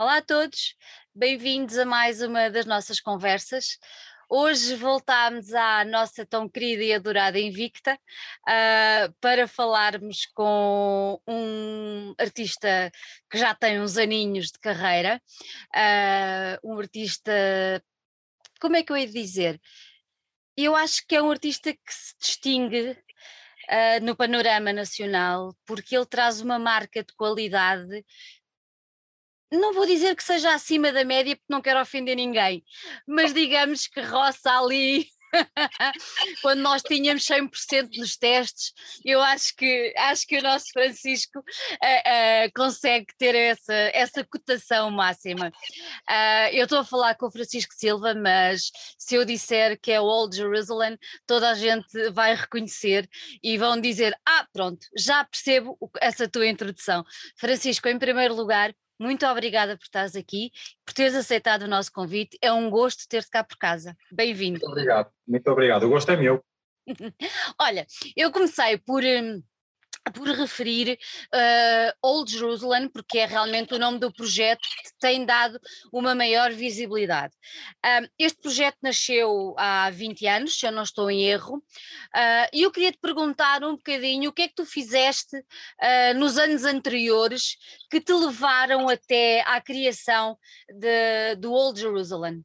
Olá 0.00 0.16
a 0.16 0.22
todos, 0.22 0.76
bem-vindos 1.14 1.76
a 1.76 1.84
mais 1.84 2.22
uma 2.22 2.48
das 2.48 2.64
nossas 2.64 2.98
conversas. 3.00 3.76
Hoje 4.30 4.74
voltámos 4.74 5.52
à 5.52 5.84
nossa 5.84 6.24
tão 6.24 6.48
querida 6.48 6.82
e 6.82 6.94
adorada 6.94 7.38
Invicta 7.38 8.00
uh, 8.48 9.12
para 9.20 9.46
falarmos 9.46 10.24
com 10.32 11.20
um 11.28 12.14
artista 12.18 12.90
que 13.30 13.36
já 13.36 13.54
tem 13.54 13.78
uns 13.78 13.98
aninhos 13.98 14.46
de 14.46 14.58
carreira, 14.58 15.20
uh, 15.76 16.66
um 16.72 16.78
artista, 16.78 17.30
como 18.58 18.76
é 18.76 18.82
que 18.82 18.92
eu 18.92 18.96
ia 18.96 19.06
dizer? 19.06 19.60
Eu 20.56 20.74
acho 20.74 21.06
que 21.06 21.14
é 21.14 21.22
um 21.22 21.30
artista 21.30 21.74
que 21.74 21.92
se 21.92 22.14
distingue 22.18 22.92
uh, 22.92 24.02
no 24.02 24.16
panorama 24.16 24.72
nacional 24.72 25.54
porque 25.66 25.94
ele 25.94 26.06
traz 26.06 26.40
uma 26.40 26.58
marca 26.58 27.04
de 27.04 27.12
qualidade 27.12 28.02
não 29.50 29.72
vou 29.72 29.86
dizer 29.86 30.14
que 30.14 30.22
seja 30.22 30.54
acima 30.54 30.92
da 30.92 31.04
média, 31.04 31.36
porque 31.36 31.52
não 31.52 31.62
quero 31.62 31.80
ofender 31.80 32.16
ninguém, 32.16 32.64
mas 33.06 33.34
digamos 33.34 33.86
que 33.86 34.00
roça 34.00 34.50
ali. 34.58 35.06
Quando 36.42 36.60
nós 36.60 36.82
tínhamos 36.82 37.24
100% 37.24 37.96
nos 37.96 38.16
testes, 38.16 38.72
eu 39.04 39.20
acho 39.22 39.54
que, 39.56 39.94
acho 39.96 40.26
que 40.26 40.38
o 40.38 40.42
nosso 40.42 40.66
Francisco 40.72 41.38
uh, 41.38 41.42
uh, 41.42 42.52
consegue 42.54 43.06
ter 43.18 43.34
essa, 43.34 43.72
essa 43.72 44.24
cotação 44.24 44.90
máxima. 44.90 45.48
Uh, 46.08 46.50
eu 46.52 46.64
estou 46.64 46.78
a 46.78 46.84
falar 46.84 47.14
com 47.14 47.26
o 47.26 47.30
Francisco 47.30 47.74
Silva, 47.74 48.14
mas 48.14 48.70
se 48.98 49.14
eu 49.14 49.24
disser 49.24 49.78
que 49.80 49.92
é 49.92 50.00
Old 50.00 50.36
Jerusalem, 50.36 50.98
toda 51.26 51.50
a 51.50 51.54
gente 51.54 52.10
vai 52.10 52.34
reconhecer 52.34 53.08
e 53.42 53.56
vão 53.56 53.80
dizer: 53.80 54.14
Ah, 54.26 54.46
pronto, 54.52 54.86
já 54.96 55.24
percebo 55.24 55.78
essa 56.00 56.28
tua 56.28 56.46
introdução. 56.46 57.04
Francisco, 57.38 57.88
em 57.88 57.98
primeiro 57.98 58.34
lugar, 58.34 58.74
muito 59.00 59.26
obrigada 59.26 59.78
por 59.78 59.84
estares 59.84 60.14
aqui, 60.14 60.52
por 60.84 60.92
teres 60.92 61.14
aceitado 61.14 61.62
o 61.62 61.68
nosso 61.68 61.90
convite. 61.90 62.36
É 62.42 62.52
um 62.52 62.68
gosto 62.68 63.08
ter-te 63.08 63.30
cá 63.30 63.42
por 63.42 63.56
casa. 63.56 63.96
Bem-vindo. 64.12 64.60
Muito 64.60 64.70
obrigado, 64.70 65.10
muito 65.26 65.50
obrigado. 65.50 65.82
O 65.84 65.88
gosto 65.88 66.12
é 66.12 66.16
meu. 66.18 66.44
Olha, 67.58 67.86
eu 68.14 68.30
comecei 68.30 68.76
por. 68.76 69.02
Hum, 69.02 69.42
por 70.14 70.26
referir 70.28 70.98
uh, 71.34 71.92
Old 72.02 72.30
Jerusalem, 72.32 72.88
porque 72.88 73.18
é 73.18 73.26
realmente 73.26 73.74
o 73.74 73.78
nome 73.78 73.98
do 73.98 74.12
projeto 74.12 74.60
que 74.60 74.90
tem 74.98 75.24
dado 75.24 75.60
uma 75.92 76.14
maior 76.14 76.52
visibilidade. 76.52 77.34
Uh, 77.84 78.08
este 78.18 78.40
projeto 78.40 78.78
nasceu 78.82 79.54
há 79.58 79.90
20 79.90 80.26
anos, 80.26 80.58
se 80.58 80.66
eu 80.66 80.72
não 80.72 80.82
estou 80.82 81.10
em 81.10 81.24
erro, 81.24 81.56
uh, 81.56 82.48
e 82.52 82.62
eu 82.62 82.70
queria 82.70 82.92
te 82.92 82.98
perguntar 82.98 83.62
um 83.62 83.76
bocadinho 83.76 84.30
o 84.30 84.32
que 84.32 84.42
é 84.42 84.48
que 84.48 84.54
tu 84.54 84.64
fizeste 84.64 85.36
uh, 85.36 86.18
nos 86.18 86.38
anos 86.38 86.64
anteriores 86.64 87.56
que 87.90 88.00
te 88.00 88.12
levaram 88.12 88.88
até 88.88 89.42
à 89.42 89.60
criação 89.60 90.36
de, 90.68 91.36
do 91.36 91.52
Old 91.52 91.80
Jerusalem. 91.80 92.44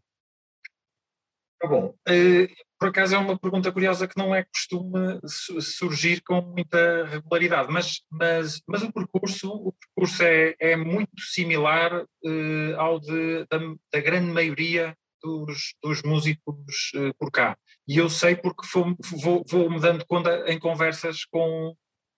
Tá 1.59 1.67
bom, 1.67 1.95
eh, 2.08 2.47
por 2.80 2.90
acaso 2.90 3.16
é 3.16 3.18
uma 3.18 3.38
pergunta 3.38 3.72
curiosa 3.72 4.08
que 4.08 4.18
não 4.18 4.34
é 4.34 4.44
costume 4.44 5.20
surgir 5.62 6.22
com 6.22 6.42
muita 6.42 7.06
regularidade, 7.06 7.72
mas, 7.72 8.02
mas, 8.12 8.62
mas 8.68 8.84
o 8.84 8.92
percurso, 8.92 9.50
o 9.50 9.73
percurso 9.73 10.23
é, 10.23 10.56
é 10.59 10.76
muito 10.76 11.22
similar 11.22 12.03
uh, 12.03 12.76
ao 12.78 13.00
de, 13.00 13.46
da, 13.50 13.58
da, 13.94 14.02
grande 14.02 14.31
maioria 14.31 14.96
dos, 15.23 15.76
dos 15.81 16.03
músicos 16.03 16.92
uh, 16.96 17.14
por 17.18 17.31
cá. 17.31 17.58
E 17.88 17.98
eu 17.98 18.09
sei 18.09 18.36
porque 18.36 18.68
vou, 18.73 18.96
vou, 19.22 19.46
vou 19.48 19.70
me 19.70 19.80
dando 19.80 20.06
conta 20.06 20.46
em 20.48 20.59
conversas 20.59 21.23
com, 21.26 21.76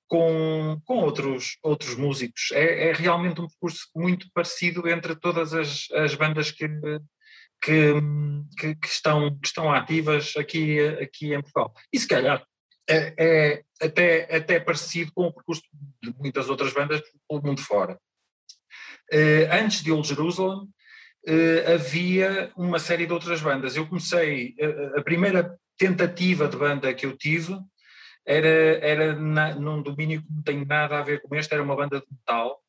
com, 0.07 0.81
com 0.85 0.97
outros, 0.97 1.57
outros 1.61 1.95
músicos. 1.95 2.51
É, 2.51 2.89
é 2.89 2.93
realmente 2.93 3.41
um 3.41 3.47
percurso 3.47 3.87
muito 3.95 4.27
parecido 4.33 4.87
entre 4.87 5.15
todas 5.15 5.53
as, 5.53 5.85
as 5.91 6.15
bandas 6.15 6.49
que, 6.51 6.67
que, 7.61 7.93
que, 8.57 8.75
que, 8.75 8.87
estão, 8.87 9.37
que 9.39 9.47
estão 9.47 9.71
ativas 9.71 10.33
aqui, 10.37 10.79
aqui 11.01 11.33
em 11.33 11.41
Portugal. 11.41 11.73
E 11.91 11.99
se 11.99 12.07
calhar 12.07 12.43
é, 12.89 13.13
é, 13.17 13.63
até, 13.81 14.35
até 14.35 14.59
parecido 14.59 15.11
com 15.13 15.25
o 15.25 15.33
percurso 15.33 15.61
de 16.01 16.13
muitas 16.17 16.49
outras 16.49 16.73
bandas 16.73 17.01
pelo 17.27 17.43
mundo 17.43 17.61
fora. 17.61 17.99
Uh, 19.11 19.51
antes 19.51 19.83
de 19.83 19.91
Old 19.91 20.07
Jerusalem, 20.07 20.63
uh, 20.63 21.73
havia 21.73 22.51
uma 22.55 22.79
série 22.79 23.05
de 23.05 23.13
outras 23.13 23.41
bandas. 23.41 23.75
Eu 23.75 23.87
comecei, 23.87 24.55
uh, 24.59 24.99
a 24.99 25.01
primeira 25.01 25.57
tentativa 25.77 26.47
de 26.47 26.57
banda 26.57 26.93
que 26.93 27.05
eu 27.05 27.15
tive 27.17 27.57
era, 28.25 28.47
era 28.47 29.15
na, 29.15 29.55
num 29.55 29.81
domínio 29.81 30.21
que 30.21 30.31
não 30.31 30.41
tem 30.41 30.65
nada 30.65 30.97
a 30.97 31.03
ver 31.03 31.21
com 31.21 31.35
este, 31.35 31.53
era 31.53 31.63
uma 31.63 31.75
banda 31.75 31.99
de 31.99 32.05
metal, 32.09 32.61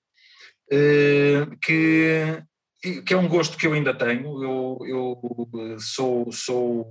que 1.62 2.42
que 2.80 3.12
é 3.12 3.16
um 3.16 3.28
gosto 3.28 3.56
que 3.56 3.66
eu 3.66 3.72
ainda 3.72 3.92
tenho. 3.92 4.42
Eu, 4.42 4.78
eu 4.86 5.50
eh, 5.72 5.76
sou, 5.78 6.30
sou 6.30 6.82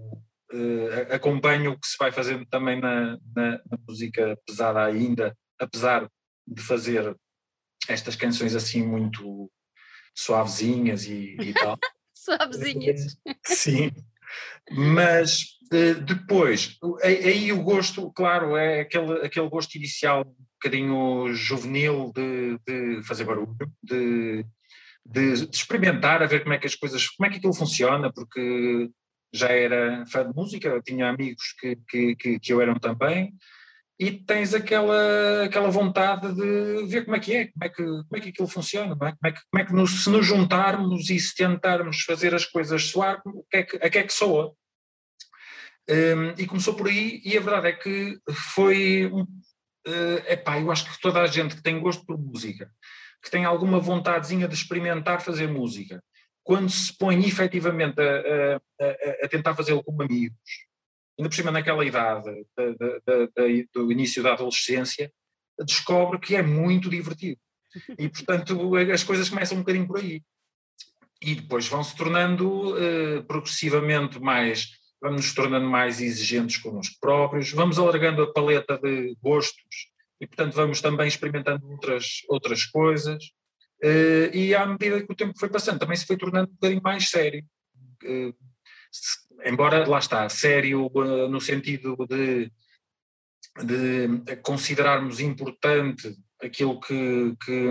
uh, 0.53 1.14
acompanho 1.14 1.72
o 1.72 1.80
que 1.80 1.88
se 1.88 1.98
vai 1.98 2.12
fazendo 2.12 2.46
também 2.46 2.80
na, 2.80 3.18
na, 3.36 3.52
na, 3.52 3.78
música 3.88 4.38
pesada 4.46 4.84
ainda, 4.84 5.36
apesar 5.58 6.09
de 6.46 6.62
fazer 6.62 7.16
estas 7.88 8.16
canções 8.16 8.53
assim 8.53 8.86
muito 8.86 9.50
suavezinhas 10.14 11.06
e, 11.06 11.38
e 11.40 11.53
tal. 11.53 11.78
suavezinhas. 12.14 13.18
Sim. 13.46 13.92
Mas 14.69 15.58
uh, 15.72 16.02
depois, 16.02 16.78
aí 17.02 17.54
o 17.54 17.64
gosto, 17.64 18.12
claro, 18.12 18.58
é 18.58 18.81
aquele, 18.81 19.25
aquele 19.25 19.50
gosto 19.50 19.75
inicial 19.75 20.22
um 20.28 20.46
bocadinho 20.62 21.34
juvenil 21.34 22.12
de, 22.14 22.59
de 22.68 23.04
fazer 23.04 23.24
barulho, 23.24 23.56
de 23.81 24.46
de, 25.07 25.47
de, 25.47 25.56
experimentar, 25.56 26.22
a 26.22 26.28
ver 26.28 26.44
como 26.44 26.53
é 26.53 26.57
que 26.57 26.68
as 26.68 26.75
coisas, 26.75 27.07
como 27.09 27.28
é 27.28 27.29
que 27.29 27.38
aquilo 27.38 27.53
funciona, 27.53 28.12
porque 28.12 28.90
já 29.34 29.50
era 29.50 30.06
fã 30.07 30.28
de 30.28 30.35
música, 30.35 30.81
tinha 30.85 31.09
amigos 31.09 31.53
que, 31.59 31.78
que, 31.88 32.16
que, 32.16 32.40
que 32.40 32.53
eu 32.53 32.62
eram 32.62 32.75
também, 32.75 33.34
e 34.00 34.12
tens 34.12 34.53
aquela, 34.53 35.44
aquela 35.45 35.69
vontade 35.72 36.31
de 36.34 36.85
ver 36.85 37.03
como 37.06 37.16
é 37.16 37.19
que 37.19 37.35
é, 37.35 37.47
como 37.47 37.63
é 37.63 37.69
que, 37.69 37.84
como 37.84 38.16
é 38.16 38.19
que 38.19 38.29
aquilo 38.29 38.47
funciona, 38.47 38.94
é? 38.94 38.95
Como 38.95 39.18
é 39.23 39.31
que, 39.31 39.41
como 39.50 39.63
é 39.63 39.66
que 39.66 39.73
nos, 39.73 40.03
se 40.03 40.09
nos 40.09 40.25
juntarmos 40.25 41.09
e 41.09 41.19
se 41.19 41.34
tentarmos 41.34 42.01
fazer 42.01 42.35
as 42.35 42.45
coisas 42.45 42.84
soar, 42.84 43.22
o 43.25 43.44
que 43.50 43.57
é 43.57 43.63
que, 43.63 43.78
a 43.78 43.89
que 43.89 43.97
é 43.97 44.03
que 44.03 44.13
soa? 44.13 44.53
Um, 45.89 46.34
e 46.38 46.45
começou 46.45 46.75
por 46.75 46.88
aí, 46.88 47.22
e 47.24 47.38
a 47.38 47.41
verdade 47.41 47.68
é 47.69 47.72
que 47.72 48.19
foi, 48.53 49.09
um, 49.12 49.25
epá, 50.28 50.59
eu 50.59 50.72
acho 50.72 50.92
que 50.92 51.02
toda 51.02 51.22
a 51.22 51.28
gente 51.28 51.56
que 51.56 51.64
tem 51.64 51.80
gosto 51.80 52.06
por 52.06 52.18
música, 52.18 52.72
que 53.24 53.31
tem 53.31 53.46
alguma 53.46 53.80
vontadezinha 53.80 54.48
de 54.48 54.53
experimentar 54.53 55.22
fazer 55.22 55.48
música, 55.48 56.03
quando 56.44 56.70
se 56.70 56.96
põe 56.98 57.25
efetivamente 57.25 58.00
a, 58.00 58.56
a, 58.56 59.25
a 59.25 59.28
tentar 59.28 59.53
fazê-lo 59.56 59.84
como 59.84 60.02
amigos, 60.02 60.38
ainda 61.18 61.30
por 61.30 61.36
cima 61.36 61.52
naquela 61.52 61.84
idade 61.84 62.46
do 63.74 63.92
início 63.92 64.24
da 64.24 64.34
adolescência, 64.34 65.12
descobre 65.66 66.19
que 66.19 66.36
é 66.36 66.42
muito 66.42 66.90
divertido. 66.90 67.40
E, 67.98 68.08
portanto, 68.08 68.75
as 68.75 69.04
coisas 69.04 69.30
começam 69.30 69.58
um 69.58 69.62
bocadinho 69.62 69.88
por 69.88 70.00
aí. 70.00 70.22
E 71.22 71.36
depois 71.36 71.68
vão 71.68 71.84
se 71.84 71.96
tornando 71.96 72.75
uh, 72.75 73.24
progressivamente 73.25 74.19
mais, 74.19 74.69
vamos 75.02 75.25
nos 75.25 75.34
tornando 75.34 75.68
mais 75.68 76.02
exigentes 76.02 76.58
connosco 76.58 76.96
próprios, 77.00 77.52
vamos 77.52 77.78
alargando 77.78 78.24
a 78.24 78.34
paleta 78.34 78.78
de 78.78 79.16
gostos 79.22 79.91
e 80.19 80.25
portanto 80.25 80.53
vamos 80.53 80.81
também 80.81 81.08
experimentando 81.08 81.69
outras, 81.69 82.24
outras 82.28 82.66
coisas 82.66 83.24
uh, 83.84 84.36
e 84.36 84.56
à 84.56 84.66
medida 84.66 85.03
que 85.06 85.12
o 85.12 85.16
tempo 85.16 85.38
foi 85.40 85.50
passando 85.50 85.80
também 85.80 85.96
se 85.96 86.06
foi 86.06 86.18
tornando 86.18 86.50
um 86.50 86.53
bocadinho 86.53 86.81
mais 86.81 87.09
sério. 87.09 87.46
Se, 88.91 89.18
embora, 89.46 89.88
lá 89.88 90.00
está, 90.00 90.28
sério 90.30 90.88
uh, 90.88 91.28
no 91.28 91.40
sentido 91.40 91.96
de, 92.07 92.52
de 93.63 94.36
considerarmos 94.38 95.19
importante 95.19 96.16
aquilo 96.41 96.80
que, 96.80 97.36
que 97.46 97.68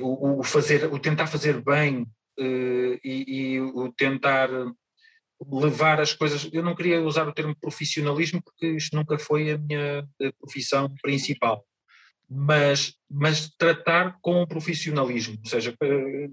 o, 0.00 0.40
o, 0.40 0.42
fazer, 0.44 0.92
o 0.92 0.98
tentar 0.98 1.26
fazer 1.26 1.62
bem 1.62 2.06
e, 2.38 3.54
e 3.54 3.60
o 3.60 3.92
tentar 3.92 4.48
levar 5.46 6.00
as 6.00 6.12
coisas. 6.12 6.48
Eu 6.52 6.62
não 6.62 6.74
queria 6.74 7.02
usar 7.02 7.28
o 7.28 7.32
termo 7.32 7.54
profissionalismo 7.60 8.42
porque 8.42 8.76
isto 8.76 8.96
nunca 8.96 9.18
foi 9.18 9.52
a 9.52 9.58
minha 9.58 10.06
profissão 10.40 10.92
principal, 11.02 11.64
mas, 12.28 12.94
mas 13.10 13.50
tratar 13.56 14.18
com 14.20 14.46
profissionalismo, 14.46 15.38
ou 15.42 15.50
seja, 15.50 15.74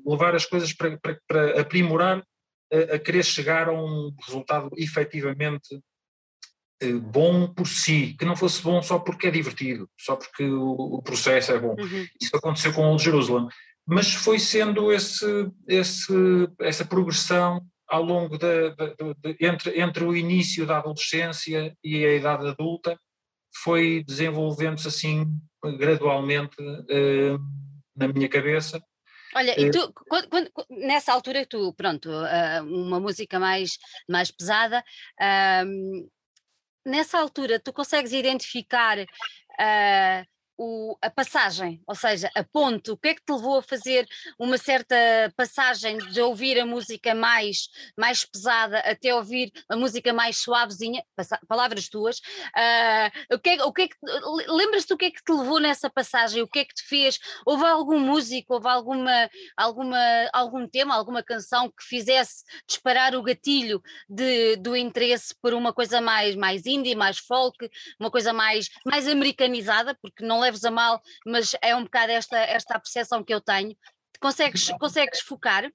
levar 0.05 0.35
as 0.35 0.45
coisas 0.45 0.73
para, 0.73 0.97
para, 0.97 1.19
para 1.27 1.61
aprimorar, 1.61 2.23
a, 2.71 2.95
a, 2.95 2.99
querer 2.99 3.23
chegar 3.23 3.69
a 3.69 3.73
um 3.73 4.13
resultado 4.25 4.71
efetivamente 4.75 5.79
eh, 6.81 6.93
bom 6.93 7.47
por 7.47 7.67
si, 7.67 8.15
que 8.17 8.25
não 8.25 8.35
fosse 8.35 8.61
bom 8.61 8.81
só 8.81 8.99
porque 8.99 9.27
é 9.27 9.31
divertido, 9.31 9.89
só 9.97 10.15
porque 10.15 10.43
o, 10.43 10.71
o 10.71 11.01
processo 11.01 11.51
é 11.51 11.59
bom. 11.59 11.75
Uhum. 11.79 12.05
Isso 12.21 12.35
aconteceu 12.35 12.73
com 12.73 12.81
Old 12.81 13.03
Jerusalem. 13.03 13.47
Mas 13.87 14.13
foi 14.13 14.39
sendo 14.39 14.91
esse, 14.91 15.25
esse, 15.67 16.11
essa 16.59 16.83
progressão 16.83 17.63
ao 17.87 18.03
longo 18.03 18.37
de, 18.37 18.71
de, 18.71 18.95
de, 19.17 19.45
entre, 19.45 19.79
entre 19.79 20.03
o 20.03 20.15
início 20.15 20.65
da 20.65 20.79
adolescência 20.79 21.75
e 21.83 22.05
a 22.05 22.15
idade 22.15 22.47
adulta, 22.47 22.99
foi 23.63 24.03
desenvolvendo-se 24.05 24.87
assim 24.87 25.25
gradualmente 25.77 26.55
uh, 26.61 27.39
na 27.95 28.07
minha 28.07 28.29
cabeça. 28.29 28.81
Olha, 29.33 29.59
e 29.59 29.69
tu, 29.69 29.91
quando, 30.07 30.29
quando, 30.29 30.49
nessa 30.69 31.11
altura, 31.11 31.45
tu, 31.45 31.73
pronto, 31.73 32.09
uma 32.63 33.01
música 33.01 33.37
mais, 33.37 33.77
mais 34.07 34.31
pesada, 34.31 34.81
nessa 36.85 37.19
altura 37.19 37.59
tu 37.59 37.73
consegues 37.73 38.13
identificar 38.13 38.97
uh, 38.97 40.25
o, 40.57 40.97
a 41.01 41.09
passagem, 41.09 41.81
ou 41.85 41.95
seja, 41.95 42.29
a 42.35 42.43
ponte, 42.43 42.91
o 42.91 42.97
que 42.97 43.09
é 43.09 43.13
que 43.15 43.23
te 43.23 43.31
levou 43.31 43.57
a 43.57 43.63
fazer 43.63 44.07
uma 44.39 44.57
certa 44.57 44.95
passagem 45.35 45.97
de 45.97 46.21
ouvir 46.21 46.59
a 46.59 46.65
música 46.65 47.13
mais, 47.13 47.69
mais 47.97 48.23
pesada 48.23 48.79
até 48.79 49.13
ouvir 49.13 49.51
a 49.69 49.75
música 49.75 50.13
mais 50.13 50.37
suavezinha, 50.37 51.03
palavras 51.47 51.89
tuas, 51.89 52.19
uh, 52.19 53.35
o 53.35 53.39
que 53.39 53.49
é, 53.49 53.63
o 53.63 53.73
que, 53.73 53.81
é 53.83 53.87
que 53.87 53.95
lembras-te 54.47 54.93
o 54.93 54.97
que 54.97 55.05
é 55.05 55.11
que 55.11 55.23
te 55.23 55.31
levou 55.31 55.59
nessa 55.59 55.89
passagem, 55.89 56.41
o 56.41 56.47
que 56.47 56.59
é 56.59 56.65
que 56.65 56.73
te 56.73 56.83
fez, 56.83 57.19
houve 57.45 57.65
algum 57.65 57.99
músico, 57.99 58.53
houve 58.53 58.67
alguma, 58.67 59.29
alguma, 59.57 60.29
algum 60.33 60.67
tema, 60.67 60.95
alguma 60.95 61.23
canção 61.23 61.69
que 61.69 61.83
fizesse 61.83 62.43
disparar 62.67 63.15
o 63.15 63.23
gatilho 63.23 63.81
de, 64.09 64.55
do 64.57 64.75
interesse 64.75 65.35
por 65.41 65.53
uma 65.53 65.73
coisa 65.73 65.99
mais, 65.99 66.35
mais 66.35 66.65
indie, 66.65 66.95
mais 66.95 67.17
folk, 67.17 67.69
uma 67.99 68.11
coisa 68.11 68.31
mais, 68.31 68.69
mais 68.85 69.07
americanizada, 69.07 69.97
porque 70.01 70.23
não 70.23 70.44
leves 70.45 70.63
a 70.63 70.71
mal, 70.71 71.01
mas 71.25 71.55
é 71.61 71.75
um 71.75 71.83
bocado 71.83 72.11
esta, 72.11 72.37
esta 72.37 72.79
percepção 72.79 73.23
que 73.23 73.33
eu 73.33 73.41
tenho. 73.41 73.75
Consegues, 74.19 74.69
consegues 74.79 75.19
focar? 75.19 75.65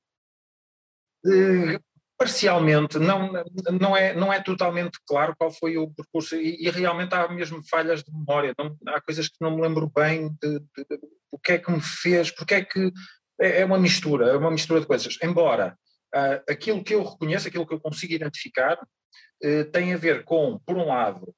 Uh, 1.25 1.79
parcialmente, 2.21 2.99
não, 2.99 3.33
não, 3.81 3.97
é, 3.97 4.15
não 4.15 4.31
é 4.31 4.43
totalmente 4.43 4.99
claro 5.07 5.35
qual 5.39 5.51
foi 5.51 5.79
o 5.79 5.91
percurso, 5.91 6.37
e, 6.37 6.67
e 6.67 6.71
realmente 6.71 7.15
há 7.15 7.27
mesmo 7.29 7.63
falhas 7.67 8.03
de 8.03 8.13
memória, 8.13 8.55
não, 8.59 8.77
há 8.89 9.01
coisas 9.01 9.27
que 9.27 9.37
não 9.41 9.57
me 9.57 9.63
lembro 9.63 9.91
bem 9.95 10.29
de, 10.43 10.59
de, 10.61 10.85
de, 10.91 11.01
o 11.31 11.39
que 11.39 11.53
é 11.53 11.59
que 11.59 11.71
me 11.71 11.81
fez, 11.81 12.31
porque 12.31 12.55
é 12.55 12.65
que 12.65 12.93
é, 13.41 13.61
é 13.63 13.65
uma 13.65 13.79
mistura, 13.79 14.29
é 14.29 14.37
uma 14.37 14.51
mistura 14.51 14.81
de 14.81 14.87
coisas. 14.87 15.17
Embora 15.23 15.79
uh, 16.15 16.53
aquilo 16.53 16.85
que 16.85 16.95
eu 16.95 17.03
reconheço, 17.03 17.49
aquilo 17.49 17.67
que 17.67 17.73
eu 17.73 17.81
consigo 17.81 18.13
identificar, 18.13 18.77
uh, 18.77 19.65
tem 19.73 19.95
a 19.95 19.97
ver 19.97 20.23
com, 20.25 20.59
por 20.67 20.77
um 20.77 20.89
lado, 20.89 21.35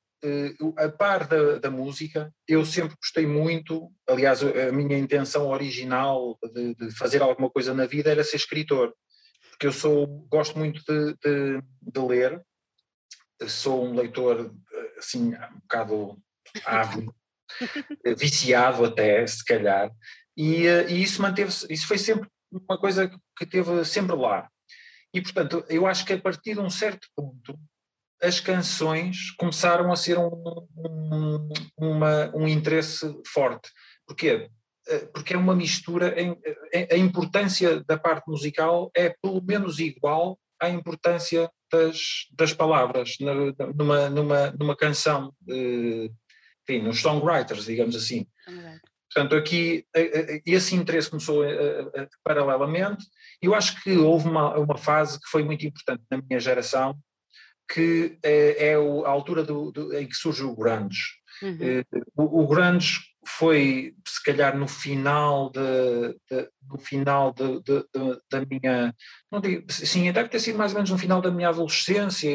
a 0.76 0.88
par 0.88 1.26
da, 1.26 1.58
da, 1.58 1.70
música, 1.70 2.32
eu 2.46 2.64
sempre 2.64 2.96
gostei 2.96 3.26
muito, 3.26 3.92
aliás, 4.08 4.42
a 4.42 4.72
minha 4.72 4.98
intenção 4.98 5.48
original 5.48 6.38
de, 6.54 6.74
de, 6.74 6.90
fazer 6.96 7.22
alguma 7.22 7.50
coisa 7.50 7.74
na 7.74 7.86
vida 7.86 8.10
era 8.10 8.22
ser 8.22 8.36
escritor, 8.36 8.94
porque 9.50 9.66
eu 9.66 9.72
sou, 9.72 10.06
gosto 10.30 10.58
muito 10.58 10.82
de, 10.86 11.14
de, 11.14 11.62
de 11.82 12.00
ler, 12.00 12.40
sou 13.48 13.84
um 13.84 13.94
leitor, 13.94 14.54
assim, 14.96 15.34
um 15.34 15.60
bocado 15.60 16.18
ávido, 16.64 17.14
viciado 18.16 18.84
até, 18.84 19.26
se 19.26 19.44
calhar, 19.44 19.90
e, 20.36 20.66
eh, 20.66 20.90
e 20.90 21.02
isso 21.02 21.20
manteve-se, 21.20 21.66
isso 21.70 21.86
foi 21.86 21.98
sempre 21.98 22.28
uma 22.50 22.78
coisa 22.78 23.10
que 23.36 23.46
teve 23.46 23.84
sempre 23.84 24.14
lá. 24.16 24.48
E, 25.14 25.20
portanto, 25.20 25.64
eu 25.68 25.86
acho 25.86 26.06
que 26.06 26.12
a 26.14 26.20
partir 26.20 26.54
de 26.54 26.60
um 26.60 26.70
certo 26.70 27.06
ponto, 27.14 27.58
as 28.22 28.38
canções 28.38 29.32
começaram 29.32 29.92
a 29.92 29.96
ser 29.96 30.16
um, 30.16 30.30
um, 30.76 31.48
uma, 31.76 32.30
um 32.36 32.46
interesse 32.46 33.12
forte. 33.26 33.68
Porquê? 34.06 34.48
Eh, 34.88 35.08
porque 35.12 35.34
é 35.34 35.38
uma 35.38 35.56
mistura, 35.56 36.14
em, 36.20 36.38
a 36.90 36.96
importância 36.96 37.82
da 37.84 37.98
parte 37.98 38.28
musical 38.28 38.90
é 38.96 39.14
pelo 39.20 39.42
menos 39.42 39.80
igual 39.80 40.38
à 40.60 40.68
importância 40.68 41.50
das, 41.70 42.28
das 42.32 42.52
palavras 42.52 43.16
numa, 43.74 44.08
numa, 44.08 44.50
numa 44.52 44.76
canção, 44.76 45.34
eh, 45.48 46.08
enfim, 46.62 46.82
nos 46.82 47.00
songwriters, 47.00 47.64
digamos 47.64 47.96
assim. 47.96 48.24
Portanto, 49.12 49.36
aqui 49.36 49.84
esse 50.46 50.74
interesse 50.74 51.10
começou 51.10 51.44
paralelamente. 52.24 53.04
Eu 53.42 53.54
acho 53.54 53.82
que 53.82 53.94
houve 53.98 54.26
uma, 54.26 54.56
uma 54.56 54.78
fase 54.78 55.20
que 55.20 55.28
foi 55.28 55.42
muito 55.44 55.66
importante 55.66 56.02
na 56.10 56.16
minha 56.16 56.40
geração, 56.40 56.96
que 57.68 58.18
é, 58.22 58.70
é 58.70 58.74
a 58.74 59.08
altura 59.08 59.42
do, 59.42 59.70
do, 59.70 59.96
em 59.96 60.06
que 60.06 60.14
surge 60.14 60.42
o 60.42 60.54
grunge. 60.54 61.22
Uhum. 61.42 61.58
Eh, 61.60 61.84
o, 62.16 62.42
o, 62.42 62.46
grunge 62.46 63.00
foi, 63.26 63.94
se 64.06 64.22
calhar, 64.22 64.56
no 64.56 64.68
final, 64.68 65.50
de, 65.50 66.16
de 66.30 66.48
no 66.68 66.78
final 66.78 67.32
de, 67.32 67.60
de, 67.62 67.84
da 68.30 68.44
minha. 68.44 68.94
Não 69.30 69.40
digo, 69.40 69.70
sim, 69.72 70.10
deve 70.12 70.28
ter 70.28 70.40
sido 70.40 70.58
mais 70.58 70.72
ou 70.72 70.76
menos 70.76 70.90
no 70.90 70.98
final 70.98 71.20
da 71.20 71.30
minha 71.30 71.48
adolescência, 71.48 72.28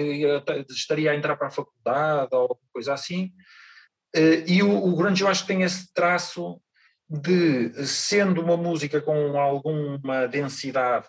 estaria 0.70 1.12
a 1.12 1.16
entrar 1.16 1.38
para 1.38 1.48
a 1.48 1.52
faculdade 1.52 2.30
ou 2.34 2.60
coisa 2.74 2.94
assim. 2.94 3.32
Eh, 4.16 4.44
e 4.48 4.64
o, 4.64 4.72
o 4.72 4.96
grunge, 4.96 5.24
eu 5.24 5.28
acho 5.28 5.42
que 5.44 5.48
tem 5.48 5.64
esse 5.64 5.94
traço 5.94 6.60
de, 7.10 7.86
sendo 7.86 8.42
uma 8.42 8.58
música 8.58 9.02
com 9.02 9.40
alguma 9.40 10.28
densidade 10.28 11.08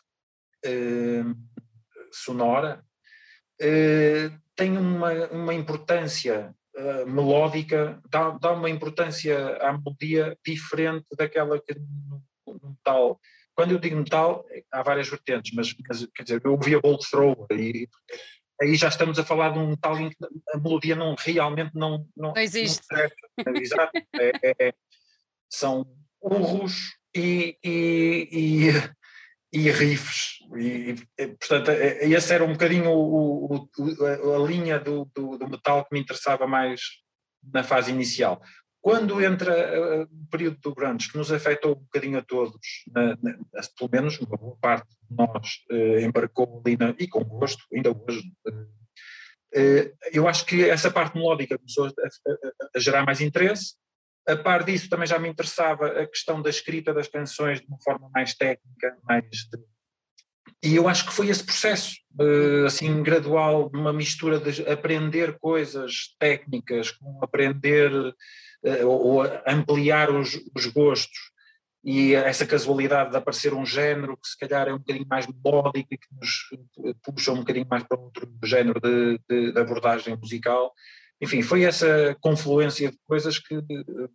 eh, 0.64 1.24
sonora, 2.12 2.80
eh, 2.80 2.87
tem 4.54 4.76
uma, 4.76 5.12
uma 5.28 5.54
importância 5.54 6.54
uh, 6.76 7.06
melódica, 7.06 8.00
dá, 8.10 8.30
dá 8.30 8.52
uma 8.52 8.70
importância 8.70 9.56
à 9.58 9.72
melodia 9.72 10.36
diferente 10.44 11.06
daquela 11.16 11.60
que 11.60 11.74
no, 11.74 12.22
metal. 12.46 13.20
Quando 13.54 13.72
eu 13.72 13.78
digo 13.78 13.96
metal, 13.96 14.44
há 14.70 14.82
várias 14.82 15.08
vertentes, 15.08 15.52
mas, 15.54 15.74
mas 15.88 16.06
quer 16.14 16.22
dizer, 16.22 16.40
eu 16.44 16.52
ouvia 16.52 16.80
Bolt 16.80 17.04
Thrower 17.10 17.46
e 17.52 17.88
aí 18.60 18.74
já 18.76 18.88
estamos 18.88 19.18
a 19.18 19.24
falar 19.24 19.50
de 19.50 19.58
um 19.58 19.70
metal 19.70 19.98
em 19.98 20.10
que 20.10 20.16
a 20.52 20.58
melodia 20.58 20.96
não, 20.96 21.14
realmente 21.18 21.72
não, 21.74 22.06
não, 22.16 22.32
não 22.32 22.42
existe. 22.42 22.86
Não 23.44 23.54
exato. 23.54 23.92
É, 24.14 24.66
é, 24.66 24.74
são 25.50 25.86
urros 26.20 26.96
e, 27.14 27.56
e, 27.64 28.28
e 28.32 28.68
e 29.52 29.70
riffs, 29.70 30.38
e, 30.56 30.94
e, 31.18 31.26
portanto 31.26 31.70
esse 31.70 32.34
era 32.34 32.44
um 32.44 32.52
bocadinho 32.52 32.90
o, 32.90 33.54
o, 33.54 34.34
a 34.34 34.46
linha 34.46 34.78
do, 34.78 35.10
do, 35.14 35.38
do, 35.38 35.48
metal 35.48 35.84
que 35.84 35.94
me 35.94 36.00
interessava 36.00 36.46
mais 36.46 36.80
na 37.42 37.62
fase 37.62 37.90
inicial. 37.90 38.42
Quando 38.80 39.22
entra 39.22 40.06
o 40.10 40.30
período 40.30 40.58
do 40.60 40.74
grunge, 40.74 41.10
que 41.10 41.18
nos 41.18 41.32
afetou 41.32 41.72
um 41.72 41.80
bocadinho 41.80 42.18
a 42.18 42.22
todos, 42.22 42.84
na, 42.94 43.16
na, 43.22 43.38
pelo 43.76 43.90
menos 43.90 44.18
uma 44.20 44.36
boa 44.36 44.56
parte 44.60 44.88
de 44.88 45.16
nós 45.16 45.64
eh, 45.70 46.02
embarcou 46.02 46.62
ali, 46.64 46.76
na, 46.76 46.94
e 46.98 47.08
com 47.08 47.24
gosto, 47.24 47.64
ainda 47.74 47.90
hoje, 47.90 48.22
eh, 48.46 48.52
eh, 49.54 49.94
eu 50.12 50.28
acho 50.28 50.46
que 50.46 50.68
essa 50.68 50.90
parte 50.90 51.16
melódica 51.16 51.58
começou 51.58 51.86
a, 51.86 51.88
a, 51.88 52.68
a 52.76 52.78
gerar 52.78 53.04
mais 53.04 53.20
interesse, 53.20 53.74
a 54.28 54.36
par 54.36 54.62
disso, 54.62 54.88
também 54.88 55.06
já 55.06 55.18
me 55.18 55.28
interessava 55.28 55.86
a 55.86 56.06
questão 56.06 56.42
da 56.42 56.50
escrita 56.50 56.92
das 56.92 57.08
canções 57.08 57.60
de 57.60 57.66
uma 57.66 57.80
forma 57.80 58.10
mais 58.14 58.34
técnica, 58.34 58.96
mais 59.02 59.24
de... 59.24 59.58
E 60.62 60.76
eu 60.76 60.88
acho 60.88 61.06
que 61.06 61.12
foi 61.12 61.28
esse 61.28 61.44
processo, 61.44 61.96
eh, 62.20 62.66
assim, 62.66 63.02
gradual, 63.02 63.70
uma 63.72 63.92
mistura 63.92 64.38
de 64.38 64.68
aprender 64.68 65.38
coisas 65.38 66.14
técnicas 66.18 66.90
com 66.90 67.20
aprender 67.22 67.90
eh, 68.64 68.84
ou 68.84 69.22
ampliar 69.46 70.10
os, 70.10 70.38
os 70.54 70.66
gostos. 70.66 71.18
E 71.84 72.14
essa 72.14 72.44
casualidade 72.44 73.12
de 73.12 73.16
aparecer 73.16 73.54
um 73.54 73.64
género 73.64 74.16
que 74.16 74.28
se 74.28 74.36
calhar 74.36 74.68
é 74.68 74.74
um 74.74 74.78
bocadinho 74.78 75.06
mais 75.08 75.26
melódico 75.26 75.94
e 75.94 75.96
que 75.96 76.08
nos 76.12 76.50
puxa 77.02 77.32
um 77.32 77.38
bocadinho 77.38 77.66
mais 77.70 77.84
para 77.84 77.98
outro 77.98 78.28
género 78.44 78.80
de, 78.80 79.20
de, 79.28 79.52
de 79.52 79.60
abordagem 79.60 80.16
musical, 80.16 80.74
enfim, 81.20 81.42
foi 81.42 81.64
essa 81.64 82.16
confluência 82.20 82.90
de 82.90 82.98
coisas 83.06 83.38
que 83.38 83.60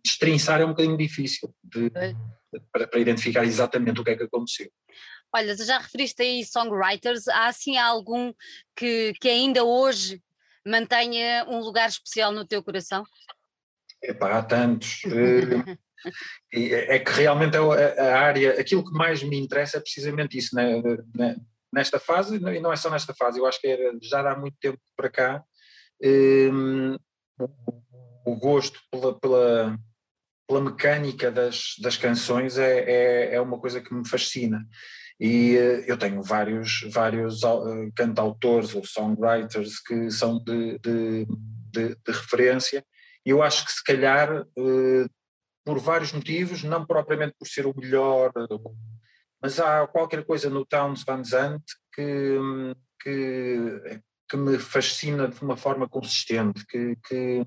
destrinçar 0.02 0.60
é 0.60 0.64
um 0.64 0.70
bocadinho 0.70 0.96
difícil 0.96 1.54
de, 1.62 1.90
para, 2.72 2.86
para, 2.86 3.00
identificar 3.00 3.44
exatamente 3.44 4.00
o 4.00 4.04
que 4.04 4.10
é 4.10 4.16
que 4.16 4.24
aconteceu. 4.24 4.70
Olha, 5.34 5.54
já 5.56 5.78
referiste 5.78 6.22
aí 6.22 6.44
songwriters, 6.44 7.28
há 7.28 7.46
assim 7.46 7.76
algum 7.76 8.32
que, 8.76 9.12
que 9.20 9.28
ainda 9.28 9.64
hoje 9.64 10.22
mantenha 10.66 11.44
um 11.48 11.58
lugar 11.58 11.88
especial 11.88 12.32
no 12.32 12.46
teu 12.46 12.62
coração? 12.62 13.04
Epá, 14.02 14.38
há 14.38 14.42
tantos. 14.42 15.02
Eh, 15.04 15.76
é 16.94 16.98
que 16.98 17.10
realmente 17.10 17.56
é 17.56 18.00
a 18.00 18.20
área, 18.20 18.60
aquilo 18.60 18.84
que 18.84 18.92
mais 18.92 19.22
me 19.22 19.38
interessa 19.38 19.78
é 19.78 19.80
precisamente 19.80 20.38
isso, 20.38 20.54
né? 20.54 21.36
nesta 21.72 21.98
fase, 21.98 22.36
e 22.36 22.60
não 22.60 22.72
é 22.72 22.76
só 22.76 22.88
nesta 22.88 23.12
fase, 23.12 23.40
eu 23.40 23.46
acho 23.46 23.60
que 23.60 23.66
era, 23.66 23.98
já 24.00 24.20
há 24.20 24.38
muito 24.38 24.56
tempo 24.60 24.78
para 24.96 25.10
cá, 25.10 25.44
um, 26.02 26.96
o 28.24 28.36
gosto 28.36 28.78
pela, 28.90 29.18
pela, 29.18 29.78
pela, 30.48 30.60
mecânica 30.60 31.30
das, 31.30 31.74
das 31.80 31.96
canções 31.96 32.58
é, 32.58 32.80
é, 32.80 33.34
é, 33.34 33.40
uma 33.40 33.58
coisa 33.58 33.80
que 33.80 33.94
me 33.94 34.06
fascina. 34.08 34.66
E 35.20 35.56
uh, 35.56 35.84
eu 35.86 35.96
tenho 35.96 36.22
vários, 36.22 36.88
vários 36.92 37.42
uh, 37.42 37.92
cantautores 37.94 38.74
ou 38.74 38.84
songwriters 38.84 39.80
que 39.80 40.10
são 40.10 40.42
de, 40.42 40.78
de, 40.80 41.26
de, 41.72 41.88
de 41.94 42.12
referência, 42.12 42.84
eu 43.24 43.42
acho 43.42 43.64
que 43.64 43.72
se 43.72 43.82
calhar, 43.82 44.42
uh, 44.42 45.10
por 45.64 45.78
vários 45.78 46.12
motivos, 46.12 46.62
não 46.62 46.84
propriamente 46.84 47.34
por 47.38 47.48
ser 47.48 47.66
o 47.66 47.74
melhor, 47.74 48.32
mas 49.40 49.58
há 49.58 49.86
qualquer 49.86 50.24
coisa 50.24 50.50
no 50.50 50.66
Towns 50.66 51.04
Van 51.04 51.24
Zandt 51.24 51.64
que, 51.94 52.36
que 53.00 54.00
que 54.28 54.36
me 54.36 54.58
fascina 54.58 55.28
de 55.28 55.40
uma 55.42 55.56
forma 55.56 55.88
consistente, 55.88 56.64
que, 56.66 56.96
que, 57.06 57.46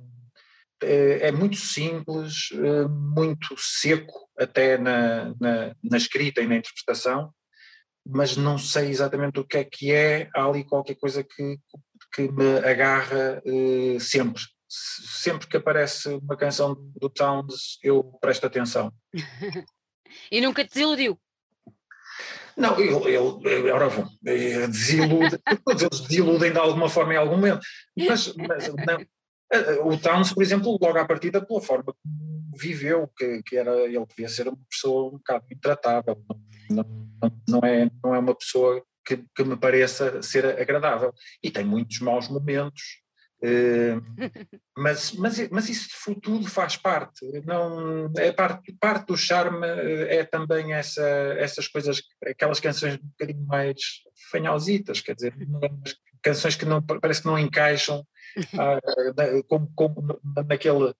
é, 0.81 1.27
é 1.27 1.31
muito 1.31 1.57
simples, 1.57 2.49
muito 2.89 3.55
seco 3.57 4.29
até 4.37 4.77
na, 4.77 5.33
na, 5.39 5.75
na 5.83 5.97
escrita 5.97 6.41
e 6.41 6.47
na 6.47 6.55
interpretação, 6.57 7.33
mas 8.09 8.37
não 8.37 8.57
sei 8.57 8.89
exatamente 8.89 9.39
o 9.39 9.45
que 9.45 9.57
é 9.57 9.63
que 9.63 9.91
é, 9.91 10.29
há 10.33 10.45
ali 10.45 10.63
qualquer 10.63 10.95
coisa 10.95 11.23
que, 11.23 11.57
que 12.13 12.31
me 12.31 12.57
agarra 12.59 13.41
uh, 13.45 13.99
sempre. 13.99 14.41
Sempre 14.69 15.47
que 15.47 15.57
aparece 15.57 16.09
uma 16.09 16.35
canção 16.35 16.75
do 16.99 17.09
Towns, 17.09 17.79
eu 17.81 18.03
presto 18.21 18.45
atenção. 18.45 18.93
e 20.31 20.41
nunca 20.41 20.63
te 20.63 20.73
desiludiu? 20.73 21.19
Não, 22.57 22.79
ele, 22.79 23.15
ele 23.49 23.71
ora 23.71 23.89
bom, 23.89 24.07
eh, 24.25 24.67
desilude, 24.67 25.37
todos 25.63 25.83
eles 25.83 25.99
desiludem 26.01 26.51
de 26.51 26.57
alguma 26.57 26.89
forma 26.89 27.13
em 27.13 27.17
algum 27.17 27.35
momento, 27.35 27.59
mas, 27.95 28.33
mas 28.35 28.67
não, 28.67 28.99
eh, 29.53 29.79
o 29.83 29.95
Towns, 29.97 30.33
por 30.33 30.41
exemplo, 30.41 30.77
logo 30.81 30.97
à 30.97 31.05
partida, 31.05 31.45
pela 31.45 31.61
forma 31.61 31.93
como 32.01 32.57
viveu, 32.57 33.07
que, 33.15 33.43
que 33.43 33.57
era, 33.57 33.71
ele 33.81 34.05
devia 34.07 34.27
ser 34.27 34.47
uma 34.47 34.57
pessoa 34.69 35.09
um 35.09 35.17
bocado 35.17 35.45
intratável, 35.51 36.17
não, 36.69 36.83
não, 37.21 37.31
não, 37.47 37.59
é, 37.63 37.89
não 38.03 38.15
é 38.15 38.19
uma 38.19 38.33
pessoa 38.33 38.83
que, 39.05 39.23
que 39.33 39.43
me 39.43 39.55
pareça 39.55 40.21
ser 40.21 40.45
agradável. 40.59 41.13
E 41.41 41.49
tem 41.49 41.63
muitos 41.63 41.99
maus 41.99 42.27
momentos, 42.27 43.01
Uh, 43.39 44.01
mas, 44.75 45.11
mas, 45.11 45.49
mas 45.49 45.69
isso 45.69 45.87
tudo 46.21 46.47
faz 46.49 46.75
parte, 46.75 47.23
não, 47.45 48.11
é 48.17 48.31
parte, 48.31 48.75
parte 48.79 49.05
do 49.05 49.15
charme 49.15 49.63
eh, 49.63 50.17
é 50.17 50.23
também 50.23 50.73
essa, 50.73 51.07
essas 51.37 51.67
coisas, 51.67 52.01
aquelas 52.25 52.59
canções 52.59 52.95
um 52.95 53.07
bocadinho 53.07 53.45
mais 53.45 53.77
fanhositas, 54.31 55.01
quer 55.01 55.13
dizer, 55.13 55.35
canções 56.23 56.55
que 56.55 56.65
não, 56.65 56.81
parece 56.81 57.21
que 57.21 57.27
não 57.27 57.37
encaixam 57.37 58.03
ah, 58.57 58.79
como, 59.47 59.71
como 59.75 60.19
naquele, 60.47 60.93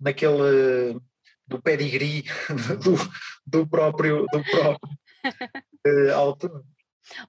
naquele 0.00 0.98
do 1.46 1.60
pedigree 1.60 2.24
do, 2.82 2.96
do 3.46 3.66
próprio, 3.66 4.26
do 4.32 4.42
próprio 4.44 4.98
uh, 5.86 6.14
autor. 6.14 6.64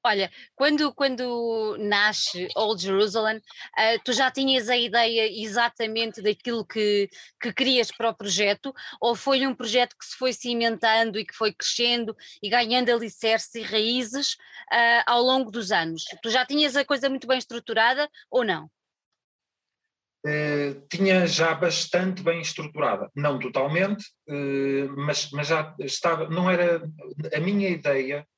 Olha, 0.03 0.32
quando, 0.56 0.94
quando 0.94 1.75
nasce 1.80 2.48
Old 2.56 2.82
Jerusalem, 2.82 3.38
uh, 3.38 4.01
tu 4.03 4.13
já 4.13 4.30
tinhas 4.32 4.70
a 4.70 4.77
ideia 4.77 5.27
exatamente 5.32 6.22
daquilo 6.22 6.65
que, 6.65 7.10
que 7.42 7.53
querias 7.53 7.92
para 7.92 8.10
o 8.10 8.15
projeto, 8.15 8.74
ou 9.01 9.15
foi 9.15 9.46
um 9.46 9.56
projeto 9.56 9.96
que 9.98 10.06
se 10.06 10.15
foi 10.15 10.34
cimentando 10.34 11.20
e 11.20 11.25
que 11.25 11.36
foi 11.36 11.53
crescendo 11.53 12.15
e 12.42 12.50
ganhando 12.50 12.92
alicerces 12.92 13.53
e 13.56 13.62
raízes 13.62 14.34
uh, 14.34 15.03
ao 15.06 15.22
longo 15.22 15.51
dos 15.51 15.72
anos? 15.72 16.03
Tu 16.22 16.30
já 16.30 16.46
tinhas 16.46 16.75
a 16.75 16.86
coisa 16.86 17.10
muito 17.10 17.27
bem 17.27 17.38
estruturada 17.38 18.10
ou 18.30 18.44
não? 18.44 18.70
Uh, 20.25 20.80
tinha 20.89 21.27
já 21.27 21.53
bastante 21.53 22.24
bem 22.24 22.39
estruturada, 22.39 23.12
não 23.13 23.38
totalmente, 23.38 24.06
uh, 24.30 24.96
mas, 24.96 25.30
mas 25.32 25.48
já 25.48 25.75
estava, 25.80 26.30
não 26.30 26.50
era 26.50 26.82
a 27.36 27.39
minha 27.42 27.68
ideia, 27.68 28.15
de, 28.15 28.22
de, 28.22 28.33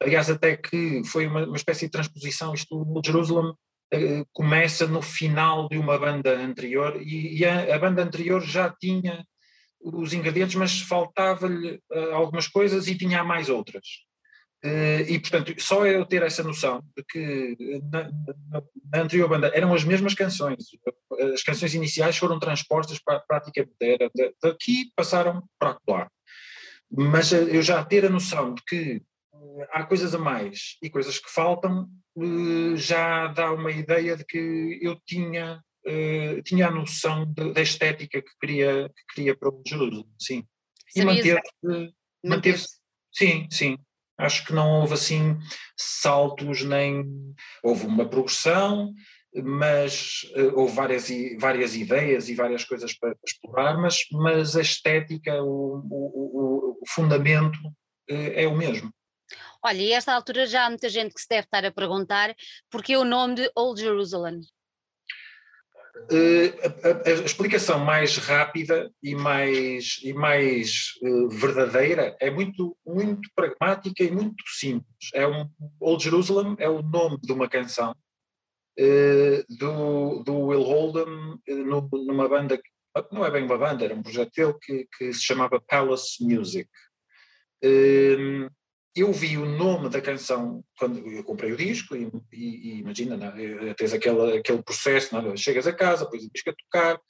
aliás 0.00 0.30
até 0.30 0.56
que 0.56 1.02
foi 1.04 1.26
uma, 1.26 1.46
uma, 1.46 1.56
espécie 1.56 1.86
de 1.86 1.90
transposição, 1.90 2.54
isto 2.54 2.76
o 2.76 3.02
Jerusalem 3.04 3.50
uh, 3.50 4.26
começa 4.32 4.86
no 4.86 5.02
final 5.02 5.68
de 5.68 5.78
uma 5.78 5.98
banda 5.98 6.36
anterior 6.38 7.00
e, 7.00 7.38
e 7.38 7.44
a, 7.44 7.74
a, 7.74 7.78
banda 7.78 8.02
anterior 8.02 8.42
já 8.42 8.74
tinha 8.80 9.24
os 9.82 10.12
ingredientes, 10.12 10.56
mas 10.56 10.80
faltava-lhe 10.80 11.80
algumas 12.12 12.46
coisas 12.46 12.86
e 12.86 12.94
tinha 12.94 13.24
mais 13.24 13.48
outras. 13.48 13.86
Uh, 14.62 15.00
e, 15.08 15.18
portanto, 15.18 15.54
só 15.58 15.86
eu 15.86 16.04
ter 16.04 16.22
essa 16.22 16.42
noção 16.42 16.82
de 16.94 17.02
que 17.04 17.80
na, 17.90 18.10
na, 18.92 19.00
anterior 19.02 19.26
banda 19.26 19.50
eram 19.54 19.72
as 19.72 19.84
mesmas 19.84 20.12
canções, 20.12 20.66
as 21.32 21.42
canções 21.42 21.74
iniciais 21.74 22.18
foram 22.18 22.38
transpostas 22.38 22.98
para 22.98 23.16
a 23.16 23.20
prática 23.20 23.66
daqui 24.42 24.92
passaram 24.94 25.42
para 25.58 25.78
lá. 25.88 26.10
Mas 26.90 27.32
eh, 27.32 27.56
eu 27.56 27.62
já 27.62 27.84
ter 27.84 28.04
a 28.04 28.10
noção 28.10 28.54
de 28.54 28.62
que 28.64 29.02
uh, 29.32 29.66
há 29.72 29.84
coisas 29.84 30.14
a 30.14 30.18
mais 30.18 30.76
e 30.82 30.90
coisas 30.90 31.18
que 31.18 31.30
faltam, 31.30 31.88
uh, 32.16 32.76
já 32.76 33.28
dá 33.28 33.52
uma 33.52 33.70
ideia 33.70 34.16
de 34.16 34.24
que 34.24 34.78
eu 34.82 34.98
tinha, 35.06 35.62
uh, 35.86 36.42
tinha 36.42 36.66
a 36.66 36.70
noção 36.70 37.32
da 37.32 37.60
estética 37.60 38.20
que 38.20 38.30
queria, 38.40 38.88
que 38.88 39.14
queria 39.14 39.36
para 39.36 39.48
o 39.50 39.62
Jerusalém, 39.66 40.06
sim. 40.18 40.44
E 40.96 41.04
manter-se. 41.04 41.94
Manter 42.24 42.58
sim, 43.12 43.48
sim. 43.50 43.78
Acho 44.18 44.44
que 44.44 44.52
não 44.52 44.80
houve 44.80 44.94
assim 44.94 45.38
saltos 45.76 46.62
nem. 46.62 47.04
Houve 47.62 47.86
uma 47.86 48.06
progressão, 48.06 48.92
mas 49.34 50.22
uh, 50.36 50.58
houve 50.58 50.74
várias, 50.74 51.08
várias 51.38 51.76
ideias 51.76 52.28
e 52.28 52.34
várias 52.34 52.64
coisas 52.64 52.92
para, 52.92 53.14
explorar, 53.24 53.78
mas, 53.78 53.98
mas 54.12 54.56
a 54.56 54.60
estética, 54.60 55.42
o, 55.42 55.82
o, 55.88 56.78
o 56.80 56.86
fundamento 56.88 57.56
uh, 57.56 58.32
é 58.34 58.46
o 58.46 58.56
mesmo. 58.56 58.92
Olha, 59.62 59.82
e 59.82 59.92
a 59.92 59.96
esta 59.96 60.12
altura 60.12 60.46
já 60.46 60.66
há 60.66 60.68
muita 60.68 60.88
gente 60.88 61.14
que 61.14 61.20
se 61.20 61.28
deve 61.28 61.44
estar 61.44 61.64
a 61.64 61.70
perguntar 61.70 62.34
porque 62.70 62.96
o 62.96 63.04
nome 63.04 63.36
de 63.36 63.50
Old 63.54 63.80
Jerusalem. 63.80 64.40
Uh, 66.10 66.50
a, 66.82 67.08
a, 67.08 67.24
explicação 67.24 67.78
mais 67.78 68.16
rápida 68.16 68.90
e 69.02 69.14
mais, 69.14 70.00
e 70.02 70.14
mais 70.14 70.94
verdadeira 71.30 72.16
é 72.18 72.30
muito, 72.30 72.76
muito 72.84 73.28
pragmática 73.36 74.02
e 74.02 74.10
muito 74.10 74.42
simples. 74.48 75.10
É 75.14 75.26
um, 75.26 75.48
Old 75.78 76.02
Jerusalem 76.02 76.56
é 76.58 76.68
o 76.68 76.82
nome 76.82 77.18
de 77.20 77.32
uma 77.32 77.48
canção 77.48 77.94
do, 79.58 80.22
do 80.24 80.34
Will 80.46 80.62
Holden 80.62 81.38
no, 81.48 81.88
numa 82.06 82.28
banda, 82.28 82.56
que, 82.56 82.70
não 83.12 83.24
é 83.24 83.30
bem 83.30 83.44
uma 83.44 83.58
banda, 83.58 83.84
era 83.84 83.94
um 83.94 84.02
projeto 84.02 84.32
dele 84.34 84.54
que, 84.62 84.88
que 84.96 85.12
se 85.12 85.22
chamava 85.22 85.60
Palace 85.60 86.24
Music 86.24 86.68
eu 88.94 89.12
vi 89.12 89.36
o 89.36 89.46
nome 89.46 89.88
da 89.88 90.00
canção 90.00 90.64
quando 90.78 90.98
eu 90.98 91.22
comprei 91.22 91.52
o 91.52 91.56
disco 91.56 91.94
e, 91.94 92.10
e, 92.32 92.70
e 92.70 92.78
imagina, 92.80 93.16
não, 93.16 93.28
é? 93.28 93.74
tens 93.74 93.92
aquele, 93.92 94.38
aquele 94.38 94.62
processo, 94.62 95.14
não, 95.14 95.32
é? 95.32 95.36
chegas 95.36 95.66
a 95.66 95.72
casa, 95.72 96.04
depois 96.04 96.24
o 96.24 96.30
disco 96.30 96.50
a 96.50 96.54
tocar, 96.54 97.00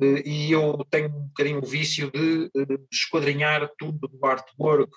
eh, 0.00 0.22
e 0.24 0.52
eu 0.52 0.84
tenho 0.90 1.08
um 1.08 1.26
bocadinho 1.26 1.58
o 1.58 1.66
vício 1.66 2.10
de 2.10 2.50
esquadrinhar 2.90 3.70
tudo 3.78 4.08
do 4.08 4.26
artwork, 4.26 4.90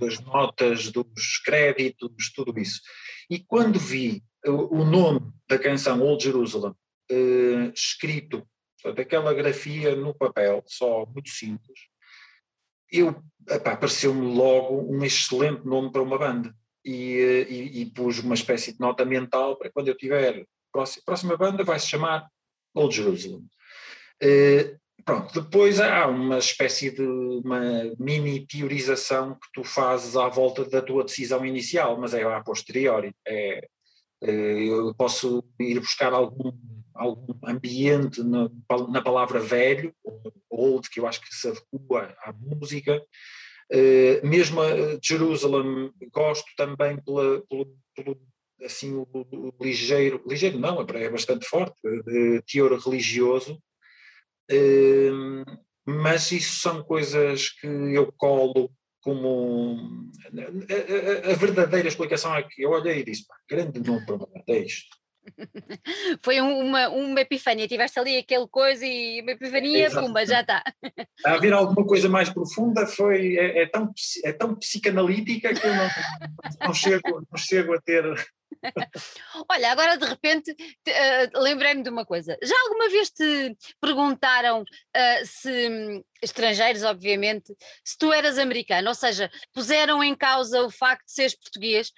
das 0.00 0.18
notas, 0.20 0.90
dos 0.90 1.38
créditos, 1.44 2.32
tudo 2.34 2.58
isso. 2.58 2.80
E 3.30 3.38
quando 3.38 3.78
vi 3.78 4.22
o, 4.48 4.72
o 4.72 4.84
nome 4.84 5.32
da 5.48 5.58
canção 5.58 6.00
Old 6.02 6.22
Jerusalem 6.22 6.74
eh, 7.10 7.72
escrito, 7.74 8.46
portanto, 8.82 9.00
aquela 9.00 9.34
grafia 9.34 9.96
no 9.96 10.14
papel, 10.14 10.62
só 10.66 11.06
muito 11.06 11.30
simples, 11.30 11.80
eu 12.90 13.22
apareceu-me 13.50 14.34
logo 14.34 14.82
um 14.90 15.04
excelente 15.04 15.64
nome 15.66 15.90
para 15.92 16.02
uma 16.02 16.18
banda 16.18 16.54
e, 16.84 17.18
eh, 17.18 17.50
e, 17.50 17.82
e, 17.82 17.86
pus 17.86 18.18
uma 18.20 18.34
espécie 18.34 18.72
de 18.72 18.80
nota 18.80 19.04
mental 19.04 19.56
para 19.56 19.70
quando 19.70 19.88
eu 19.88 19.96
tiver 19.96 20.46
próxima, 20.72 21.02
próxima 21.04 21.36
banda 21.36 21.64
vai 21.64 21.78
se 21.78 21.88
chamar 21.88 22.26
Old 22.74 22.94
Jerusalem. 22.94 23.46
Pronto, 25.08 25.40
depois 25.40 25.80
há 25.80 26.06
uma 26.06 26.36
espécie 26.36 26.90
de 26.90 27.00
uma 27.00 27.60
mini 27.98 28.46
teorização 28.46 29.34
que 29.36 29.48
tu 29.54 29.64
fazes 29.64 30.16
à 30.16 30.28
volta 30.28 30.66
da 30.66 30.82
tua 30.82 31.02
decisão 31.02 31.46
inicial, 31.46 31.98
mas 31.98 32.12
é 32.12 32.22
a 32.24 32.42
posteriori. 32.42 33.14
É, 33.26 33.66
eu 34.20 34.94
posso 34.94 35.44
ir 35.60 35.80
buscar 35.80 36.12
algum 36.12 36.52
algum 36.98 37.34
ambiente 37.46 38.22
na, 38.22 38.50
na 38.88 39.00
palavra 39.00 39.38
velho, 39.38 39.94
old, 40.50 40.90
que 40.90 41.00
eu 41.00 41.06
acho 41.06 41.20
que 41.20 41.34
se 41.34 41.48
adequa 41.48 42.16
à 42.22 42.32
música. 42.32 43.02
Uh, 43.72 44.26
mesmo 44.26 44.60
a 44.60 44.98
Jerusalem, 45.02 45.92
gosto 46.12 46.46
também 46.56 46.98
pela, 47.02 47.42
pelo, 47.42 47.78
pelo 47.94 48.20
assim, 48.64 48.94
o, 48.94 49.06
o, 49.12 49.54
ligeiro, 49.60 50.22
ligeiro 50.26 50.58
não, 50.58 50.80
é, 50.80 51.10
bastante 51.10 51.46
forte, 51.46 51.76
de 52.06 52.42
teor 52.50 52.76
religioso, 52.78 53.62
mas 55.86 56.32
isso 56.32 56.60
são 56.60 56.82
coisas 56.82 57.50
que 57.50 57.66
eu 57.66 58.10
colo 58.16 58.70
como. 59.08 60.10
A, 61.30 61.34
verdadeira 61.34 61.88
explicação 61.88 62.34
é 62.36 62.42
que 62.42 62.62
eu 62.62 62.70
olhei 62.70 63.00
e 63.00 63.04
disse: 63.04 63.24
grande 63.48 63.80
nome 63.80 64.04
para 64.04 64.58
isto. 64.58 64.96
Foi 66.22 66.40
uma, 66.40 66.88
uma 66.88 67.20
epifania, 67.20 67.68
tiveste 67.68 67.98
ali 67.98 68.16
aquele 68.18 68.46
coisa 68.48 68.84
e 68.84 69.20
uma 69.22 69.32
epifania, 69.32 69.86
Exato. 69.86 70.06
pumba, 70.06 70.26
já 70.26 70.40
está. 70.40 70.62
A 71.26 71.32
haver 71.34 71.52
alguma 71.52 71.86
coisa 71.86 72.08
mais 72.08 72.28
profunda 72.28 72.86
foi, 72.86 73.36
é, 73.36 73.62
é, 73.62 73.66
tão, 73.66 73.92
é 74.24 74.32
tão 74.32 74.54
psicanalítica 74.54 75.54
que 75.54 75.66
eu 75.66 75.74
não, 75.74 75.88
não, 76.66 76.74
chego, 76.74 77.26
não 77.30 77.38
chego 77.38 77.74
a 77.74 77.80
ter. 77.80 78.04
Olha, 79.48 79.72
agora 79.72 79.96
de 79.96 80.04
repente 80.04 80.50
uh, 80.52 81.40
lembrei-me 81.40 81.82
de 81.82 81.90
uma 81.90 82.04
coisa. 82.04 82.36
Já 82.42 82.54
alguma 82.64 82.88
vez 82.88 83.10
te 83.10 83.56
perguntaram 83.80 84.62
uh, 84.62 85.26
se, 85.26 86.04
estrangeiros, 86.22 86.82
obviamente, 86.82 87.54
se 87.84 87.96
tu 87.98 88.12
eras 88.12 88.38
americano, 88.38 88.88
ou 88.88 88.94
seja, 88.94 89.30
puseram 89.52 90.02
em 90.02 90.14
causa 90.14 90.62
o 90.62 90.70
facto 90.70 91.06
de 91.06 91.12
seres 91.12 91.34
português? 91.34 91.92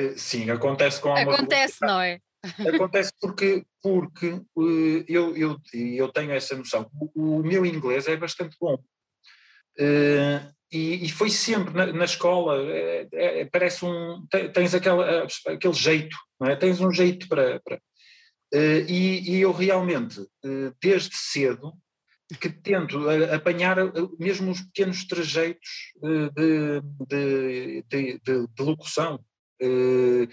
Eh, 0.00 0.14
sim, 0.16 0.50
acontece 0.50 1.00
com 1.00 1.14
Acontece, 1.14 1.78
não 1.82 2.00
é? 2.00 2.20
Acontece 2.74 3.12
porque, 3.20 3.64
porque 3.82 4.28
uh, 4.56 5.04
eu, 5.06 5.36
eu, 5.36 5.58
eu 5.74 6.08
tenho 6.08 6.32
essa 6.32 6.56
noção. 6.56 6.90
O, 7.14 7.40
o 7.40 7.42
meu 7.42 7.66
inglês 7.66 8.08
é 8.08 8.16
bastante 8.16 8.56
bom. 8.58 8.74
Uh, 9.78 10.54
e, 10.72 11.04
e, 11.04 11.08
foi 11.10 11.30
sempre 11.30 11.74
na, 11.74 11.86
na 11.92 12.04
escola, 12.04 12.56
é, 12.62 13.08
é, 13.12 13.44
parece 13.44 13.84
um. 13.84 14.24
Tens 14.54 14.74
aquela, 14.74 15.26
aquele 15.48 15.74
jeito, 15.74 16.16
não 16.40 16.48
é? 16.48 16.56
Tens 16.56 16.80
um 16.80 16.92
jeito 16.92 17.28
para. 17.28 17.60
para 17.60 17.76
uh, 17.76 18.84
e, 18.88 19.36
e, 19.36 19.40
eu 19.40 19.52
realmente, 19.52 20.24
desde 20.80 21.14
cedo, 21.14 21.74
que 22.40 22.48
tento 22.48 23.10
apanhar 23.34 23.76
mesmo 24.18 24.52
os 24.52 24.60
pequenos 24.60 25.04
trajeitos 25.04 25.68
de, 26.36 27.82
de, 27.88 28.20
de, 28.22 28.46
de 28.46 28.62
locução. 28.62 29.20
Eh, 29.60 30.26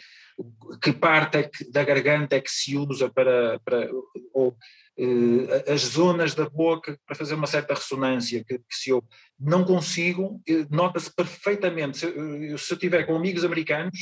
que 0.81 0.93
parte 0.93 1.37
é 1.37 1.43
que, 1.43 1.69
da 1.69 1.83
garganta 1.83 2.35
é 2.35 2.41
que 2.41 2.49
se 2.49 2.77
usa 2.77 3.09
para, 3.09 3.59
para 3.59 3.89
ou, 4.33 4.49
uh, 4.49 5.71
as 5.73 5.81
zonas 5.81 6.35
da 6.35 6.47
boca 6.47 6.97
para 7.05 7.15
fazer 7.15 7.33
uma 7.33 7.47
certa 7.47 7.73
ressonância 7.73 8.43
que, 8.43 8.59
que 8.59 8.75
se 8.75 8.91
eu 8.91 9.03
não 9.39 9.65
consigo, 9.65 10.41
uh, 10.49 10.67
nota-se 10.69 11.13
perfeitamente, 11.13 11.97
se, 11.97 12.05
uh, 12.05 12.57
se 12.57 12.71
eu 12.71 12.75
estiver 12.75 13.05
com 13.05 13.15
amigos 13.15 13.43
americanos 13.43 13.97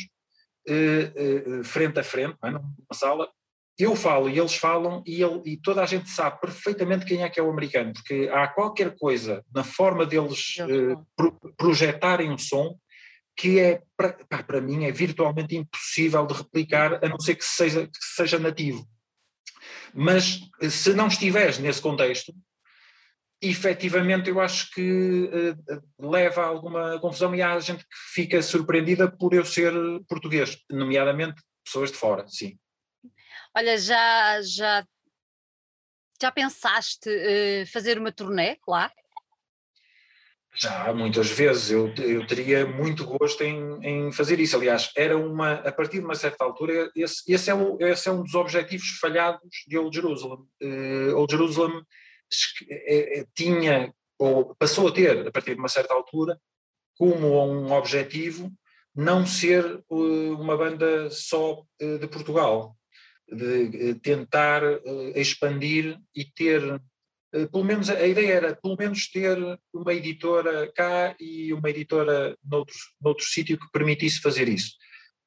frente 1.63 1.99
a 1.99 2.03
frente, 2.03 2.35
é, 2.43 2.49
numa 2.49 2.65
sala, 2.91 3.29
eu 3.77 3.95
falo 3.95 4.27
e 4.27 4.39
eles 4.39 4.55
falam 4.55 5.03
e, 5.05 5.21
ele, 5.21 5.41
e, 5.45 5.57
toda 5.57 5.83
a 5.83 5.85
gente 5.85 6.09
sabe 6.09 6.41
perfeitamente 6.41 7.05
quem 7.05 7.21
é 7.21 7.29
que 7.29 7.39
é 7.39 7.43
o 7.43 7.51
americano, 7.51 7.93
porque 7.93 8.27
há 8.33 8.47
qualquer 8.47 8.95
coisa 8.97 9.45
na 9.53 9.63
forma 9.63 10.07
deles 10.07 10.55
pro, 11.15 11.39
projetarem 11.55 12.31
um 12.31 12.37
som 12.37 12.75
que 13.35 13.59
é, 13.59 13.81
para 14.47 14.61
mim, 14.61 14.85
é 14.85 14.91
virtualmente 14.91 15.55
impossível 15.55 16.25
de 16.25 16.33
replicar, 16.33 17.03
a 17.03 17.09
não 17.09 17.19
ser 17.19 17.35
que 17.35 17.43
seja, 17.43 17.85
que 17.85 17.99
seja 18.15 18.39
nativo. 18.39 18.87
Mas 19.93 20.41
se 20.69 20.93
não 20.93 21.07
estiveres 21.07 21.59
nesse 21.59 21.81
contexto, 21.81 22.33
efetivamente 23.41 24.29
eu 24.29 24.39
acho 24.39 24.71
que 24.71 25.29
uh, 25.29 26.09
leva 26.09 26.43
a 26.43 26.47
alguma 26.47 26.99
confusão 26.99 27.35
e 27.35 27.41
há 27.41 27.59
gente 27.59 27.83
que 27.83 27.95
fica 28.13 28.41
surpreendida 28.41 29.11
por 29.11 29.33
eu 29.33 29.45
ser 29.45 29.73
português, 30.07 30.57
nomeadamente 30.69 31.41
pessoas 31.63 31.91
de 31.91 31.97
fora, 31.97 32.25
sim. 32.27 32.57
Olha, 33.55 33.77
já, 33.77 34.41
já, 34.41 34.85
já 36.21 36.31
pensaste 36.31 37.09
uh, 37.09 37.67
fazer 37.71 37.97
uma 37.97 38.11
turnê 38.11 38.57
lá? 38.67 38.91
Já, 40.55 40.93
muitas 40.93 41.29
vezes. 41.29 41.71
Eu, 41.71 41.93
eu 41.95 42.25
teria 42.25 42.65
muito 42.65 43.05
gosto 43.05 43.43
em, 43.43 43.79
em 43.83 44.11
fazer 44.11 44.39
isso. 44.39 44.55
Aliás, 44.55 44.91
era 44.95 45.17
uma, 45.17 45.53
a 45.53 45.71
partir 45.71 45.99
de 45.99 46.05
uma 46.05 46.15
certa 46.15 46.43
altura, 46.43 46.89
esse, 46.95 47.31
esse, 47.31 47.49
é, 47.49 47.53
o, 47.53 47.77
esse 47.81 48.07
é 48.07 48.11
um 48.11 48.23
dos 48.23 48.33
objetivos 48.33 48.97
falhados 48.99 49.49
de 49.67 49.77
Old 49.77 49.95
Jerusalem. 49.95 50.39
Uh, 50.61 51.15
Old 51.15 51.31
Jerusalem 51.31 51.77
uh, 51.79 53.27
tinha, 53.35 53.93
ou 54.17 54.55
passou 54.55 54.87
a 54.87 54.91
ter, 54.91 55.27
a 55.27 55.31
partir 55.31 55.55
de 55.55 55.59
uma 55.59 55.69
certa 55.69 55.93
altura, 55.93 56.39
como 56.97 57.27
um 57.45 57.73
objetivo 57.73 58.51
não 58.95 59.25
ser 59.25 59.83
uh, 59.89 60.33
uma 60.39 60.55
banda 60.55 61.09
só 61.11 61.63
de 61.79 62.07
Portugal, 62.07 62.77
de 63.27 63.95
tentar 63.95 64.61
expandir 65.15 65.99
e 66.15 66.23
ter 66.23 66.61
eh, 66.63 66.79
pelo 67.51 67.63
menos 67.63 67.89
a 67.89 68.07
ideia 68.07 68.33
era 68.33 68.55
pelo 68.55 68.75
menos 68.77 69.09
ter 69.09 69.37
uma 69.73 69.93
editora 69.93 70.71
cá 70.73 71.15
e 71.19 71.53
uma 71.53 71.69
editora 71.69 72.37
noutro, 72.43 72.75
noutro 73.01 73.25
sítio 73.25 73.59
que 73.59 73.71
permitisse 73.71 74.21
fazer 74.21 74.47
isso. 74.47 74.73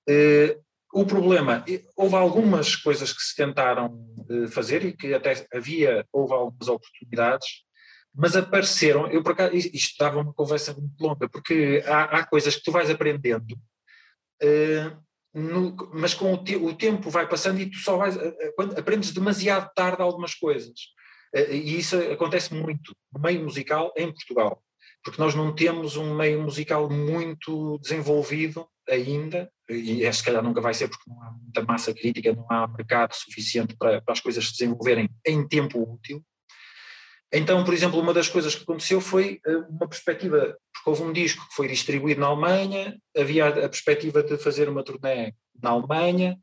Uh, 0.09 0.59
o 0.93 1.05
problema, 1.05 1.65
houve 1.95 2.15
algumas 2.15 2.75
coisas 2.75 3.13
que 3.13 3.23
se 3.23 3.37
tentaram 3.37 3.95
uh, 4.31 4.49
fazer 4.49 4.85
e 4.85 4.93
que 4.93 5.13
até 5.13 5.47
havia, 5.53 6.07
houve 6.11 6.33
algumas 6.33 6.69
oportunidades, 6.69 7.47
mas 8.15 8.35
apareceram, 8.35 9.07
eu 9.09 9.23
por 9.23 9.33
acaso, 9.33 9.55
isto 9.55 9.97
dava 9.99 10.21
uma 10.21 10.33
conversa 10.33 10.73
muito 10.73 10.99
longa, 11.01 11.29
porque 11.29 11.85
há, 11.87 12.05
há 12.05 12.27
coisas 12.27 12.57
que 12.57 12.63
tu 12.63 12.73
vais 12.73 12.89
aprendendo, 12.91 13.55
mas 15.93 16.15
com 16.15 16.33
o, 16.33 16.43
te, 16.43 16.57
o, 16.57 16.75
tempo 16.75 17.11
vai 17.11 17.29
passando 17.29 17.61
e 17.61 17.71
tu 17.71 17.77
só 17.77 17.97
vais, 17.97 18.17
aprendes 18.77 19.13
demasiado 19.13 19.71
tarde 19.75 20.03
algumas 20.03 20.35
coisas. 20.35 20.73
Eh, 21.35 21.57
e 21.57 21.79
isso 21.79 21.97
acontece 22.13 22.55
muito 22.55 22.95
no 23.13 23.21
meio 23.21 23.43
musical 23.43 23.93
em 23.97 24.13
Portugal, 24.13 24.63
porque 25.03 25.21
nós 25.21 25.35
não 25.35 25.55
temos 25.55 25.97
um 25.97 26.15
meio 26.15 26.43
musical 26.43 26.89
muito 26.89 27.79
desenvolvido 27.79 28.67
ainda, 28.89 29.51
e 29.69 30.05
é, 30.05 30.11
se 30.11 30.25
calhar 30.25 30.43
nunca 30.43 30.61
vai 30.61 30.73
ser 30.73 30.89
porque 30.89 31.09
não 31.09 31.23
há 31.23 31.31
muita 31.31 31.63
massa 31.63 31.93
crítica, 31.93 32.33
não 32.33 32.47
há 32.51 32.67
mercado 32.67 33.15
suficiente 33.15 33.77
para, 33.77 34.01
para 34.01 34.13
as 34.13 34.21
coisas 34.21 34.47
se 34.47 34.53
desenvolverem 34.53 35.09
em 35.27 35.47
tempo 35.47 35.81
útil. 35.81 36.25
Então, 37.31 37.63
por 37.63 37.75
exemplo, 37.75 38.01
uma 38.01 38.15
das 38.15 38.29
coisas 38.29 38.55
que 38.55 38.63
aconteceu 38.63 39.01
foi 39.01 39.39
eh, 39.47 39.57
uma 39.69 39.87
perspectiva, 39.87 40.57
porque 40.73 40.91
houve 40.91 41.03
um 41.03 41.13
disco 41.13 41.47
que 41.47 41.55
foi 41.55 41.69
distribuído 41.69 42.23
na 42.23 42.29
Alemanha, 42.29 42.99
havia 43.15 43.49
a 43.49 43.69
perspectiva 43.69 44.23
de 44.23 44.39
fazer 44.39 44.69
uma 44.69 44.83
turnê 44.83 45.35
na 45.63 45.71
Alemanha, 45.71 46.39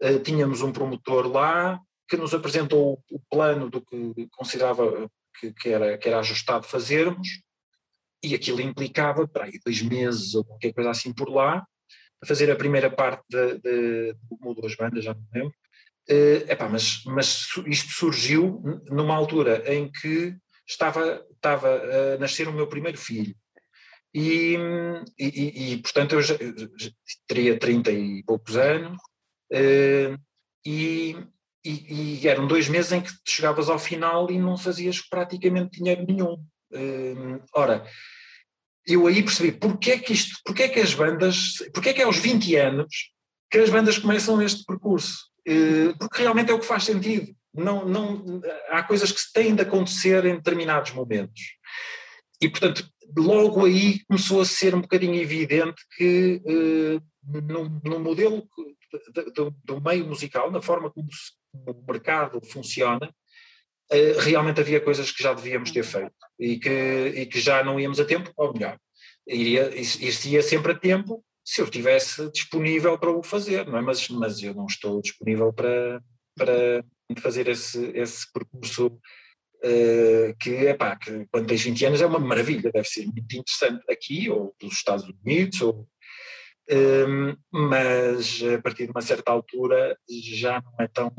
eh, 0.00 0.18
tínhamos 0.20 0.62
um 0.62 0.70
promotor 0.70 1.26
lá, 1.26 1.80
que 2.08 2.16
nos 2.16 2.32
apresentou 2.32 3.02
o 3.10 3.20
plano 3.30 3.68
do 3.68 3.80
que 3.80 4.26
considerava 4.30 5.10
que, 5.38 5.52
que, 5.52 5.68
era, 5.68 5.98
que 5.98 6.08
era 6.08 6.18
ajustado 6.18 6.66
fazermos, 6.66 7.28
e 8.22 8.34
aquilo 8.34 8.60
implicava, 8.60 9.28
para 9.28 9.44
aí, 9.44 9.60
dois 9.64 9.80
meses 9.82 10.34
ou 10.34 10.44
qualquer 10.44 10.72
coisa 10.72 10.90
assim 10.90 11.12
por 11.12 11.28
lá, 11.28 11.64
fazer 12.26 12.50
a 12.50 12.56
primeira 12.56 12.90
parte 12.90 13.22
de, 13.28 13.58
de, 13.58 14.12
de 14.12 14.18
uma 14.40 14.48
ou 14.48 14.54
duas 14.54 14.74
bandas, 14.74 15.04
já 15.04 15.14
não 15.14 15.22
lembro. 15.32 15.54
Uh, 16.10 16.50
epá, 16.50 16.68
mas, 16.68 17.02
mas 17.04 17.46
isto 17.66 17.92
surgiu 17.92 18.62
numa 18.90 19.14
altura 19.14 19.62
em 19.72 19.92
que 19.92 20.34
estava, 20.66 21.24
estava 21.30 21.68
a 22.14 22.18
nascer 22.18 22.48
o 22.48 22.52
meu 22.52 22.66
primeiro 22.66 22.98
filho. 22.98 23.36
E, 24.12 24.56
e, 25.18 25.72
e 25.74 25.82
portanto, 25.82 26.14
eu 26.14 26.22
já, 26.22 26.34
já, 26.34 26.90
teria 27.26 27.58
30 27.58 27.92
e 27.92 28.24
poucos 28.24 28.56
anos, 28.56 28.98
uh, 29.52 30.18
e, 30.66 31.14
e, 31.64 32.20
e, 32.22 32.28
eram 32.28 32.46
dois 32.46 32.68
meses 32.68 32.92
em 32.92 33.00
que 33.00 33.10
chegavas 33.26 33.68
ao 33.68 33.78
final 33.78 34.30
e 34.30 34.38
não 34.38 34.56
fazias 34.56 35.00
praticamente 35.00 35.78
dinheiro 35.78 36.04
nenhum. 36.06 36.34
Uh, 36.72 37.42
ora, 37.54 37.84
eu 38.86 39.06
aí 39.06 39.22
percebi 39.22 39.52
porque 39.52 39.92
é 39.92 39.98
que 39.98 40.12
isto, 40.12 40.38
porque 40.44 40.62
é 40.62 40.68
que 40.68 40.80
as 40.80 40.94
bandas, 40.94 41.54
porque 41.72 41.90
é 41.90 41.92
que 41.92 42.00
é 42.00 42.04
aos 42.04 42.18
20 42.18 42.56
anos 42.56 43.12
que 43.50 43.58
as 43.58 43.70
bandas 43.70 43.98
começam 43.98 44.40
este 44.40 44.64
percurso? 44.64 45.26
Uh, 45.48 45.96
porque 45.98 46.22
realmente 46.22 46.50
é 46.50 46.54
o 46.54 46.60
que 46.60 46.66
faz 46.66 46.84
sentido. 46.84 47.34
Não, 47.54 47.84
não, 47.84 48.40
há 48.70 48.82
coisas 48.82 49.10
que 49.10 49.20
têm 49.32 49.54
de 49.54 49.62
acontecer 49.62 50.24
em 50.26 50.36
determinados 50.36 50.92
momentos. 50.92 51.40
E, 52.40 52.48
portanto, 52.48 52.88
logo 53.16 53.64
aí 53.64 54.04
começou 54.04 54.40
a 54.40 54.44
ser 54.44 54.74
um 54.74 54.80
bocadinho 54.80 55.16
evidente 55.16 55.82
que 55.96 56.40
uh, 56.44 57.40
no, 57.42 57.80
no 57.84 57.98
modelo 57.98 58.46
do, 59.34 59.54
do, 59.64 59.80
meio 59.80 60.06
musical, 60.06 60.50
na 60.50 60.62
forma 60.62 60.90
como 60.90 61.08
se 61.12 61.32
o 61.52 61.84
mercado 61.86 62.40
funciona, 62.44 63.12
eh, 63.90 64.14
realmente 64.18 64.60
havia 64.60 64.80
coisas 64.80 65.10
que 65.10 65.22
já 65.22 65.32
devíamos 65.32 65.70
ter 65.70 65.84
feito 65.84 66.12
e 66.38 66.58
que, 66.58 67.12
e 67.16 67.26
que 67.26 67.40
já 67.40 67.64
não 67.64 67.80
íamos 67.80 68.00
a 68.00 68.04
tempo, 68.04 68.32
ou 68.36 68.52
melhor, 68.52 68.78
iria, 69.26 69.70
ia 69.74 70.42
sempre 70.42 70.72
a 70.72 70.78
tempo 70.78 71.24
se 71.44 71.62
eu 71.62 71.64
estivesse 71.64 72.30
disponível 72.30 72.98
para 72.98 73.10
o 73.10 73.22
fazer, 73.22 73.66
não 73.66 73.78
é? 73.78 73.80
mas, 73.80 74.06
mas 74.10 74.42
eu 74.42 74.52
não 74.52 74.66
estou 74.66 75.00
disponível 75.00 75.50
para, 75.50 76.02
para 76.36 76.84
fazer 77.22 77.48
esse, 77.48 77.90
esse 77.94 78.30
percurso 78.30 78.88
uh, 78.88 80.36
que, 80.38 80.50
epá, 80.50 80.94
que 80.96 81.26
quando 81.30 81.46
tens 81.46 81.62
20 81.62 81.86
anos 81.86 82.02
é 82.02 82.06
uma 82.06 82.18
maravilha, 82.18 82.70
deve 82.70 82.86
ser 82.86 83.06
muito 83.06 83.34
interessante 83.34 83.82
aqui 83.90 84.28
ou 84.28 84.54
nos 84.62 84.74
Estados 84.74 85.08
Unidos 85.24 85.62
ou 85.62 85.88
mas 87.50 88.40
a 88.42 88.60
partir 88.60 88.84
de 88.84 88.90
uma 88.90 89.02
certa 89.02 89.32
altura 89.32 89.98
já 90.08 90.60
não 90.60 90.74
é 90.84 90.88
tão. 90.88 91.12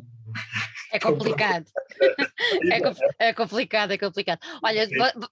É 0.91 0.99
complicado. 0.99 1.65
é, 3.19 3.29
é, 3.29 3.33
complicado, 3.33 3.91
é 3.91 3.97
complicado. 3.97 4.39
Olha, 4.63 4.87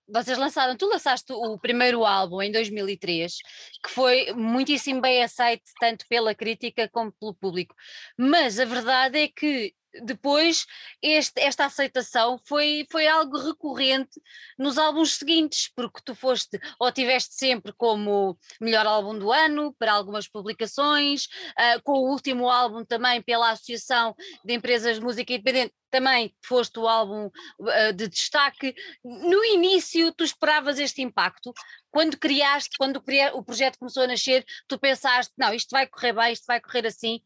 vocês 0.08 0.38
lançaram, 0.38 0.76
tu 0.76 0.88
lançaste 0.88 1.32
o 1.32 1.58
primeiro 1.60 2.04
álbum 2.04 2.42
em 2.42 2.52
2003, 2.52 3.38
que 3.84 3.92
foi 3.92 4.34
muitíssimo 4.34 5.02
bem 5.02 5.24
aceito, 5.24 5.64
tanto 5.80 6.06
pela 6.10 6.34
crítica 6.34 6.90
como 6.90 7.12
pelo 7.12 7.36
público. 7.36 7.76
Mas 8.18 8.60
a 8.60 8.66
verdade 8.66 9.20
é 9.20 9.28
que 9.28 9.74
depois 10.04 10.66
este, 11.02 11.40
esta 11.42 11.66
aceitação 11.66 12.40
foi, 12.46 12.86
foi 12.92 13.08
algo 13.08 13.38
recorrente 13.38 14.22
nos 14.58 14.78
álbuns 14.78 15.14
seguintes, 15.14 15.72
porque 15.76 16.02
tu 16.04 16.16
foste 16.16 16.60
ou 16.80 16.92
tiveste 16.92 17.36
sempre 17.36 17.74
como 17.74 18.38
melhor 18.60 18.86
álbum 18.86 19.18
do 19.18 19.32
ano 19.32 19.74
para 19.78 19.94
algumas 19.94 20.28
publicações, 20.28 21.26
uh, 21.26 21.82
com 21.84 21.94
o 21.94 22.12
último 22.12 22.50
álbum 22.50 22.84
também 22.84 23.22
pela 23.22 23.52
Associação 23.52 24.16
de 24.44 24.54
Empresas 24.54 24.98
de 24.98 25.04
Música 25.04 25.34
Independente, 25.34 25.74
também 25.90 26.36
foste 26.44 26.80
o 26.80 26.88
álbum 26.88 27.28
uh, 27.28 27.94
de 27.96 28.08
destaque. 28.08 28.76
No 29.04 29.44
início, 29.46 30.12
tu 30.12 30.24
esperavas 30.24 30.80
este 30.80 31.02
impacto. 31.02 31.54
Quando 31.90 32.18
criaste, 32.18 32.78
quando 32.78 33.02
o 33.34 33.44
projeto 33.44 33.80
começou 33.80 34.04
a 34.04 34.08
nascer, 34.08 34.46
tu 34.68 34.78
pensaste: 34.78 35.34
não, 35.38 35.54
isto 35.54 35.70
vai 35.72 35.88
correr 35.88 36.14
bem, 36.14 36.34
isto 36.34 36.46
vai 36.46 36.60
correr 36.60 36.86
assim 36.86 37.22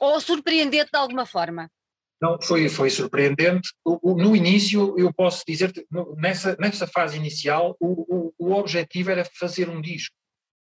Ou 0.00 0.20
surpreendente 0.20 0.90
de 0.90 0.98
alguma 0.98 1.26
forma? 1.26 1.70
Não, 2.20 2.40
foi, 2.40 2.68
foi 2.68 2.88
surpreendente. 2.88 3.70
O, 3.84 4.12
o, 4.12 4.16
no 4.16 4.34
início, 4.34 4.98
eu 4.98 5.12
posso 5.12 5.42
dizer, 5.46 5.72
nessa, 6.16 6.56
nessa 6.58 6.86
fase 6.86 7.16
inicial, 7.16 7.76
o, 7.78 8.16
o, 8.16 8.34
o, 8.38 8.52
objetivo 8.54 9.10
era 9.10 9.24
fazer 9.38 9.68
um 9.68 9.80
disco. 9.80 10.14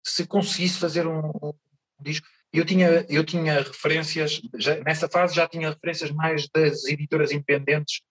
Se 0.05 0.25
conseguisse 0.25 0.79
fazer 0.79 1.07
um, 1.07 1.31
um 1.41 1.53
disco, 2.01 2.27
eu 2.51 2.65
tinha, 2.65 3.05
eu 3.07 3.23
tinha 3.23 3.61
referências, 3.61 4.41
já, 4.57 4.81
nessa 4.83 5.07
fase 5.07 5.35
já 5.35 5.47
tinha 5.47 5.69
referências 5.69 6.11
mais 6.11 6.47
das 6.49 6.83
editoras 6.85 7.31
independentes 7.31 8.01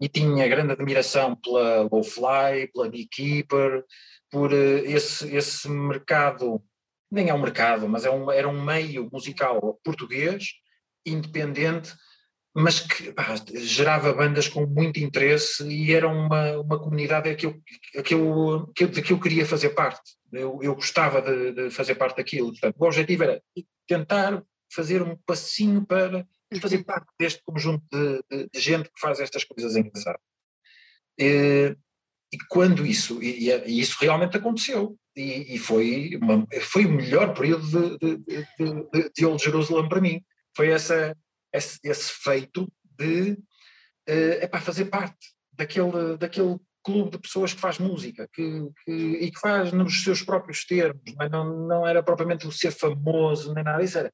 e 0.00 0.08
tinha 0.08 0.48
grande 0.48 0.72
admiração 0.72 1.34
pela 1.36 1.82
Lowfly, 1.90 2.70
pela 2.72 2.88
Beekeeper, 2.88 3.84
por 4.30 4.52
uh, 4.52 4.78
esse, 4.84 5.34
esse 5.34 5.68
mercado, 5.68 6.62
nem 7.10 7.28
é 7.28 7.34
um 7.34 7.40
mercado, 7.40 7.88
mas 7.88 8.04
é 8.04 8.10
um, 8.10 8.30
era 8.30 8.48
um 8.48 8.62
meio 8.62 9.08
musical 9.12 9.78
português, 9.82 10.44
independente, 11.04 11.92
mas 12.60 12.80
que 12.80 13.12
pá, 13.12 13.36
gerava 13.54 14.12
bandas 14.12 14.48
com 14.48 14.66
muito 14.66 14.98
interesse 14.98 15.62
e 15.68 15.92
era 15.94 16.08
uma, 16.08 16.58
uma 16.58 16.76
comunidade 16.76 17.32
que 17.36 17.46
eu, 17.46 17.54
que, 18.02 18.14
eu, 18.14 18.66
que, 18.74 18.82
eu, 18.82 18.88
de 18.88 19.00
que 19.00 19.12
eu 19.12 19.20
queria 19.20 19.46
fazer 19.46 19.70
parte. 19.70 20.16
Eu, 20.32 20.58
eu 20.60 20.74
gostava 20.74 21.22
de, 21.22 21.52
de, 21.52 21.70
fazer 21.70 21.94
parte 21.94 22.16
daquilo. 22.16 22.50
Portanto, 22.50 22.74
o 22.76 22.84
objetivo 22.84 23.22
era 23.22 23.40
tentar 23.86 24.42
fazer 24.74 25.02
um 25.02 25.16
passinho 25.24 25.86
para 25.86 26.26
fazer 26.60 26.82
parte 26.82 27.06
deste 27.16 27.40
conjunto 27.44 27.84
de, 27.92 28.22
de, 28.28 28.48
de 28.52 28.60
gente 28.60 28.90
que 28.90 29.00
faz 29.00 29.20
estas 29.20 29.44
coisas 29.44 29.76
engraçadas. 29.76 30.20
E, 31.16 31.76
e 32.32 32.38
quando 32.48 32.84
isso, 32.84 33.22
e, 33.22 33.50
e, 33.50 33.80
isso 33.80 33.98
realmente 34.00 34.36
aconteceu, 34.36 34.98
e, 35.16 35.54
e 35.54 35.58
foi, 35.58 36.18
uma, 36.20 36.44
foi 36.62 36.86
o 36.86 36.92
melhor 36.92 37.34
período 37.34 37.98
de, 37.98 38.16
de, 38.18 38.46
de, 38.58 39.12
de 39.16 39.24
Old 39.24 39.42
Jerusalem 39.42 39.88
para 39.88 40.00
mim, 40.00 40.20
foi 40.56 40.70
essa, 40.70 41.16
esse, 41.52 41.78
esse 41.82 42.12
feito 42.12 42.66
de 42.98 43.32
uh, 43.32 44.42
epá, 44.42 44.60
fazer 44.60 44.86
parte 44.86 45.34
daquele, 45.52 46.16
daquele 46.16 46.58
clube 46.82 47.10
de 47.10 47.18
pessoas 47.18 47.52
que 47.52 47.60
faz 47.60 47.78
música 47.78 48.28
que, 48.32 48.70
que, 48.84 48.92
e 48.92 49.30
que 49.30 49.40
faz 49.40 49.72
nos 49.72 50.02
seus 50.02 50.22
próprios 50.22 50.64
termos, 50.64 51.02
é? 51.20 51.28
não, 51.28 51.66
não 51.66 51.86
era 51.86 52.02
propriamente 52.02 52.46
o 52.46 52.52
ser 52.52 52.70
famoso 52.70 53.52
nem 53.52 53.64
nada, 53.64 53.82
isso 53.82 53.98
era 53.98 54.12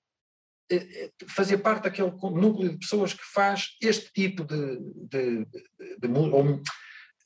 eh, 0.70 0.76
eh, 0.76 1.10
fazer 1.28 1.58
parte 1.58 1.84
daquele 1.84 2.10
núcleo 2.10 2.70
de 2.70 2.78
pessoas 2.78 3.12
que 3.12 3.22
faz 3.22 3.76
este 3.82 4.10
tipo 4.12 4.44
de, 4.44 4.78
de, 5.10 5.44
de, 5.44 5.98
de 5.98 6.18
ou, 6.18 6.62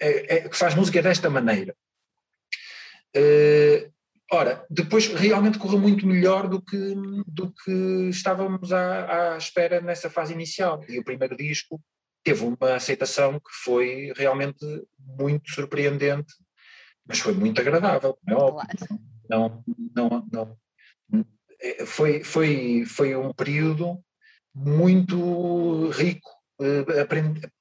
é, 0.01 0.37
é, 0.37 0.49
que 0.49 0.57
faz 0.57 0.75
música 0.75 1.01
desta 1.01 1.31
maneira. 1.31 1.75
Uh, 3.17 3.91
ora, 4.31 4.65
depois 4.71 5.07
realmente 5.09 5.59
correu 5.59 5.79
muito 5.79 6.07
melhor 6.07 6.49
do 6.49 6.61
que, 6.61 6.95
do 7.27 7.53
que 7.53 8.09
estávamos 8.11 8.73
à, 8.73 9.35
à 9.35 9.37
espera 9.39 9.81
nessa 9.81 10.11
fase 10.11 10.33
inicial. 10.33 10.85
E 10.89 10.99
o 10.99 11.05
primeiro 11.05 11.37
disco 11.37 11.81
teve 12.23 12.45
uma 12.45 12.75
aceitação 12.75 13.35
que 13.41 13.51
foi 13.65 14.13
realmente 14.17 14.65
muito 14.99 15.51
surpreendente, 15.51 16.35
mas 17.07 17.21
foi 17.21 17.33
muito 17.33 17.61
agradável, 17.61 18.19
não 18.27 18.37
é 18.37 18.41
óbvio. 18.41 18.79
Claro. 18.79 19.09
Não, 19.31 19.65
não, 19.95 20.27
não, 20.33 20.57
é, 21.61 21.85
foi, 21.85 22.23
foi, 22.23 22.85
foi 22.87 23.17
um 23.17 23.33
período 23.33 24.03
muito 24.55 25.91
rico, 25.91 26.31
eh, 26.61 26.85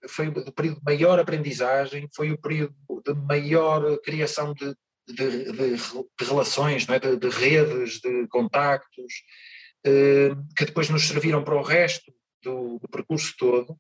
foi 0.08 0.28
o 0.30 0.52
período 0.52 0.78
de 0.80 0.86
maior 0.86 1.20
aprendizagem, 1.20 2.08
foi 2.16 2.32
o 2.32 2.38
período 2.38 2.76
de 3.06 3.14
maior 3.14 4.00
criação 4.00 4.54
de, 4.54 4.76
de, 5.08 5.52
de, 5.52 5.78
de 5.78 6.26
relações, 6.26 6.88
é? 6.90 7.00
de, 7.00 7.30
redes, 7.30 8.00
de 8.00 8.28
contactos, 8.28 9.14
eh, 9.86 10.32
que 10.56 10.66
depois 10.66 10.90
nos 10.90 11.08
serviram 11.08 11.44
para 11.44 11.56
o 11.56 11.62
resto 11.62 12.12
do, 12.44 12.80
do 12.80 12.88
percurso 12.90 13.34
todo. 13.38 13.78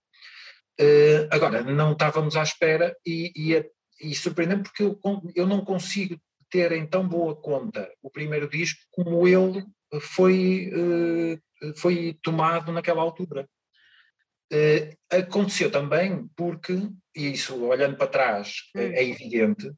Eh, 0.80 1.28
agora, 1.32 1.64
não 1.64 1.94
estávamos 1.94 2.36
à 2.36 2.44
espera 2.44 2.96
e, 3.06 3.32
e, 3.36 4.10
e 4.10 4.16
surpreendente 4.16 4.64
porque 4.64 4.84
eu, 4.84 5.00
eu 5.36 5.48
não 5.48 5.66
consigo 5.66 6.20
ter 6.50 6.72
em 6.72 6.86
tão 6.86 7.08
boa 7.08 7.36
conta 7.36 7.92
o 8.02 8.10
primeiro 8.10 8.50
disco 8.50 8.80
como 8.92 9.28
ele 9.28 9.66
foi, 10.02 10.72
eh, 10.74 11.74
foi 11.76 12.18
tomado 12.22 12.72
naquela 12.72 13.02
altura. 13.02 13.48
Eh, 14.52 14.96
aconteceu 15.12 15.70
também 15.70 16.28
porque, 16.36 16.74
e 17.16 17.32
isso 17.32 17.62
olhando 17.66 17.98
para 17.98 18.08
trás 18.08 18.70
é, 18.76 18.86
hum. 18.86 18.92
é 18.94 19.04
evidente, 19.04 19.72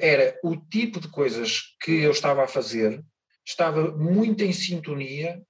era 0.00 0.38
o 0.42 0.56
tipo 0.56 0.98
de 0.98 1.08
coisas 1.08 1.76
que 1.82 2.02
eu 2.02 2.10
estava 2.10 2.44
a 2.44 2.48
fazer 2.48 3.04
estava 3.46 3.90
muito 3.96 4.42
em 4.42 4.52
sintonia 4.52 5.42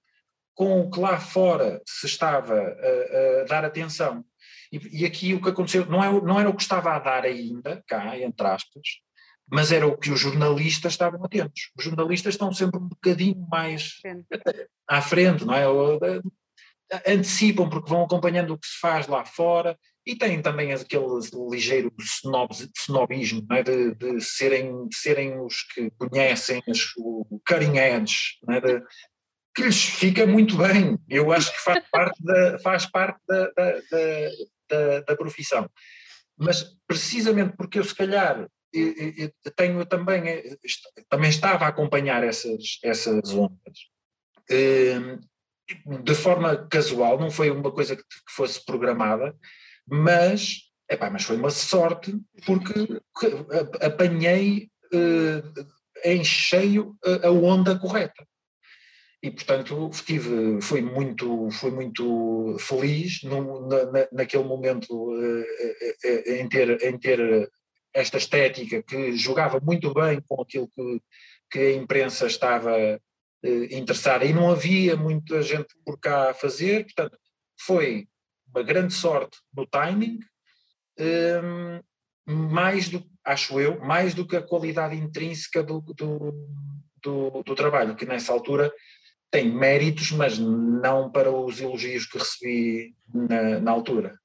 com 0.55 0.81
o 0.81 0.90
que 0.90 1.01
lá 1.01 1.18
fora 1.18 1.81
se 1.87 2.07
estava 2.07 2.55
a, 2.55 3.40
a 3.40 3.44
dar 3.44 3.64
atenção. 3.64 4.25
E, 4.73 5.03
e, 5.03 5.07
aqui 5.07 5.35
o 5.35 5.40
que 5.40 5.49
aconteceu 5.49 5.87
não, 5.87 6.03
é, 6.03 6.20
não 6.23 6.38
era 6.38 6.49
o 6.49 6.55
que 6.55 6.62
estava 6.62 6.92
a 6.92 6.99
dar 6.99 7.25
ainda, 7.25 7.83
cá, 7.87 8.18
entre 8.18 8.46
aspas, 8.46 8.83
mas 9.51 9.73
era 9.73 9.87
o 9.87 9.96
que 9.96 10.11
os 10.11 10.20
jornalistas 10.20 10.92
estavam 10.92 11.25
atentos. 11.25 11.70
Os 11.77 11.85
jornalistas 11.85 12.35
estão 12.35 12.53
sempre 12.53 12.79
um 12.79 12.88
bocadinho 12.88 13.46
mais 13.51 13.94
à 14.88 15.03
frente, 15.03 15.44
não 15.44 15.55
é? 15.55 15.64
Antecipam 17.07 17.68
porque 17.68 17.88
vão 17.88 18.05
acompanhando 18.05 18.55
o 18.55 18.59
que 18.59 18.66
se 18.66 18.79
faz 18.79 19.07
lá 19.09 19.25
fora 19.25 19.77
e 20.07 20.17
têm 20.17 20.41
também 20.41 20.73
aquele 20.73 21.07
ligeiro 21.51 21.93
snob, 21.99 22.53
snobismo 22.77 23.47
é? 23.53 23.63
de, 23.63 23.95
de, 23.95 24.21
serem, 24.21 24.89
de 24.89 24.97
serem 24.97 25.39
os 25.41 25.63
que 25.75 25.91
conhecem 25.93 26.63
as, 26.69 26.93
o 26.97 27.41
cutting 27.47 27.77
edge, 27.77 28.39
é? 28.49 28.61
de, 28.61 28.83
que 29.55 29.63
lhes 29.63 29.85
fica 29.85 30.27
muito 30.27 30.57
bem. 30.57 30.99
Eu 31.09 31.33
acho 31.33 31.53
que 31.53 31.61
faz 31.61 31.85
parte 31.91 32.23
da, 32.23 32.59
faz 32.61 32.87
parte 32.87 33.21
da, 33.29 33.51
da, 33.57 34.31
da, 34.69 35.01
da 35.01 35.17
profissão. 35.17 35.69
Mas 36.37 36.65
precisamente 36.87 37.55
porque 37.57 37.79
eu 37.79 37.85
se 37.85 37.95
calhar 37.95 38.49
tenho 39.57 39.85
também, 39.85 40.29
eh, 40.29 40.57
também 41.09 41.29
estava 41.29 41.65
a 41.65 41.69
acompanhar 41.69 42.23
essas, 42.23 42.79
essas 42.83 43.33
ondas. 43.35 43.79
Ehm, 44.49 45.19
de 46.03 46.15
forma 46.15 46.69
casual, 46.69 47.19
não 47.19 47.31
foi 47.31 47.51
uma 47.51 47.71
coisa 47.71 47.97
que 47.97 48.03
fosse 48.29 48.65
programada, 48.65 49.37
mas, 49.90 50.70
epá, 50.88 51.11
mas 51.11 51.24
foi 51.24 51.37
uma 51.37 51.50
sorte 51.50 52.14
porque 52.46 53.00
apanhei 53.81 54.70
uh, 54.92 55.66
em 56.05 56.24
cheio 56.24 56.96
a 57.22 57.31
onda 57.31 57.79
correta. 57.79 58.26
E, 59.22 59.31
portanto, 59.31 59.90
tive, 60.07 60.62
fui, 60.62 60.81
muito, 60.81 61.50
fui 61.50 61.70
muito 61.70 62.57
feliz 62.59 63.22
no, 63.22 63.68
na, 63.68 64.09
naquele 64.12 64.44
momento 64.44 64.94
uh, 64.94 65.44
em, 66.26 66.48
ter, 66.48 66.83
em 66.83 66.98
ter 66.98 67.50
esta 67.92 68.16
estética 68.16 68.83
que 68.83 69.12
jogava 69.16 69.61
muito 69.61 69.92
bem 69.92 70.22
com 70.26 70.40
aquilo 70.40 70.70
que, 70.74 71.03
que 71.50 71.59
a 71.59 71.72
imprensa 71.74 72.26
estava 72.26 73.00
interessada 73.70 74.24
e 74.24 74.33
não 74.33 74.50
havia 74.50 74.96
muita 74.96 75.42
gente 75.42 75.74
por 75.85 75.98
cá 75.98 76.31
a 76.31 76.35
fazer, 76.35 76.85
portanto, 76.85 77.18
foi 77.61 78.07
uma 78.55 78.63
grande 78.63 78.95
sorte 78.95 79.39
no 79.55 79.67
timing, 79.67 80.19
um, 80.99 81.81
mais 82.27 82.89
do, 82.89 83.05
acho 83.25 83.61
eu, 83.61 83.81
mais 83.81 84.15
do 84.15 84.27
que 84.27 84.37
a 84.37 84.43
qualidade 84.43 84.97
intrínseca 84.97 85.63
do, 85.63 85.81
do, 85.81 86.33
do, 87.03 87.43
do 87.43 87.55
trabalho, 87.55 87.97
que 87.97 88.07
nessa 88.07 88.33
altura 88.33 88.73
tem 89.31 89.51
méritos, 89.51 90.11
mas 90.13 90.39
não 90.39 91.11
para 91.11 91.31
os 91.31 91.61
elogios 91.61 92.07
que 92.07 92.19
recebi 92.19 92.95
na, 93.13 93.61
na 93.61 93.71
altura. 93.71 94.19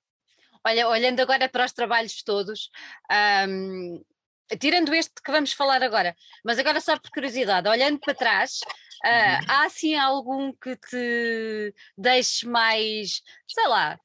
Olha, 0.65 0.87
olhando 0.87 1.19
agora 1.19 1.47
para 1.47 1.65
os 1.65 1.71
trabalhos 1.71 2.23
todos, 2.23 2.71
um, 3.47 4.03
tirando 4.59 4.93
este 4.95 5.13
que 5.23 5.31
vamos 5.31 5.53
falar 5.53 5.83
agora, 5.83 6.15
mas 6.43 6.57
agora 6.57 6.81
só 6.81 6.97
por 6.97 7.11
curiosidade, 7.11 7.69
olhando 7.69 7.99
para 7.99 8.15
trás, 8.15 8.61
uh, 9.05 9.45
há 9.47 9.65
assim 9.65 9.95
algum 9.95 10.51
que 10.53 10.75
te 10.75 11.73
deixe 11.95 12.47
mais, 12.47 13.21
sei 13.47 13.67
lá, 13.67 13.99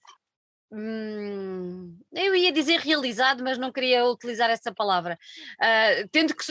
hum, 0.73 1.99
eu 2.13 2.35
ia 2.35 2.53
dizer 2.53 2.81
realizado, 2.81 3.43
mas 3.43 3.59
não 3.59 3.73
queria 3.73 4.05
utilizar 4.05 4.51
essa 4.51 4.73
palavra. 4.73 5.19
Uh, 5.61 6.09
tendo, 6.11 6.35
que, 6.35 6.47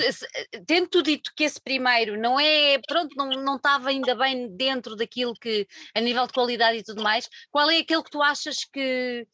tendo 0.65 1.03
dito 1.03 1.31
que 1.35 1.43
esse 1.43 1.59
primeiro 1.61 2.19
não 2.19 2.39
é, 2.39 2.79
pronto, 2.87 3.15
não, 3.15 3.29
não 3.29 3.55
estava 3.55 3.89
ainda 3.89 4.15
bem 4.15 4.49
dentro 4.55 4.95
daquilo 4.95 5.33
que, 5.33 5.67
a 5.95 6.01
nível 6.01 6.25
de 6.27 6.33
qualidade 6.33 6.77
e 6.77 6.83
tudo 6.83 7.03
mais, 7.03 7.29
qual 7.51 7.69
é 7.69 7.79
aquele 7.79 8.03
que 8.03 8.11
tu 8.11 8.21
achas 8.21 8.65
que 8.65 9.27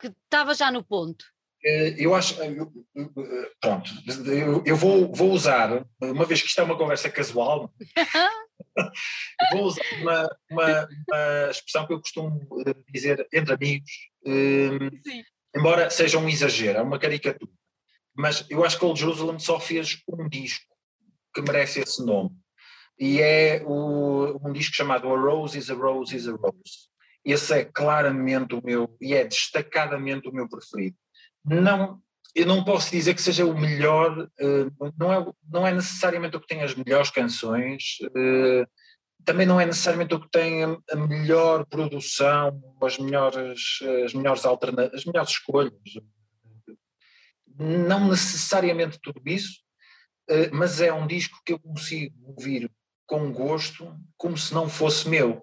que 0.00 0.06
estava 0.06 0.54
já 0.54 0.70
no 0.70 0.82
ponto? 0.82 1.24
Eh, 1.64 1.96
eu 1.98 2.14
acho, 2.14 2.40
eh, 2.40 2.54
pronto, 3.60 3.90
eu, 4.64 4.76
vou, 4.76 5.12
vou 5.12 5.32
usar, 5.32 5.84
uma 6.00 6.24
vez 6.24 6.40
que 6.40 6.46
isto 6.46 6.60
é 6.60 6.64
uma 6.64 6.78
conversa 6.78 7.10
casual, 7.10 7.74
vou 9.52 9.64
usar 9.64 9.82
uma, 10.00 10.36
uma, 10.50 10.88
uma, 11.08 11.50
expressão 11.50 11.84
que 11.84 11.92
eu 11.92 12.00
costumo 12.00 12.46
eh, 12.64 12.74
dizer 12.92 13.26
entre 13.32 13.54
amigos, 13.54 13.90
Sim. 14.26 15.22
embora 15.56 15.90
seja 15.90 16.18
um 16.18 16.28
exagero, 16.28 16.78
é 16.78 16.82
uma 16.82 16.98
caricatura, 16.98 17.50
mas 18.14 18.44
eu 18.50 18.64
acho 18.64 18.78
que 18.78 18.84
Old 18.84 18.98
Jerusalem 18.98 19.38
só 19.38 19.60
fez 19.60 20.02
um 20.08 20.28
disco 20.28 20.66
que 21.34 21.42
merece 21.42 21.80
esse 21.80 22.04
nome. 22.04 22.30
e 22.98 23.20
é 23.20 23.62
o, 23.64 24.38
um 24.44 24.52
disco 24.52 24.74
chamado 24.74 25.08
A 25.08 25.18
Rose 25.18 25.56
is 25.56 25.70
a 25.70 25.74
Rose 25.74 26.14
is 26.16 26.26
a 26.26 26.32
Rose. 26.32 26.88
Esse 27.24 27.54
é 27.54 27.64
claramente 27.64 28.54
o 28.54 28.62
meu, 28.64 28.96
e 29.00 29.14
é 29.14 29.24
destacadamente 29.24 30.28
o 30.28 30.32
meu 30.32 30.48
preferido. 30.48 30.96
Não, 31.44 32.00
eu 32.34 32.46
não 32.46 32.64
posso 32.64 32.90
dizer 32.90 33.14
que 33.14 33.22
seja 33.22 33.44
o 33.44 33.58
melhor, 33.58 34.18
uh, 34.18 34.92
não, 34.98 35.12
é, 35.12 35.32
não 35.48 35.66
é 35.66 35.72
necessariamente 35.72 36.36
o 36.36 36.40
que 36.40 36.46
tem 36.46 36.62
as 36.62 36.74
melhores 36.74 37.10
canções, 37.10 37.98
uh, 38.02 38.66
também 39.24 39.46
não 39.46 39.60
é 39.60 39.66
necessariamente 39.66 40.14
o 40.14 40.20
que 40.20 40.30
tem 40.30 40.64
a, 40.64 40.96
melhor 40.96 41.66
produção, 41.66 42.60
as 42.82 42.98
melhores, 42.98 43.78
as 44.04 44.14
melhores 44.14 44.44
alternativas, 44.44 45.00
as 45.00 45.04
melhores 45.04 45.30
escolhas. 45.30 45.72
Não 47.58 48.08
necessariamente 48.08 48.98
tudo 49.02 49.20
isso, 49.26 49.60
uh, 50.30 50.54
mas 50.54 50.80
é 50.80 50.92
um 50.92 51.06
disco 51.06 51.38
que 51.44 51.52
eu 51.52 51.58
consigo 51.58 52.14
ouvir 52.24 52.70
com 53.06 53.32
gosto, 53.32 53.96
como 54.16 54.36
se 54.36 54.54
não 54.54 54.68
fosse 54.68 55.08
meu. 55.08 55.42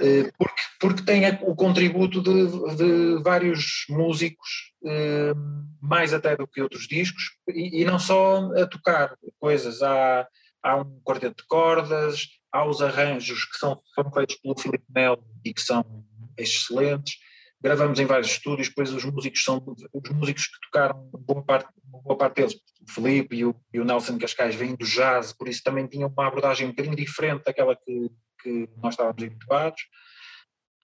Eh, 0.00 0.30
porque, 0.38 0.62
porque 0.78 1.02
tem 1.02 1.22
o 1.42 1.54
contributo 1.54 2.22
de, 2.22 2.76
de 2.76 3.22
vários 3.22 3.86
músicos, 3.88 4.72
eh, 4.84 5.32
mais 5.80 6.12
até 6.12 6.36
do 6.36 6.46
que 6.46 6.60
outros 6.60 6.86
discos, 6.86 7.22
e, 7.48 7.80
e 7.80 7.84
não 7.84 7.98
só 7.98 8.52
a 8.54 8.66
tocar 8.66 9.16
coisas. 9.38 9.82
Há, 9.82 10.28
há 10.62 10.76
um 10.76 11.00
quarteto 11.00 11.42
de 11.42 11.48
cordas, 11.48 12.28
há 12.52 12.64
os 12.64 12.82
arranjos 12.82 13.44
que 13.44 13.58
são, 13.58 13.80
foram 13.94 14.12
feitos 14.12 14.36
pelo 14.36 14.58
Filipe 14.58 14.84
Melo 14.88 15.24
e 15.44 15.52
que 15.52 15.62
são 15.62 15.84
excelentes. 16.36 17.18
Gravamos 17.62 17.98
em 17.98 18.06
vários 18.06 18.30
estúdios, 18.30 18.68
depois 18.68 18.92
os 18.92 19.04
músicos 19.04 19.44
são 19.44 19.62
os 19.92 20.10
músicos 20.10 20.46
que 20.46 20.60
tocaram 20.62 21.10
boa 21.12 21.42
parte, 21.42 21.68
boa 21.84 22.16
parte 22.16 22.36
deles, 22.36 22.54
o 22.54 22.90
Filipe 22.90 23.36
e 23.36 23.44
o, 23.44 23.54
e 23.72 23.78
o 23.78 23.84
Nelson 23.84 24.18
Cascais 24.18 24.54
vêm 24.54 24.74
do 24.74 24.86
jazz, 24.86 25.32
por 25.32 25.46
isso 25.46 25.62
também 25.62 25.86
tinham 25.86 26.08
uma 26.08 26.26
abordagem 26.26 26.66
um 26.66 26.70
bocadinho 26.70 26.96
diferente 26.96 27.44
daquela 27.44 27.76
que, 27.76 28.10
que 28.42 28.68
nós 28.82 28.94
estávamos 28.94 29.22
habituados. 29.22 29.82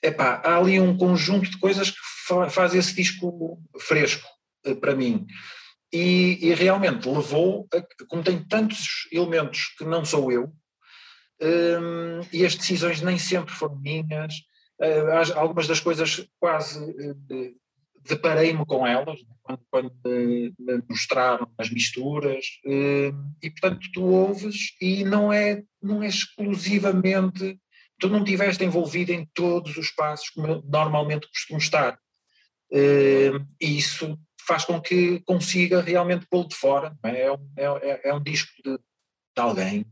Epá, 0.03 0.43
há 0.45 0.59
ali 0.59 0.79
um 0.79 0.97
conjunto 0.97 1.51
de 1.51 1.59
coisas 1.59 1.91
que 1.91 1.99
fa 2.27 2.51
faz 2.51 2.75
esse 2.75 2.95
disco 2.95 3.59
fresco 3.81 4.29
eh, 4.65 4.75
para 4.75 4.95
mim. 4.95 5.27
E, 5.93 6.39
e, 6.43 6.55
realmente 6.55 7.09
levou, 7.09 7.67
a, 7.73 8.05
como 8.07 8.23
tem 8.23 8.43
tantos 8.45 9.09
elementos 9.11 9.75
que 9.79 9.85
não 9.85 10.05
sou 10.05 10.31
eu, 10.31 10.53
um, 11.41 12.21
e 12.33 12.45
as 12.45 12.55
decisões 12.55 13.03
nem 13.03 13.19
sempre 13.19 13.55
foram 13.55 13.77
minhas, 13.77 14.35
uh, 14.81 15.39
algumas 15.39 15.67
das 15.67 15.81
coisas 15.81 16.27
quase 16.41 16.83
uh, 16.83 17.57
deparei-me 18.03 18.65
com 18.65 18.87
elas 18.87 19.21
né, 19.23 19.35
quando, 19.43 19.61
quando 19.71 19.93
me, 20.05 20.55
me, 20.59 20.83
mostraram 20.89 21.51
as 21.59 21.71
misturas. 21.71 22.45
Uh, 22.65 23.13
e 23.43 23.51
portanto 23.51 23.87
tu 23.93 24.03
ouves 24.05 24.75
e 24.81 25.05
não 25.05 25.33
é 25.33 25.63
não 25.83 26.03
é 26.03 26.07
exclusivamente 26.07 27.59
tu 27.99 28.09
não 28.09 28.19
estiveste 28.21 28.65
envolvido 28.65 29.13
em 29.13 29.27
todos 29.35 29.77
os 29.77 29.91
passos 29.91 30.29
como 30.31 30.63
normalmente 30.69 31.29
costumo 31.29 31.59
estar. 31.59 31.99
E 32.71 33.33
isso 33.61 34.19
faz 34.47 34.65
com 34.65 34.81
que 34.81 35.21
consiga 35.21 35.81
realmente 35.81 36.27
pô-lo 36.29 36.49
de 36.49 36.55
fora 36.55 36.97
é? 37.03 37.23
É, 37.23 37.33
um, 37.33 37.51
é, 37.57 38.01
é, 38.09 38.15
um 38.15 38.23
disco 38.23 38.51
de, 38.63 38.77
de 38.77 39.41
alguém 39.43 39.87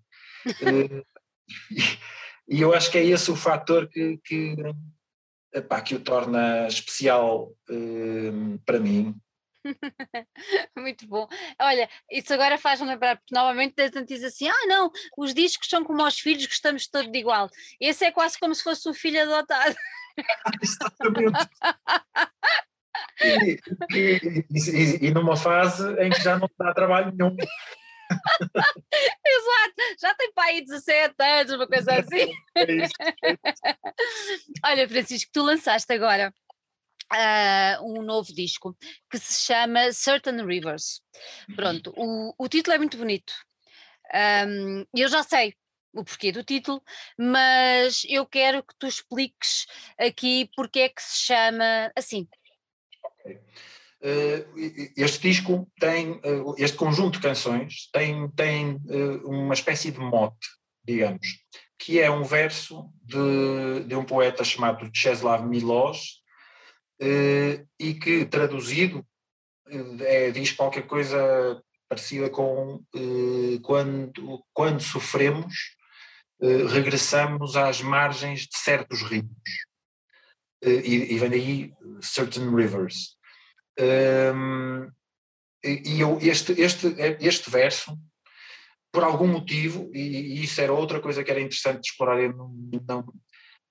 e, 2.48 2.60
eu 2.60 2.74
acho 2.74 2.90
que 2.90 2.98
é 2.98 3.04
esse 3.04 3.30
o 3.30 3.36
fator 3.36 3.88
que, 3.88 4.18
que 4.24 4.56
epá, 5.52 5.80
que 5.80 5.94
o 5.94 6.00
torna 6.00 6.66
especial 6.66 7.52
um, 7.70 8.58
para 8.58 8.80
mim. 8.80 9.14
Muito 10.76 11.06
bom. 11.06 11.26
Olha, 11.58 11.88
isso 12.10 12.32
agora 12.34 12.58
faz-me 12.58 12.88
lembrar, 12.88 13.16
porque 13.16 13.34
novamente 13.34 13.80
a 13.80 13.86
gente 13.86 14.04
diz 14.04 14.22
assim: 14.22 14.48
ah, 14.48 14.66
não, 14.66 14.90
os 15.16 15.32
discos 15.32 15.68
são 15.68 15.84
como 15.84 16.06
os 16.06 16.18
filhos, 16.18 16.46
gostamos 16.46 16.86
todos 16.86 17.10
de 17.10 17.18
igual. 17.18 17.48
Esse 17.80 18.04
é 18.04 18.10
quase 18.12 18.38
como 18.38 18.54
se 18.54 18.62
fosse 18.62 18.88
o 18.88 18.94
filho 18.94 19.22
adotado. 19.22 19.74
Exatamente. 20.62 21.48
E, 23.20 23.58
e, 23.94 24.46
e, 24.50 25.06
e, 25.06 25.10
numa 25.10 25.36
fase 25.36 25.88
em 26.00 26.10
que 26.10 26.20
já 26.20 26.38
não 26.38 26.48
dá 26.58 26.72
trabalho 26.74 27.12
nenhum. 27.12 27.36
Exato, 29.26 29.74
já 30.00 30.14
tem 30.14 30.32
pai 30.32 30.60
17 30.60 31.14
anos, 31.20 31.52
uma 31.52 31.66
coisa 31.66 31.94
assim. 31.98 32.32
É 32.54 32.66
Olha, 34.64 34.88
Francisco, 34.88 35.30
tu 35.32 35.42
lançaste 35.42 35.92
agora 35.92 36.32
uh, 37.12 37.84
um 37.84 38.02
novo 38.02 38.32
disco 38.32 38.76
que 39.10 39.18
se 39.18 39.44
chama 39.44 39.92
Certain 39.92 40.44
Rivers. 40.44 41.00
Pronto, 41.54 41.92
o, 41.96 42.34
o 42.38 42.48
título 42.48 42.74
é 42.74 42.78
muito 42.78 42.96
bonito. 42.96 43.32
Um, 44.14 44.84
eu 44.94 45.08
já 45.08 45.22
sei 45.22 45.54
o 45.92 46.04
porquê 46.04 46.32
do 46.32 46.42
título, 46.42 46.82
mas 47.16 48.02
eu 48.08 48.26
quero 48.26 48.62
que 48.62 48.74
tu 48.78 48.86
expliques 48.86 49.66
aqui 49.98 50.50
porque 50.56 50.80
é 50.80 50.88
que 50.88 51.02
se 51.02 51.18
chama 51.20 51.92
assim. 51.96 52.28
Okay. 53.20 53.40
Eh, 54.06 54.46
este 54.98 55.28
disco 55.28 55.66
tem, 55.80 56.20
eh, 56.22 56.42
este 56.58 56.76
conjunto 56.76 57.14
de 57.14 57.26
canções 57.26 57.88
tem, 57.90 58.28
tem 58.32 58.78
eh, 58.86 59.20
uma 59.24 59.54
espécie 59.54 59.90
de 59.90 59.98
mote, 59.98 60.46
digamos, 60.84 61.26
que 61.78 61.98
é 61.98 62.10
um 62.10 62.22
verso 62.22 62.92
de, 63.02 63.84
de 63.86 63.94
um 63.96 64.04
poeta 64.04 64.44
chamado 64.44 64.90
Czeslaw 64.92 65.42
Milosz 65.48 66.22
e 67.80 67.94
que 67.94 68.26
traduzido 68.26 69.04
é, 70.00 70.30
diz 70.30 70.52
qualquer 70.52 70.86
coisa 70.86 71.60
parecida 71.88 72.30
com 72.30 72.82
quando, 73.62 74.44
quando 74.52 74.80
sofremos 74.80 75.54
regressamos 76.70 77.56
às 77.56 77.82
margens 77.82 78.42
de 78.42 78.56
certos 78.56 79.02
rios. 79.02 79.26
E, 80.62 81.14
e 81.14 81.18
vem 81.18 81.30
daí 81.30 81.72
certain 82.00 82.54
rivers 82.54 83.16
um, 83.78 84.90
e 85.64 86.00
eu, 86.00 86.18
este, 86.20 86.52
este, 86.60 86.94
este 87.20 87.50
verso, 87.50 87.98
por 88.92 89.02
algum 89.02 89.26
motivo, 89.26 89.90
e, 89.94 89.98
e, 89.98 90.44
isso 90.44 90.60
era 90.60 90.72
outra 90.72 91.00
coisa 91.00 91.24
que 91.24 91.30
era 91.30 91.40
interessante 91.40 91.80
de 91.80 91.88
explorar, 91.88 92.16
não, 92.34 92.54
não, 92.86 93.12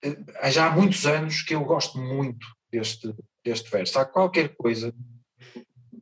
eh, 0.03 0.51
já 0.51 0.67
há 0.67 0.71
muitos 0.71 1.05
anos 1.05 1.41
que 1.41 1.55
eu 1.55 1.63
gosto 1.63 1.97
muito 1.97 2.45
deste, 2.71 3.15
deste 3.43 3.69
verso. 3.69 3.99
Há 3.99 4.05
qualquer 4.05 4.55
coisa 4.55 4.93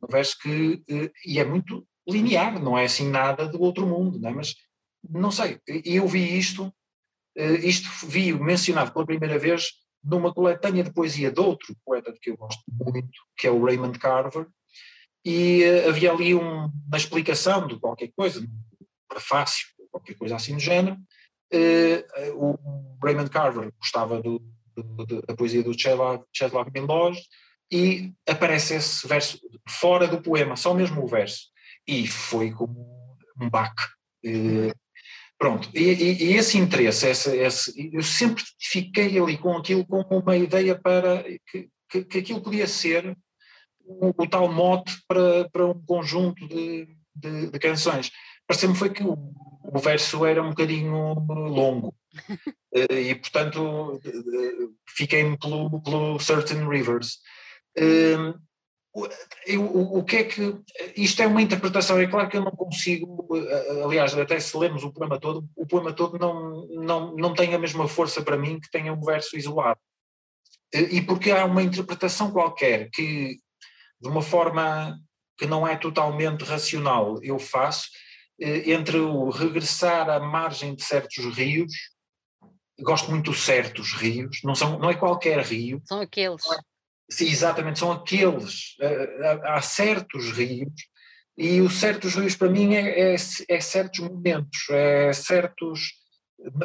no 0.00 0.08
verso 0.10 0.36
que, 0.40 0.82
eh, 0.88 1.10
e 1.24 1.38
é 1.38 1.44
muito 1.44 1.86
linear, 2.08 2.60
não 2.60 2.76
é 2.76 2.84
assim 2.84 3.08
nada 3.08 3.46
do 3.46 3.60
outro 3.60 3.86
mundo, 3.86 4.18
não 4.18 4.30
é? 4.30 4.32
mas 4.32 4.54
não 5.08 5.30
sei, 5.30 5.60
eu 5.84 6.06
vi 6.08 6.36
isto, 6.36 6.74
eh, 7.36 7.60
isto 7.66 7.88
vi 8.06 8.32
mencionado 8.32 8.92
pela 8.92 9.06
primeira 9.06 9.38
vez 9.38 9.70
numa 10.02 10.32
coletânea 10.32 10.82
de 10.82 10.92
poesia 10.92 11.30
de 11.30 11.40
outro 11.40 11.76
poeta 11.84 12.12
de 12.12 12.18
que 12.18 12.30
eu 12.30 12.36
gosto 12.36 12.62
muito, 12.68 13.20
que 13.36 13.46
é 13.46 13.50
o 13.50 13.64
Raymond 13.64 13.98
Carver, 13.98 14.46
e 15.24 15.62
uh, 15.64 15.88
havia 15.88 16.12
ali 16.12 16.34
um, 16.34 16.64
uma 16.64 16.96
explicação 16.96 17.66
de 17.66 17.78
qualquer 17.78 18.10
coisa, 18.16 18.40
um 18.40 18.48
prefácio, 19.08 19.66
qualquer 19.90 20.14
coisa 20.14 20.36
assim 20.36 20.54
do 20.54 20.60
género. 20.60 20.96
Uh, 21.54 22.34
o 22.34 22.98
Raymond 23.02 23.30
Carver 23.30 23.72
gostava 23.78 24.20
do, 24.20 24.42
do, 24.74 25.22
da 25.22 25.34
poesia 25.34 25.62
do 25.62 25.74
Czeslaw 25.74 26.70
Milosz 26.74 27.20
e 27.70 28.12
aparece 28.28 28.74
esse 28.74 29.06
verso 29.06 29.38
fora 29.68 30.08
do 30.08 30.20
poema, 30.20 30.56
só 30.56 30.74
mesmo 30.74 31.02
o 31.02 31.06
verso. 31.06 31.48
E 31.86 32.06
foi 32.06 32.50
como 32.50 33.16
um 33.40 33.48
baque. 33.48 33.82
Uh, 34.24 34.72
Pronto, 35.42 35.68
e, 35.74 35.80
e, 35.80 36.22
e 36.22 36.32
esse 36.34 36.56
interesse, 36.56 37.08
esse, 37.08 37.36
esse, 37.36 37.90
eu 37.92 38.00
sempre 38.00 38.44
fiquei 38.60 39.18
ali 39.18 39.36
com 39.36 39.56
aquilo 39.56 39.84
como 39.84 40.20
uma 40.20 40.36
ideia 40.36 40.78
para 40.80 41.24
que, 41.50 41.68
que, 41.90 42.04
que 42.04 42.18
aquilo 42.18 42.40
podia 42.40 42.68
ser 42.68 43.18
o, 43.80 44.22
o, 44.22 44.28
tal 44.28 44.46
mote 44.52 44.92
para, 45.08 45.50
para 45.50 45.66
um 45.66 45.82
conjunto 45.84 46.46
de, 46.46 46.86
de, 47.16 47.50
de 47.50 47.58
canções. 47.58 48.08
Pareceu-me 48.46 48.76
foi 48.76 48.90
que 48.90 49.02
o, 49.02 49.18
o, 49.64 49.80
verso 49.80 50.24
era 50.24 50.40
um 50.40 50.50
bocadinho 50.50 51.14
longo 51.28 51.92
eh, 52.72 53.10
e, 53.10 53.14
portanto, 53.16 54.00
fiquei 54.90 55.36
pelo, 55.38 55.82
pelo 55.82 56.20
Certain 56.20 56.68
Rivers. 56.68 57.18
Eu, 59.46 59.64
o, 59.64 59.98
o, 59.98 60.04
que 60.04 60.16
é 60.16 60.24
que. 60.24 60.54
Isto 60.94 61.22
é 61.22 61.26
uma 61.26 61.40
interpretação, 61.40 61.98
é 61.98 62.06
claro 62.06 62.28
que 62.28 62.36
eu 62.36 62.44
não 62.44 62.50
consigo. 62.50 63.26
Eh, 63.34 63.82
aliás, 63.82 64.14
até 64.14 64.38
se 64.38 64.56
lemos 64.56 64.84
o 64.84 64.92
poema 64.92 65.18
todo, 65.18 65.48
o 65.56 65.66
poema 65.66 65.94
todo 65.94 66.18
não, 66.18 66.66
não, 66.68 67.16
não 67.16 67.34
tem 67.34 67.54
a 67.54 67.58
mesma 67.58 67.88
força 67.88 68.22
para 68.22 68.36
mim 68.36 68.60
que 68.60 68.70
tenha 68.70 68.92
um 68.92 69.00
verso 69.00 69.36
isolado. 69.36 69.80
E 70.74 71.00
porque 71.02 71.30
há 71.30 71.44
uma 71.44 71.62
interpretação 71.62 72.30
qualquer 72.30 72.90
que, 72.90 73.38
de 74.00 74.08
uma 74.08 74.22
forma 74.22 74.98
que 75.38 75.46
não 75.46 75.66
é 75.66 75.76
totalmente 75.76 76.44
racional, 76.44 77.18
eu 77.22 77.38
faço, 77.38 77.88
eh, 78.40 78.72
entre 78.72 78.98
o 78.98 79.30
regressar 79.30 80.10
à 80.10 80.20
margem 80.20 80.74
de 80.74 80.82
certos 80.82 81.24
rios, 81.34 81.72
gosto 82.80 83.10
muito 83.10 83.32
de 83.32 83.38
certos 83.38 83.92
rios, 83.94 84.40
não, 84.44 84.54
são, 84.54 84.78
não 84.78 84.90
é 84.90 84.94
qualquer 84.94 85.40
rio. 85.40 85.80
São 85.86 86.00
aqueles. 86.00 86.42
É 86.50 86.71
Sim, 87.12 87.26
exatamente, 87.26 87.78
são 87.78 87.92
aqueles. 87.92 88.74
Eh, 88.80 89.40
há 89.44 89.60
certos 89.60 90.32
rios, 90.32 90.72
e 91.36 91.60
os 91.60 91.74
certos 91.74 92.14
rios 92.14 92.34
para 92.34 92.48
mim 92.48 92.74
é, 92.74 93.12
é, 93.12 93.16
é 93.48 93.60
certos 93.60 94.00
momentos, 94.00 94.68
é 94.70 95.12
certos, 95.12 95.92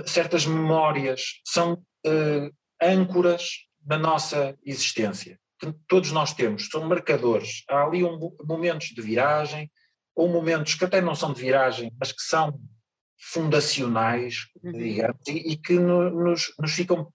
certas 0.06 0.46
memórias 0.46 1.42
são 1.46 1.74
uh, 1.74 2.54
âncoras 2.82 3.66
na 3.86 3.98
nossa 3.98 4.58
existência. 4.66 5.40
Todos 5.88 6.12
nós 6.12 6.34
temos, 6.34 6.68
são 6.70 6.88
marcadores. 6.88 7.64
Há 7.70 7.84
ali 7.84 8.04
um, 8.04 8.18
momentos 8.46 8.88
de 8.88 9.02
viragem, 9.02 9.70
ou 10.16 10.30
momentos 10.30 10.76
que 10.76 10.86
até 10.86 11.02
não 11.02 11.16
são 11.16 11.34
de 11.34 11.42
viragem, 11.42 11.92
mas 12.00 12.12
que 12.12 12.22
são 12.22 12.58
fundacionais, 13.20 14.48
uhum. 14.64 14.72
digamos, 14.72 15.28
e, 15.28 15.52
e 15.52 15.58
que 15.58 15.74
no, 15.74 16.10
nos, 16.10 16.54
nos, 16.60 16.72
ficam 16.72 17.12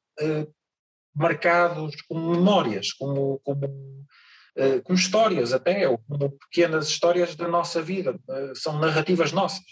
marcados 1.14 2.00
como 2.02 2.30
memórias, 2.30 2.92
como, 2.92 3.40
como, 3.44 3.66
uh, 3.66 4.82
como 4.82 4.98
histórias 4.98 5.52
até, 5.52 5.88
ou 5.88 5.98
como 5.98 6.30
pequenas 6.38 6.88
histórias 6.88 7.34
da 7.36 7.48
nossa 7.48 7.82
vida, 7.82 8.18
uh, 8.28 8.56
são 8.56 8.78
narrativas 8.78 9.32
nossas. 9.32 9.64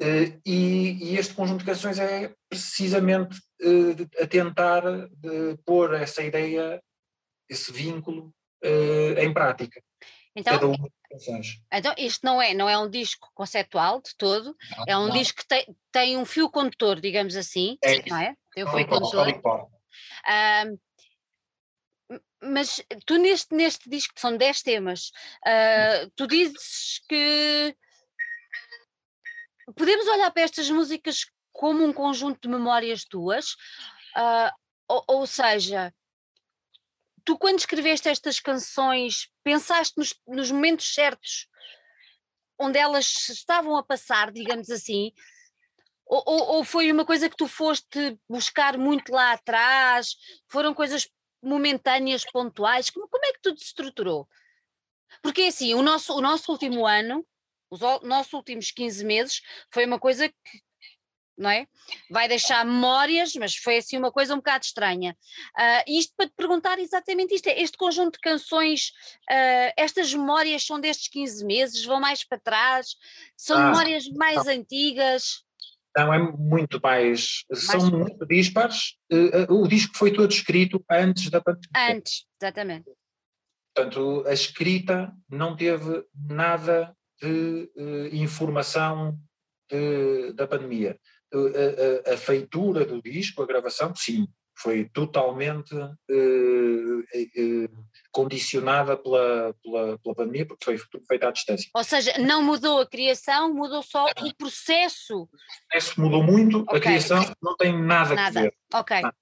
Uh, 0.00 0.40
e, 0.44 1.12
e, 1.12 1.16
este 1.16 1.34
conjunto 1.34 1.60
de 1.60 1.66
canções 1.66 1.98
é 1.98 2.34
precisamente 2.48 3.40
a 4.20 4.26
tentar 4.26 4.82
pôr 5.64 5.94
essa 5.94 6.20
ideia, 6.20 6.82
esse 7.48 7.70
vínculo 7.70 8.34
em 9.16 9.32
prática. 9.32 9.80
Então, 10.34 10.74
então 11.72 11.94
isto 11.98 12.24
não 12.24 12.40
é, 12.40 12.54
não 12.54 12.68
é 12.68 12.76
um 12.78 12.88
disco 12.88 13.30
conceptual 13.34 14.00
de 14.00 14.16
todo, 14.16 14.56
não, 14.76 14.84
é 14.88 14.98
um 14.98 15.06
não. 15.08 15.12
disco 15.12 15.38
que 15.38 15.46
tem, 15.46 15.76
tem 15.92 16.16
um 16.16 16.24
fio 16.24 16.50
condutor, 16.50 17.00
digamos 17.00 17.36
assim, 17.36 17.76
é, 17.84 18.08
não 18.08 18.16
é? 18.16 18.34
Tem 18.54 18.64
um 18.64 18.68
fio 18.68 18.88
condutor. 18.88 19.28
Uh, 20.26 20.78
mas 22.42 22.80
tu 23.06 23.16
neste, 23.16 23.54
neste 23.54 23.88
disco, 23.88 24.14
são 24.18 24.36
10 24.36 24.62
temas, 24.62 25.12
uh, 25.46 26.10
tu 26.16 26.26
dizes 26.26 27.00
que 27.08 27.76
podemos 29.76 30.06
olhar 30.08 30.30
para 30.30 30.42
estas 30.42 30.68
músicas 30.68 31.24
como 31.52 31.84
um 31.84 31.92
conjunto 31.92 32.40
de 32.40 32.48
memórias 32.48 33.04
tuas, 33.04 33.52
uh, 34.16 34.50
ou, 34.88 35.04
ou, 35.06 35.26
seja, 35.26 35.94
tu 37.24 37.38
quando 37.38 37.60
escreveste 37.60 38.08
estas 38.08 38.40
canções 38.40 39.30
pensaste 39.44 39.96
nos, 39.96 40.14
nos 40.26 40.50
momentos 40.50 40.92
certos 40.92 41.48
onde 42.58 42.78
elas 42.78 43.28
estavam 43.28 43.76
a 43.76 43.82
passar, 43.82 44.30
digamos 44.30 44.70
assim, 44.70 45.12
ou, 46.14 46.22
ou, 46.26 46.56
ou, 46.56 46.64
foi 46.64 46.90
uma 46.92 47.04
coisa 47.04 47.28
que 47.28 47.36
tu 47.36 47.46
foste 47.46 48.18
buscar 48.28 48.76
muito 48.76 49.12
lá 49.12 49.32
atrás? 49.32 50.16
Foram 50.48 50.74
coisas 50.74 51.08
momentâneas, 51.42 52.24
pontuais? 52.30 52.90
Como, 52.90 53.08
como 53.08 53.24
é 53.24 53.32
que 53.32 53.40
tudo 53.42 53.58
se 53.58 53.66
estruturou? 53.66 54.28
Porque 55.22 55.42
assim, 55.42 55.74
o 55.74 55.82
nosso, 55.82 56.14
o 56.14 56.20
nosso 56.20 56.50
último 56.52 56.86
ano 56.86 57.24
os 57.72 57.80
nossos 58.02 58.32
últimos 58.34 58.70
15 58.70 59.04
meses 59.04 59.40
foi 59.70 59.86
uma 59.86 59.98
coisa 59.98 60.28
que, 60.28 60.62
não 61.38 61.48
é? 61.48 61.66
Vai 62.10 62.28
deixar 62.28 62.66
memórias, 62.66 63.32
mas 63.34 63.56
foi 63.56 63.78
assim 63.78 63.96
uma 63.96 64.12
coisa 64.12 64.34
um 64.34 64.38
bocado 64.38 64.66
estranha. 64.66 65.16
Uh, 65.56 65.90
isto 65.90 66.12
para 66.14 66.26
te 66.28 66.34
perguntar 66.36 66.78
exatamente 66.78 67.34
isto: 67.34 67.46
é 67.46 67.58
este 67.60 67.78
conjunto 67.78 68.14
de 68.14 68.20
canções, 68.20 68.92
uh, 69.30 69.72
estas 69.74 70.12
memórias 70.12 70.66
são 70.66 70.78
destes 70.78 71.08
15 71.08 71.46
meses, 71.46 71.84
vão 71.84 71.98
mais 71.98 72.22
para 72.22 72.38
trás, 72.38 72.94
são 73.36 73.56
ah, 73.58 73.70
memórias 73.70 74.06
mais 74.10 74.44
não. 74.44 74.52
antigas. 74.52 75.42
Não, 75.96 76.12
é 76.12 76.18
muito 76.18 76.80
mais. 76.82 77.44
mais 77.50 77.64
são 77.64 77.90
muito 77.90 78.26
dispares. 78.26 78.94
Uh, 79.12 79.52
o 79.52 79.68
disco 79.68 79.96
foi 79.96 80.12
todo 80.12 80.30
escrito 80.30 80.82
antes 80.90 81.30
da 81.30 81.40
pandemia. 81.40 81.96
Antes, 81.96 82.24
exatamente. 82.40 82.90
Portanto, 83.74 84.24
a 84.26 84.32
escrita 84.32 85.12
não 85.28 85.56
teve 85.56 86.04
nada 86.14 86.94
de 87.20 87.70
uh, 87.76 88.14
informação 88.14 89.18
de, 89.70 90.32
da 90.32 90.46
pandemia. 90.46 90.98
A, 91.32 92.10
a, 92.10 92.14
a, 92.14 92.16
feitura 92.16 92.84
do 92.84 93.00
disco, 93.00 93.42
a 93.42 93.46
gravação, 93.46 93.94
sim, 93.94 94.26
foi 94.56 94.84
totalmente 94.84 95.74
uh, 95.74 95.88
uh, 97.00 97.86
condicionada 98.10 98.96
pela, 98.96 99.54
pela, 99.62 99.98
pela, 99.98 100.14
pandemia, 100.14 100.46
porque 100.46 100.64
foi 100.64 100.78
tudo 100.90 101.04
feito 101.06 101.26
à 101.26 101.30
distância. 101.30 101.70
Ou 101.74 101.84
seja, 101.84 102.18
não 102.18 102.42
mudou 102.42 102.80
a 102.80 102.86
criação, 102.86 103.52
mudou 103.52 103.82
só 103.82 104.06
o 104.06 104.34
processo. 104.34 105.22
O 105.22 105.28
processo 105.68 106.00
mudou 106.00 106.22
muito, 106.22 106.60
okay. 106.60 106.78
a 106.78 106.80
criação 106.80 107.34
não 107.42 107.56
tem 107.56 107.72
nada, 107.72 108.14
nada. 108.14 108.40
a 108.40 108.42
ver. 108.42 108.54
Ok. 108.74 109.00
Nada. 109.00 109.16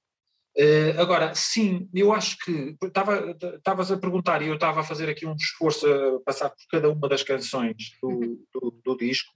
Uh, 0.59 1.01
agora, 1.01 1.33
sim, 1.35 1.89
eu 1.95 2.13
acho 2.13 2.37
que 2.39 2.77
estavas 2.83 3.93
a 3.93 3.97
perguntar 3.97 4.43
e 4.43 4.49
eu 4.49 4.55
estava 4.55 4.81
a 4.81 4.85
fazer 4.85 5.09
aqui 5.09 5.25
um 5.25 5.37
esforço 5.37 5.87
a 5.87 6.21
passar 6.25 6.51
por 6.51 6.59
cada 6.69 6.91
uma 6.91 7.09
das 7.09 7.23
canções 7.23 7.77
do, 8.03 8.09
uhum. 8.09 8.45
do, 8.53 8.81
do 8.85 8.97
disco, 8.97 9.33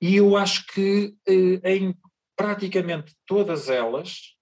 e 0.00 0.16
eu 0.16 0.36
acho 0.36 0.66
que 0.66 1.14
uh, 1.26 1.66
em 1.66 1.96
praticamente 2.36 3.14
todas 3.26 3.70
elas, 3.70 4.34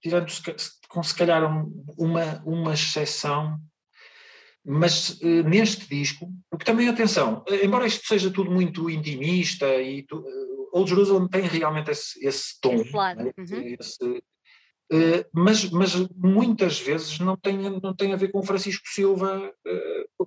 tirando 0.00 0.32
com 0.88 1.02
se 1.02 1.14
calhar 1.14 1.42
uma, 1.96 2.42
uma 2.44 2.74
exceção, 2.74 3.58
mas 4.64 5.20
uh, 5.20 5.42
neste 5.44 5.88
disco, 5.88 6.30
porque 6.50 6.64
também 6.64 6.88
atenção, 6.88 7.44
embora 7.62 7.86
isto 7.86 8.06
seja 8.06 8.30
tudo 8.30 8.50
muito 8.50 8.90
intimista 8.90 9.66
e 9.80 10.02
tu, 10.02 10.24
Old 10.72 10.90
Jerusalem 10.90 11.28
tem 11.28 11.42
realmente 11.42 11.90
esse, 11.90 12.24
esse 12.26 12.60
tom, 12.60 12.74
esse, 12.74 12.92
né? 12.92 13.32
uhum. 13.38 13.76
esse, 13.78 14.22
Uh, 14.90 15.20
mas, 15.34 15.68
mas, 15.68 15.94
muitas 16.16 16.80
vezes 16.80 17.18
não 17.18 17.36
tem, 17.36 17.58
não 17.58 17.94
tem 17.94 18.14
a 18.14 18.16
ver 18.16 18.28
com 18.28 18.42
Francisco 18.42 18.88
Silva, 18.88 19.52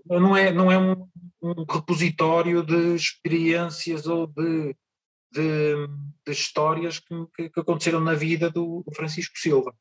não 0.05 0.37
é, 0.37 0.53
não 0.53 0.71
é 0.71 0.77
um, 0.77 1.07
um, 1.41 1.65
repositório 1.67 2.61
de 2.61 2.93
experiências 2.93 4.05
ou 4.05 4.27
de, 4.27 4.75
de, 5.31 5.87
de 6.25 6.31
histórias 6.31 6.99
que, 6.99 7.49
que, 7.49 7.59
aconteceram 7.59 7.99
na 7.99 8.13
vida 8.13 8.49
do, 8.49 8.83
do, 8.85 8.93
Francisco 8.93 9.37
Silva. 9.37 9.73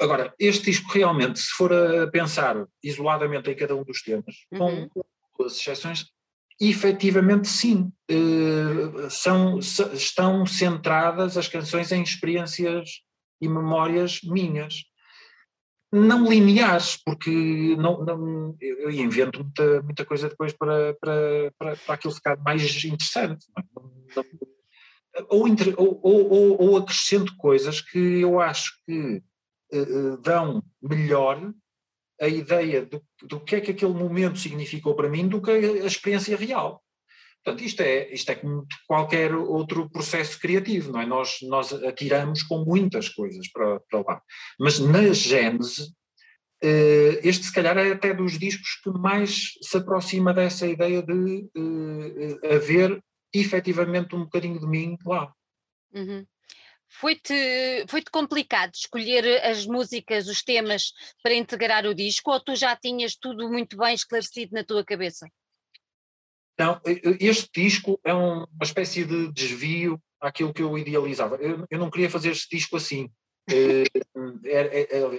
Agora, 0.00 0.32
este 0.38 0.66
disco 0.66 0.92
realmente, 0.92 1.40
se 1.40 1.50
for 1.50 1.72
a 1.72 2.06
pensar 2.08 2.66
isoladamente 2.82 3.50
em 3.50 3.56
cada 3.56 3.74
um 3.74 3.82
dos 3.82 4.02
temas, 4.02 4.46
uhum. 4.52 4.88
com 4.88 5.44
as 5.44 5.56
exceções, 5.56 6.06
efetivamente 6.60 7.48
sim, 7.48 7.92
uh, 8.10 9.10
são, 9.10 9.58
estão 9.58 10.44
centradas 10.44 11.36
as 11.36 11.48
canções 11.48 11.92
em 11.92 12.02
experiências 12.02 13.02
e 13.40 13.48
memórias 13.48 14.20
minhas. 14.22 14.84
Não 15.90 16.28
lineares, 16.28 16.98
porque 17.02 17.74
não, 17.78 18.04
não, 18.04 18.56
eu 18.60 18.90
invento 18.90 19.42
muita, 19.42 19.82
muita 19.82 20.04
coisa 20.04 20.28
depois 20.28 20.52
para, 20.52 20.94
para, 21.00 21.52
para, 21.58 21.76
para 21.76 21.94
aquilo 21.94 22.14
ficar 22.14 22.36
mais 22.38 22.62
interessante. 22.84 23.46
É? 23.56 24.48
Ou, 25.28 25.46
ou, 25.76 26.00
ou, 26.02 26.62
ou, 26.62 26.76
acrescento 26.76 27.36
coisas 27.36 27.80
que 27.80 27.98
eu 27.98 28.40
acho 28.40 28.72
que 28.86 29.22
uh, 29.72 30.16
dão 30.18 30.62
melhor 30.82 31.52
a 32.20 32.28
ideia 32.28 32.84
do, 32.84 33.02
do 33.22 33.40
que 33.40 33.56
é 33.56 33.60
que 33.60 33.70
aquele 33.70 33.92
momento 33.92 34.38
significou 34.38 34.94
para 34.94 35.08
mim 35.08 35.28
do 35.28 35.40
que 35.40 35.50
a 35.50 35.86
experiência 35.86 36.36
real. 36.36 36.82
Portanto, 37.44 37.64
isto 37.64 37.80
é, 37.80 38.12
isto 38.12 38.30
é 38.30 38.34
como 38.34 38.66
qualquer 38.86 39.34
outro 39.34 39.88
processo 39.88 40.38
criativo, 40.38 40.92
não 40.92 41.00
é? 41.00 41.06
Nós, 41.06 41.38
nós 41.42 41.72
atiramos 41.72 42.42
com 42.42 42.64
muitas 42.64 43.08
coisas 43.08 43.48
para, 43.48 43.80
para 43.80 44.00
lá. 44.00 44.22
Mas 44.58 44.80
na 44.80 45.12
Gênese, 45.12 45.94
eh, 46.62 47.20
este 47.22 47.46
se 47.46 47.52
calhar 47.52 47.78
é 47.78 47.92
até 47.92 48.12
dos 48.12 48.38
discos 48.38 48.80
que 48.82 48.90
mais 48.90 49.52
se 49.62 49.76
aproxima 49.76 50.34
dessa 50.34 50.66
ideia 50.66 51.02
de 51.02 51.48
haver 52.52 53.00
efetivamente 53.32 54.14
um 54.14 54.24
bocadinho 54.24 54.58
de 54.58 54.66
mim 54.66 54.96
lá. 55.04 55.32
Uhum. 55.92 56.26
Foi-te 56.88 57.34
foi 57.86 58.00
-te 58.00 58.10
complicado 58.10 58.72
escolher 58.74 59.44
as 59.44 59.66
músicas, 59.66 60.26
os 60.26 60.42
temas 60.42 60.92
para 61.22 61.34
integrar 61.34 61.84
o 61.86 61.94
disco 61.94 62.30
ou 62.30 62.40
tu 62.40 62.56
já 62.56 62.74
tinhas 62.74 63.14
tudo 63.14 63.48
muito 63.48 63.76
bem 63.76 63.94
esclarecido 63.94 64.54
na 64.54 64.64
tua 64.64 64.84
cabeça? 64.84 65.28
Não, 66.58 66.80
este 67.20 67.48
disco 67.54 68.00
é 68.02 68.12
uma 68.12 68.48
espécie 68.62 69.04
de 69.04 69.30
desvio 69.32 70.02
àquilo 70.20 70.52
que 70.52 70.62
eu 70.62 70.76
idealizava. 70.76 71.36
Eu, 71.36 71.64
eu 71.70 71.78
não 71.78 71.90
queria 71.90 72.10
fazer 72.10 72.30
este 72.30 72.56
disco 72.56 72.76
assim. 72.76 73.08
Eh, 73.48 73.84
era, 74.44 74.70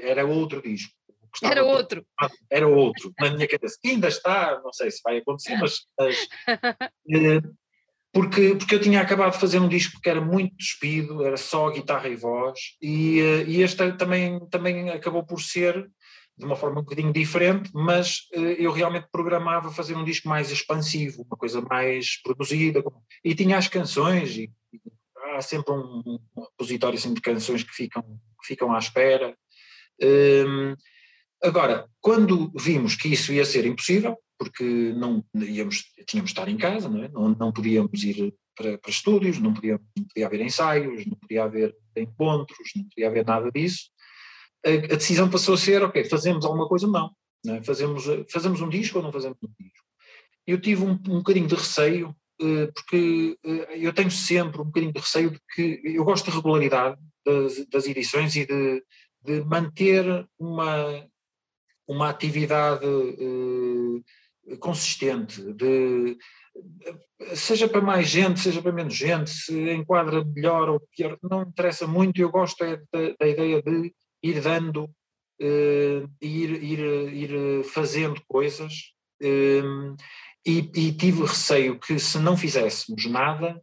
era, 0.02 0.26
outro 0.26 0.62
disco. 0.62 0.94
Era 1.42 1.64
outro. 1.64 2.06
Era 2.50 2.68
outro, 2.68 3.14
na 3.18 3.32
minha 3.32 3.48
cabeça. 3.48 3.78
Ainda 3.86 4.10
está, 4.10 4.60
não 4.62 4.74
sei 4.74 4.92
se 4.92 5.00
vai 5.02 5.18
acontecer, 5.20 5.58
mas. 5.58 5.88
mas 5.98 6.28
porque, 8.12 8.56
porque 8.56 8.76
eu 8.76 8.82
tinha 8.82 9.02
acabado 9.02 9.34
de 9.34 9.40
fazer 9.40 9.60
um 9.60 9.68
disco 9.68 10.00
que 10.02 10.10
era 10.10 10.22
muito 10.22 10.56
despido, 10.58 11.24
era 11.24 11.38
só 11.38 11.70
guitarra 11.70 12.08
e 12.08 12.16
voz, 12.16 12.60
e, 12.82 13.20
eh, 13.20 13.44
e 13.48 13.62
este 13.62 13.92
também, 13.94 14.40
também 14.50 14.90
acabou 14.90 15.24
por 15.24 15.42
ser 15.42 15.90
de 16.40 16.46
uma 16.46 16.56
forma 16.56 16.80
um 16.80 16.84
bocadinho 16.84 17.12
diferente, 17.12 17.70
mas 17.74 18.30
uh, 18.34 18.40
eu 18.58 18.72
realmente 18.72 19.08
programava 19.12 19.74
fazer 19.74 19.96
um 19.96 20.06
disco 20.06 20.30
mais 20.30 20.50
expansivo, 20.50 21.24
uma 21.24 21.38
coisa 21.38 21.60
mais 21.60 22.22
produzida, 22.24 22.82
e 23.26 23.36
tinha 23.36 23.58
as 23.58 23.68
canções, 23.68 24.38
e, 24.38 24.50
e 24.72 24.80
há 25.36 25.42
sempre 25.42 25.74
um, 25.74 26.02
um 26.38 26.42
repositório 26.42 26.98
assim, 26.98 27.14
de 27.14 27.20
canções 27.20 27.62
que 27.62 27.74
ficam, 27.74 28.02
que 28.42 28.48
ficam 28.48 28.74
à 28.74 28.80
espera. 28.80 29.36
Um, 30.02 30.76
agora, 31.44 31.90
quando 32.00 32.50
vimos 32.58 32.96
que 32.96 33.10
isso 33.10 33.34
ia 33.34 33.44
ser 33.44 33.66
impossível, 33.66 34.18
porque 34.40 34.94
não 34.96 35.24
íamos, 35.36 35.84
tínhamos 36.08 36.32
de 36.32 36.40
estar 36.40 36.48
em 36.48 36.58
casa, 36.58 36.88
não, 36.88 37.04
é? 37.04 37.10
não, 37.10 37.30
não 37.30 37.52
podíamos 37.52 38.02
ir 38.04 38.34
para, 38.56 38.78
para 38.78 38.90
estúdios, 38.90 39.38
não 39.38 39.54
podia, 39.54 39.80
não 39.98 40.06
podia 40.06 40.26
haver 40.26 40.42
ensaios, 40.42 41.06
não 41.06 41.18
podia 41.18 41.44
haver 41.44 41.76
encontros, 41.96 42.70
não 42.76 42.86
podia 42.86 43.08
haver 43.08 43.26
nada 43.26 43.52
disso. 43.52 43.90
A, 44.66 44.70
a 44.70 44.98
decisão 44.98 45.30
passou 45.30 45.56
a 45.56 45.58
ser, 45.58 45.84
ok, 45.84 46.06
fazemos 46.06 46.46
alguma 46.46 46.68
coisa 46.68 46.88
ou 46.88 46.92
não. 46.92 47.12
É? 47.48 47.62
Fazemos, 47.64 48.06
fazemos 48.32 48.62
um 48.62 48.70
disco 48.70 48.98
ou 48.98 49.04
não 49.04 49.12
fazemos 49.12 49.38
um 49.44 49.48
disco? 49.60 49.86
Eu 50.48 50.60
tive 50.60 50.84
um, 50.84 50.92
um 50.92 51.18
bocadinho 51.20 51.48
de 51.48 51.56
receio, 51.56 52.16
uh, 52.42 52.74
porque 52.74 53.38
uh, 53.46 53.72
eu 53.76 53.94
tenho 53.94 54.12
sempre 54.12 54.62
um 54.62 54.66
bocadinho 54.66 54.94
de 54.94 55.00
receio 55.00 55.32
de 55.32 55.40
que 55.54 55.82
eu 55.84 56.04
gosto 56.04 56.30
de 56.30 56.36
regularidade 56.36 56.98
das, 57.26 57.66
das 57.68 57.86
edições 57.86 58.36
e 58.36 58.46
de, 58.46 58.84
de 59.24 59.42
manter 59.46 60.28
uma, 60.38 61.06
uma 61.88 62.10
atividade 62.10 62.86
uh, 62.86 63.69
consistente, 64.58 65.42
de, 65.54 66.18
seja 67.36 67.68
para 67.68 67.82
mais 67.82 68.08
gente, 68.08 68.40
seja 68.40 68.62
para 68.62 68.72
menos 68.72 68.96
gente, 68.96 69.30
se 69.30 69.72
enquadra 69.72 70.24
melhor 70.24 70.70
ou 70.70 70.80
pior, 70.96 71.18
não 71.22 71.44
interessa 71.44 71.88
muito, 71.88 72.20
eu 72.22 72.30
gosto 72.30 72.64
é 72.64 72.78
da, 72.78 73.16
da 73.20 73.28
ideia 73.28 73.62
de 73.62 73.94
ir 74.24 74.42
dando, 74.42 74.86
uh, 74.86 76.10
ir, 76.22 76.64
ir, 76.64 76.80
ir 77.14 77.64
fazendo 77.66 78.22
coisas, 78.28 78.94
uh, 79.22 79.96
e, 80.46 80.70
e, 80.74 80.92
tive 80.94 81.22
receio 81.22 81.80
que 81.80 82.00
se 82.00 82.18
não 82.18 82.36
fizéssemos 82.36 83.06
nada, 83.06 83.62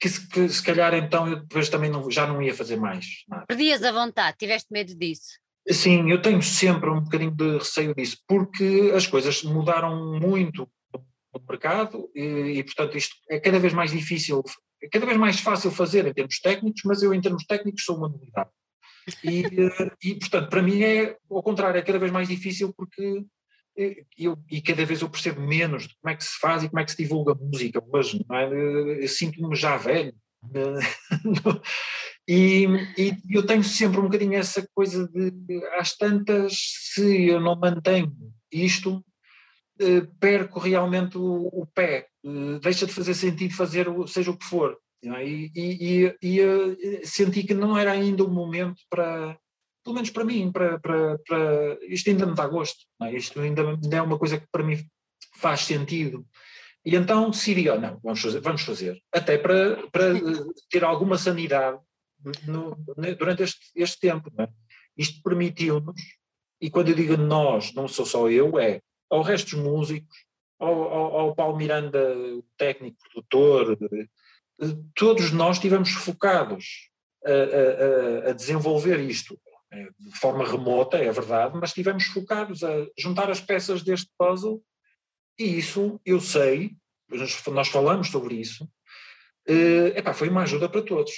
que 0.00 0.08
se, 0.08 0.28
que 0.28 0.48
se 0.48 0.62
calhar 0.62 0.94
então 0.94 1.28
eu 1.28 1.40
depois 1.40 1.68
também 1.68 1.90
não, 1.90 2.10
já 2.10 2.26
não 2.26 2.42
ia 2.42 2.54
fazer 2.54 2.76
mais 2.76 3.06
nada. 3.28 3.44
Perdias 3.46 3.82
a 3.82 3.92
vontade, 3.92 4.36
tiveste 4.38 4.72
medo 4.72 4.94
disso? 4.94 5.38
Sim, 5.70 6.10
eu 6.10 6.20
tenho 6.20 6.42
sempre 6.42 6.90
um 6.90 7.00
bocadinho 7.00 7.30
de 7.30 7.58
receio 7.58 7.94
disso, 7.94 8.18
porque 8.28 8.92
as 8.94 9.06
coisas 9.06 9.42
mudaram 9.42 10.20
muito 10.20 10.68
no 10.92 11.42
mercado 11.48 12.10
e, 12.14 12.58
e, 12.58 12.64
portanto, 12.64 12.96
isto 12.96 13.16
é 13.30 13.40
cada 13.40 13.58
vez 13.58 13.72
mais 13.72 13.90
difícil, 13.90 14.42
é 14.82 14.88
cada 14.88 15.06
vez 15.06 15.18
mais 15.18 15.40
fácil 15.40 15.70
fazer 15.70 16.06
em 16.06 16.12
termos 16.12 16.38
técnicos, 16.38 16.82
mas 16.84 17.02
eu, 17.02 17.14
em 17.14 17.20
termos 17.20 17.44
técnicos, 17.46 17.84
sou 17.84 17.96
uma 17.96 18.08
novidade. 18.08 18.50
E, 19.22 19.42
e 20.02 20.14
portanto, 20.14 20.48
para 20.48 20.62
mim 20.62 20.82
é, 20.82 21.16
ao 21.30 21.42
contrário, 21.42 21.78
é 21.78 21.82
cada 21.82 21.98
vez 21.98 22.10
mais 22.10 22.28
difícil 22.28 22.72
porque 22.74 23.24
eu, 24.16 24.38
e 24.50 24.62
cada 24.62 24.84
vez 24.84 25.02
eu 25.02 25.10
percebo 25.10 25.40
menos 25.40 25.88
de 25.88 25.94
como 26.00 26.12
é 26.12 26.16
que 26.16 26.24
se 26.24 26.38
faz 26.38 26.62
e 26.62 26.68
como 26.68 26.80
é 26.80 26.84
que 26.84 26.92
se 26.92 26.96
divulga 26.96 27.34
música 27.34 27.82
hoje, 27.92 28.24
é? 28.32 29.02
Eu 29.04 29.08
sinto-me 29.08 29.54
já 29.56 29.76
velho. 29.76 30.14
E, 32.26 32.64
e, 32.96 33.12
eu 33.30 33.44
tenho 33.44 33.62
sempre 33.62 34.00
um 34.00 34.04
bocadinho 34.04 34.32
essa 34.34 34.66
coisa 34.74 35.06
de, 35.08 35.30
às 35.78 35.94
tantas, 35.94 36.54
se 36.94 37.26
eu 37.26 37.38
não 37.38 37.54
mantenho 37.54 38.16
isto, 38.50 39.04
eh, 39.78 40.06
perco 40.18 40.58
realmente 40.58 41.18
o, 41.18 41.48
o 41.52 41.66
pé, 41.66 42.08
eh, 42.24 42.58
deixa 42.62 42.86
de 42.86 42.92
fazer 42.92 43.12
sentido 43.12 43.54
fazer 43.54 43.88
o, 43.88 44.06
seja 44.06 44.30
o 44.30 44.38
que 44.38 44.46
for. 44.46 44.78
É? 45.04 45.26
E, 45.26 45.50
e, 45.54 46.16
e, 46.22 46.40
e, 46.40 47.06
senti 47.06 47.42
que 47.44 47.52
não 47.52 47.76
era 47.76 47.92
ainda 47.92 48.24
o 48.24 48.30
momento 48.30 48.80
para, 48.88 49.36
pelo 49.84 49.94
menos 49.94 50.08
para 50.08 50.24
mim, 50.24 50.50
para, 50.50 50.78
para, 50.78 51.18
para 51.26 51.78
isto 51.88 52.08
ainda 52.08 52.24
me 52.24 52.34
dá 52.34 52.46
gosto, 52.46 52.86
é? 53.02 53.14
isto 53.14 53.38
ainda 53.38 53.62
é 53.92 54.00
uma 54.00 54.18
coisa 54.18 54.40
que 54.40 54.46
para 54.50 54.64
mim 54.64 54.78
faz 55.36 55.60
sentido. 55.60 56.26
E 56.84 56.94
então 56.94 57.30
decidi, 57.30 57.68
oh, 57.70 57.80
não, 57.80 57.98
vamos 58.02 58.20
fazer, 58.20 58.40
vamos 58.40 58.62
fazer. 58.62 59.02
Até 59.10 59.38
para, 59.38 59.86
para 59.88 60.12
ter 60.70 60.84
alguma 60.84 61.16
sanidade 61.16 61.78
no, 62.46 62.76
durante 63.18 63.42
este, 63.42 63.70
este 63.74 64.00
tempo. 64.00 64.30
É? 64.38 64.48
Isto 64.96 65.22
permitiu-nos, 65.22 66.00
e 66.60 66.70
quando 66.70 66.90
eu 66.90 66.94
digo 66.94 67.16
nós, 67.16 67.72
não 67.74 67.88
sou 67.88 68.04
só 68.04 68.30
eu, 68.30 68.58
é 68.58 68.80
ao 69.10 69.22
resto 69.22 69.56
dos 69.56 69.64
músicos, 69.64 70.16
ao, 70.58 70.82
ao, 70.82 71.18
ao 71.18 71.34
Paulo 71.34 71.56
Miranda, 71.56 72.14
técnico, 72.56 72.96
produtor, 73.02 73.78
todos 74.94 75.32
nós 75.32 75.56
estivemos 75.56 75.90
focados 75.90 76.90
a, 77.24 78.28
a, 78.28 78.30
a, 78.30 78.32
desenvolver 78.32 79.00
isto 79.00 79.38
é, 79.72 79.88
de 79.98 80.18
forma 80.18 80.46
remota, 80.46 80.96
é 80.96 81.10
verdade, 81.10 81.56
mas 81.58 81.70
estivemos 81.70 82.04
focados 82.04 82.62
a 82.62 82.86
juntar 82.96 83.30
as 83.30 83.40
peças 83.40 83.82
deste 83.82 84.10
puzzle 84.16 84.62
e 85.38 85.58
isso 85.58 86.00
eu 86.04 86.20
sei, 86.20 86.76
nós 87.52 87.68
falamos 87.68 88.08
sobre 88.08 88.34
isso, 88.34 88.64
uh, 89.48 89.86
epá, 89.96 90.12
foi 90.12 90.28
uma 90.28 90.42
ajuda 90.42 90.68
para 90.68 90.82
todos. 90.82 91.12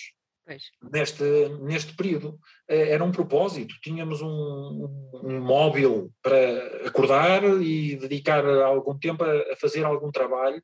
Neste, 0.92 1.24
neste 1.60 1.96
período. 1.96 2.38
Eh, 2.68 2.90
era 2.92 3.02
um 3.02 3.10
propósito, 3.10 3.74
tínhamos 3.82 4.22
um, 4.22 5.10
um, 5.24 5.40
móvel 5.40 6.12
para 6.22 6.86
acordar 6.86 7.42
e 7.60 7.96
dedicar 7.96 8.46
algum 8.46 8.96
tempo 8.96 9.24
a, 9.24 9.52
a, 9.52 9.56
fazer 9.56 9.84
algum 9.84 10.12
trabalho 10.12 10.62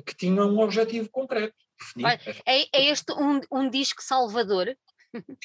que 0.00 0.16
tinha 0.16 0.42
um 0.42 0.58
objetivo 0.60 1.10
concreto. 1.10 1.54
Olha, 1.98 2.18
é, 2.46 2.62
é, 2.74 2.90
este 2.90 3.12
um, 3.12 3.38
um 3.52 3.68
disco 3.68 4.02
salvador? 4.02 4.74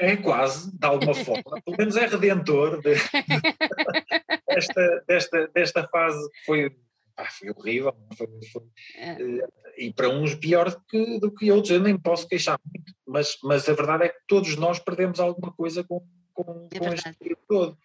É 0.00 0.16
quase, 0.16 0.76
de 0.76 0.86
alguma 0.86 1.14
forma, 1.14 1.60
pelo 1.62 1.76
menos 1.76 1.96
é 1.96 2.06
redentor 2.06 2.80
de, 2.80 2.94
desta, 4.48 5.04
desta, 5.06 5.48
desta 5.48 5.88
fase 5.88 6.30
que 6.30 6.44
foi 6.44 6.76
ah, 7.16 7.30
foi 7.30 7.50
horrível. 7.50 7.94
Foi, 8.16 8.26
foi, 8.50 8.62
é. 8.96 9.10
Eh, 9.12 9.48
e 9.78 9.92
para 9.92 10.08
uns 10.08 10.34
pior 10.34 10.70
do 10.70 10.80
que, 10.88 11.20
do 11.20 11.34
que 11.34 11.50
outros, 11.50 11.70
eu 11.70 11.80
nem 11.80 11.98
posso 11.98 12.26
queixar 12.26 12.58
muito, 12.64 12.92
mas, 13.06 13.36
mas 13.42 13.68
a 13.68 13.74
verdade 13.74 14.04
é 14.04 14.08
que 14.08 14.20
todos 14.26 14.56
nós 14.56 14.78
perdemos 14.78 15.20
alguma 15.20 15.52
coisa 15.52 15.84
com, 15.84 16.06
com, 16.32 16.68
é 16.72 16.78
com 16.78 16.92
este 16.92 17.12
período 17.14 17.40
todo. 17.48 17.78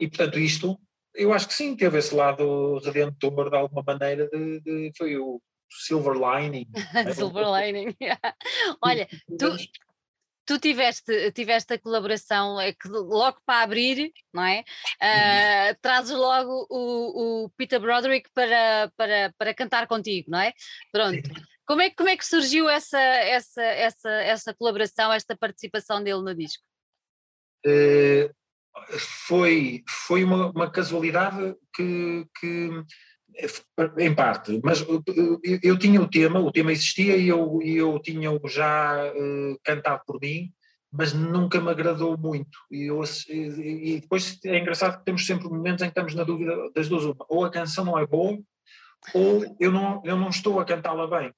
E 0.00 0.08
portanto, 0.08 0.38
isto, 0.38 0.78
eu 1.14 1.32
acho 1.32 1.48
que 1.48 1.54
sim, 1.54 1.76
teve 1.76 1.98
esse 1.98 2.14
lado 2.14 2.78
redentor 2.78 3.50
de 3.50 3.56
alguma 3.56 3.82
maneira, 3.86 4.28
de, 4.28 4.60
de 4.60 4.92
foi 4.96 5.16
o 5.16 5.40
silver 5.70 6.14
lining. 6.14 6.66
silver 7.14 7.46
lining, 7.50 7.94
Olha, 8.82 9.08
tu, 9.38 9.56
tu 10.48 10.58
tiveste, 10.58 11.30
tiveste 11.32 11.74
a 11.74 11.78
colaboração 11.78 12.58
é 12.58 12.72
que 12.72 12.88
logo 12.88 13.38
para 13.44 13.62
abrir, 13.62 14.10
não 14.32 14.42
é? 14.42 14.64
Uh, 14.96 15.76
trazes 15.82 16.16
logo 16.16 16.66
o, 16.70 17.44
o, 17.44 17.50
Peter 17.50 17.78
Broderick 17.78 18.30
para, 18.32 18.90
para, 18.96 19.34
para 19.36 19.54
cantar 19.54 19.86
contigo, 19.86 20.30
não 20.30 20.40
é? 20.40 20.54
Pronto. 20.90 21.20
Como 21.66 21.82
é, 21.82 21.90
como 21.90 22.08
é 22.08 22.16
que 22.16 22.24
surgiu 22.24 22.66
essa, 22.66 22.98
essa, 22.98 23.62
essa, 23.62 24.10
essa 24.10 24.54
colaboração, 24.54 25.12
esta 25.12 25.36
participação 25.36 26.02
dele 26.02 26.22
no 26.22 26.34
disco? 26.34 26.64
Uh, 27.66 28.32
foi 29.26 29.82
foi 29.86 30.24
uma, 30.24 30.50
uma 30.50 30.70
casualidade 30.70 31.54
que, 31.74 32.26
que 32.40 32.70
em 33.98 34.14
parte, 34.14 34.60
mas 34.64 34.80
eu, 34.80 35.02
eu, 35.62 35.78
tinha 35.78 36.00
o 36.00 36.08
tema, 36.08 36.40
o 36.40 36.50
tema 36.50 36.72
existia 36.72 37.16
e 37.16 37.28
eu, 37.28 37.60
eu 37.62 38.00
tinha-o 38.00 38.40
já 38.48 39.12
uh, 39.12 39.58
cantado 39.62 40.02
por 40.04 40.20
mim, 40.20 40.52
mas 40.90 41.12
nunca 41.12 41.60
me 41.60 41.70
agradou 41.70 42.16
muito. 42.18 42.58
E, 42.70 42.86
eu, 42.86 43.02
e, 43.28 44.00
depois 44.00 44.38
é 44.44 44.58
engraçado 44.58 44.98
que 44.98 45.04
temos 45.04 45.24
sempre 45.24 45.48
momentos 45.48 45.82
em 45.82 45.86
que 45.86 45.90
estamos 45.90 46.14
na 46.14 46.24
dúvida 46.24 46.56
das 46.74 46.88
duas, 46.88 47.04
uma, 47.04 47.26
ou 47.28 47.44
a 47.44 47.50
canção 47.50 47.84
não 47.84 47.98
é 47.98 48.06
boa, 48.06 48.38
ou 49.14 49.56
eu 49.60 49.70
não, 49.70 50.02
eu 50.04 50.16
não 50.16 50.30
estou 50.30 50.58
a 50.58 50.64
cantá-la 50.64 51.06
bem. 51.06 51.32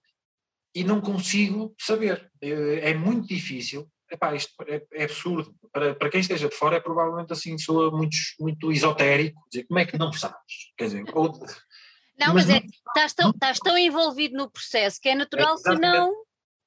E 0.74 0.84
não 0.84 1.00
consigo 1.00 1.74
saber. 1.78 2.30
É, 2.40 2.90
é 2.90 2.94
muito 2.94 3.26
difícil. 3.26 3.88
Epá, 4.10 4.34
isto 4.34 4.52
é, 4.66 4.82
é, 4.92 5.04
absurdo. 5.04 5.54
Para, 5.72 5.94
para 5.94 6.10
quem 6.10 6.20
esteja 6.20 6.48
de 6.48 6.54
fora, 6.54 6.76
é 6.76 6.80
provavelmente 6.80 7.32
assim, 7.32 7.58
soa 7.58 7.90
muito, 7.90 8.16
muito 8.38 8.72
esotérico. 8.72 9.40
Dizer, 9.50 9.66
como 9.66 9.78
é 9.78 9.84
que 9.84 9.98
não 9.98 10.12
sabes? 10.12 10.36
Quer 10.76 10.84
dizer, 10.84 11.04
ou, 11.12 11.32
não, 12.20 12.34
mas, 12.34 12.46
mas 12.46 12.56
é, 12.56 12.66
estás, 12.88 13.14
tão, 13.14 13.30
estás 13.30 13.58
tão 13.58 13.78
envolvido 13.78 14.36
no 14.36 14.50
processo 14.50 15.00
que 15.00 15.08
é 15.08 15.14
natural 15.14 15.56
é, 15.56 15.62
que 15.62 15.80
não. 15.80 16.12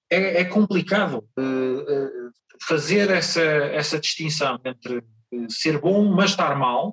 É, 0.10 0.42
é 0.42 0.46
complicado 0.46 1.30
uh, 1.38 2.32
fazer 2.62 3.12
essa, 3.12 3.42
essa 3.42 4.00
distinção 4.00 4.60
entre 4.66 4.98
uh, 4.98 5.52
ser 5.52 5.80
bom, 5.80 6.04
mas 6.06 6.32
estar 6.32 6.56
mal, 6.56 6.90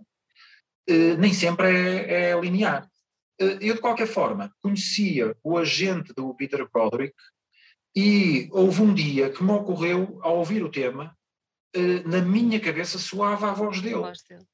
uh, 0.91 1.17
nem 1.19 1.33
sempre 1.33 1.69
é, 1.69 2.31
é 2.31 2.41
linear. 2.41 2.87
eu, 3.39 3.75
de 3.75 3.81
qualquer 3.81 4.07
forma, 4.07 4.55
conhecia 4.61 5.35
o 5.43 5.57
agente 5.57 6.13
do 6.13 6.35
Peter 6.35 6.69
Broderick 6.71 7.15
e 7.97 8.49
houve 8.53 8.83
um 8.83 8.93
dia 8.93 9.31
que 9.31 9.43
me 9.43 9.53
ocorreu, 9.53 10.21
ao 10.23 10.39
ouvir 10.39 10.63
o 10.63 10.71
tema, 10.71 11.17
na 12.05 12.21
minha 12.21 12.61
cabeça 12.61 12.99
soava 12.99 13.51
a 13.51 13.55
voz 13.55 13.81
dele. 13.81 13.97
A 13.97 13.99
voz 13.99 14.23
dele. 14.23 14.45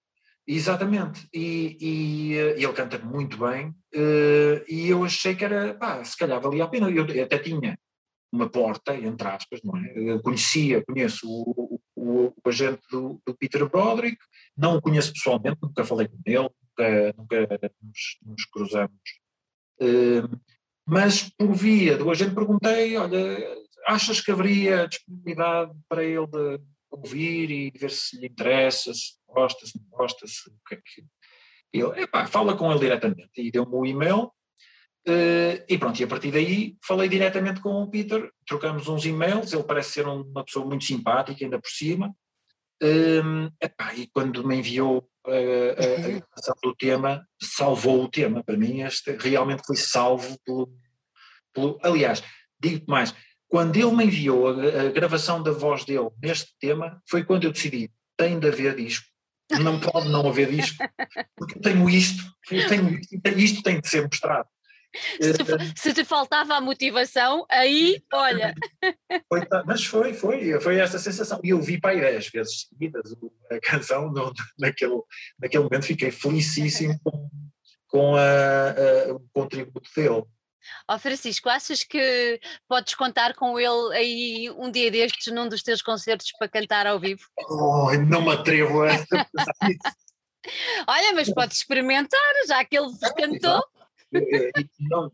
Exatamente, 0.49 1.29
e, 1.35 1.77
e, 1.81 2.33
e, 2.35 2.65
ele 2.65 2.73
canta 2.73 2.99
muito 3.01 3.37
bem, 3.37 3.71
uh, 3.97 4.65
e 4.69 4.89
eu 4.89 5.05
achei 5.05 5.35
que 5.35 5.45
era, 5.45 5.75
pá, 5.75 6.05
se 6.05 6.17
calhar 6.17 6.41
valia 6.41 6.63
a 6.63 6.69
pena. 6.69 6.89
Eu, 6.89 7.03
até 7.25 7.37
tinha 7.39 7.77
uma 8.33 8.49
porta, 8.49 8.95
entre 8.95 9.27
aspas, 9.27 9.61
não 9.65 9.77
é? 9.77 9.93
Eu 9.97 10.23
conhecia, 10.23 10.85
conheço 10.85 11.27
o, 11.29 11.81
o, 11.97 12.27
o 12.27 12.49
agente 12.49 12.81
do, 12.91 13.21
do, 13.27 13.37
Peter 13.37 13.69
Broderick, 13.69 14.19
não 14.57 14.77
o 14.77 14.81
conheço 14.81 15.13
pessoalmente, 15.13 15.59
nunca 15.61 15.85
falei 15.85 16.07
com 16.07 16.19
ele, 16.25 16.37
nunca, 16.39 17.15
nunca 17.19 17.73
nos, 17.83 18.19
nos, 18.25 18.45
cruzamos. 18.45 19.01
Uh, 19.81 20.39
mas 20.89 21.29
por 21.31 21.53
via 21.55 21.97
do 21.97 22.09
agente 22.09 22.37
perguntei: 22.37 22.97
olha, 22.97 23.57
achas 23.89 24.21
que 24.21 24.31
haveria 24.31 24.87
disponibilidade 24.87 25.73
para 25.89 26.05
ele 26.05 26.61
ouvir 26.97 27.51
e 27.51 27.71
ver 27.71 27.91
se 27.91 28.19
lhe 28.19 28.27
interessa, 28.27 28.93
se 28.93 29.15
gosta, 29.29 29.67
se 29.67 29.79
não 29.79 29.89
gosta, 29.91 30.27
se 30.27 30.49
o 30.49 30.53
que 30.67 30.75
é 30.75 30.79
que. 30.79 31.05
Ele, 31.73 32.03
epá, 32.03 32.27
fala 32.27 32.57
com 32.57 32.71
ele 32.71 32.81
diretamente 32.81 33.31
e 33.37 33.51
deu-me 33.51 33.75
o 33.75 33.85
e-mail 33.85 34.31
Uh, 35.09 35.63
e 35.69 35.79
pronto, 35.79 36.01
e 36.01 36.03
a 36.03 36.09
partir 36.09 36.33
daí 36.33 36.77
falei 36.85 37.09
diretamente 37.09 37.61
com 37.61 37.81
o 37.81 37.89
Peter, 37.89 38.29
trocamos 38.45 38.89
uns 38.89 39.07
e-mails, 39.07 39.53
ele 39.53 39.63
parece 39.63 39.93
ser 39.93 40.09
uma 40.09 40.45
pessoa 40.45 40.67
muito 40.67 40.85
simpática, 40.85 41.45
ainda 41.45 41.61
por 41.61 41.71
cima. 41.71 42.13
Um, 42.83 43.49
epá, 43.63 43.95
e 43.95 44.09
quando 44.09 44.45
me 44.45 44.57
enviou 44.57 45.09
a, 45.25 45.31
a, 45.31 45.95
a 45.95 46.09
gravação 46.09 46.55
do 46.61 46.75
tema, 46.75 47.25
salvou 47.41 48.03
o 48.03 48.09
tema. 48.09 48.43
Para 48.43 48.57
mim, 48.57 48.83
este 48.83 49.13
realmente 49.17 49.63
foi 49.65 49.77
salvo 49.77 50.37
pelo. 50.45 50.73
pelo 51.55 51.79
aliás, 51.85 52.21
digo 52.59 52.85
mais, 52.89 53.15
quando 53.49 53.77
ele 53.77 53.95
me 53.95 54.05
enviou 54.05 54.49
a, 54.49 54.53
a, 54.83 54.91
gravação 54.91 55.43
da 55.43 55.53
voz 55.53 55.85
dele 55.85 56.09
neste 56.23 56.53
tema, 56.59 57.03
foi 57.09 57.25
quando 57.25 57.45
eu 57.45 57.53
decidi: 57.53 57.91
tem 58.17 58.39
de 58.39 58.49
haver 58.49 58.77
disco. 58.77 59.07
Não 59.61 59.79
pode 59.79 60.09
não 60.09 60.29
haver 60.29 60.51
disco, 60.51 60.83
porque 61.37 61.57
eu 61.57 61.63
tenho 61.63 61.89
isto, 61.89 62.25
eu 62.51 62.67
tenho 62.67 62.99
isto, 62.99 63.17
isto 63.39 63.63
tem 63.63 63.81
de 63.81 63.89
ser 63.89 64.03
mostrado. 64.03 64.49
Se 65.21 65.33
te, 65.35 65.81
se 65.81 65.95
te, 65.95 66.05
faltava 66.05 66.55
a 66.55 66.61
motivação, 66.61 67.47
aí, 67.51 68.03
olha. 68.13 68.55
Foi, 69.29 69.41
mas 69.67 69.85
foi, 69.85 70.15
foi, 70.15 70.61
foi 70.61 70.79
essa 70.79 70.99
sensação. 70.99 71.41
E 71.45 71.51
eu 71.51 71.61
vi 71.61 71.79
para 71.79 71.91
aí 71.91 72.01
dez 72.01 72.29
vezes 72.29 72.67
seguidas 72.69 73.15
a 73.51 73.61
canção, 73.61 74.11
no, 74.11 74.33
naquele, 74.59 75.01
naquele 75.39 75.65
momento 75.65 75.87
fiquei 75.87 76.11
felicíssimo 76.11 76.99
com, 77.05 77.31
com 77.89 78.17
a, 78.17 78.71
a, 78.71 79.15
o 79.15 79.21
contributo 79.33 79.91
dele. 79.95 80.25
Ó 80.89 80.95
oh, 80.95 80.99
Francisco, 80.99 81.49
achas 81.49 81.83
que 81.83 82.41
podes 82.69 82.95
contar 82.95 83.35
com 83.35 83.59
ele 83.59 83.97
aí 83.97 84.51
um 84.51 84.71
dia 84.71 84.91
destes 84.91 85.33
num 85.33 85.49
dos 85.49 85.63
teus 85.63 85.83
concertos 85.83 86.33
para 86.39 86.49
cantar 86.49 86.87
ao 86.87 86.99
vivo? 86.99 87.23
Oh, 87.49 87.93
não 87.93 88.23
me 88.23 88.33
atrevo 88.33 88.83
a 88.83 88.89
Olha, 90.87 91.13
mas 91.15 91.33
podes 91.33 91.59
experimentar, 91.59 92.21
já 92.47 92.65
que 92.65 92.79
ele 92.79 92.93
cantou. 93.17 93.63
Eh, 94.15 94.51
não, 94.79 95.11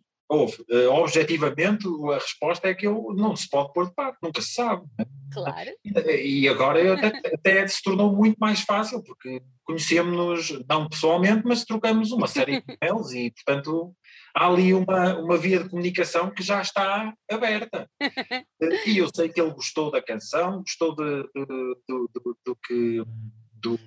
eh, 0.70 0.86
objetivamente, 0.88 1.86
a 2.10 2.14
resposta 2.14 2.68
é 2.68 2.74
que 2.74 2.86
eu 2.86 3.12
não 3.14 3.36
se 3.36 3.48
pode 3.48 3.72
pôr 3.72 3.86
de 3.86 3.94
parte, 3.94 4.18
nunca 4.22 4.40
se 4.40 4.54
sabe. 4.54 4.84
Né? 4.98 5.06
Claro. 5.32 5.70
E 5.84 6.48
agora 6.48 6.94
até, 6.94 7.34
até, 7.34 7.66
se 7.66 7.82
tornou 7.82 8.14
muito 8.14 8.36
mais 8.38 8.60
fácil, 8.60 9.02
porque 9.02 9.42
conhecemos-nos, 9.64 10.64
não 10.68 10.88
pessoalmente, 10.88 11.42
mas 11.44 11.64
trocamos 11.64 12.12
uma 12.12 12.26
série 12.26 12.60
de 12.60 12.64
e-mails 12.80 13.12
e, 13.12 13.30
portanto, 13.30 13.94
há 14.34 14.46
ali 14.46 14.74
uma, 14.74 15.16
uma 15.18 15.36
via 15.36 15.62
de 15.62 15.68
comunicação 15.68 16.30
que 16.30 16.42
já 16.42 16.60
está 16.60 17.12
aberta. 17.30 17.88
E 18.86 18.98
eu 18.98 19.08
sei 19.14 19.28
que 19.28 19.40
ele 19.40 19.50
gostou 19.52 19.90
da 19.90 20.00
canção, 20.00 20.58
gostou 20.58 20.94
de, 20.94 21.22
de, 21.34 21.46
de, 21.88 22.34
do 22.44 22.56
que 22.64 23.02
do, 23.62 23.78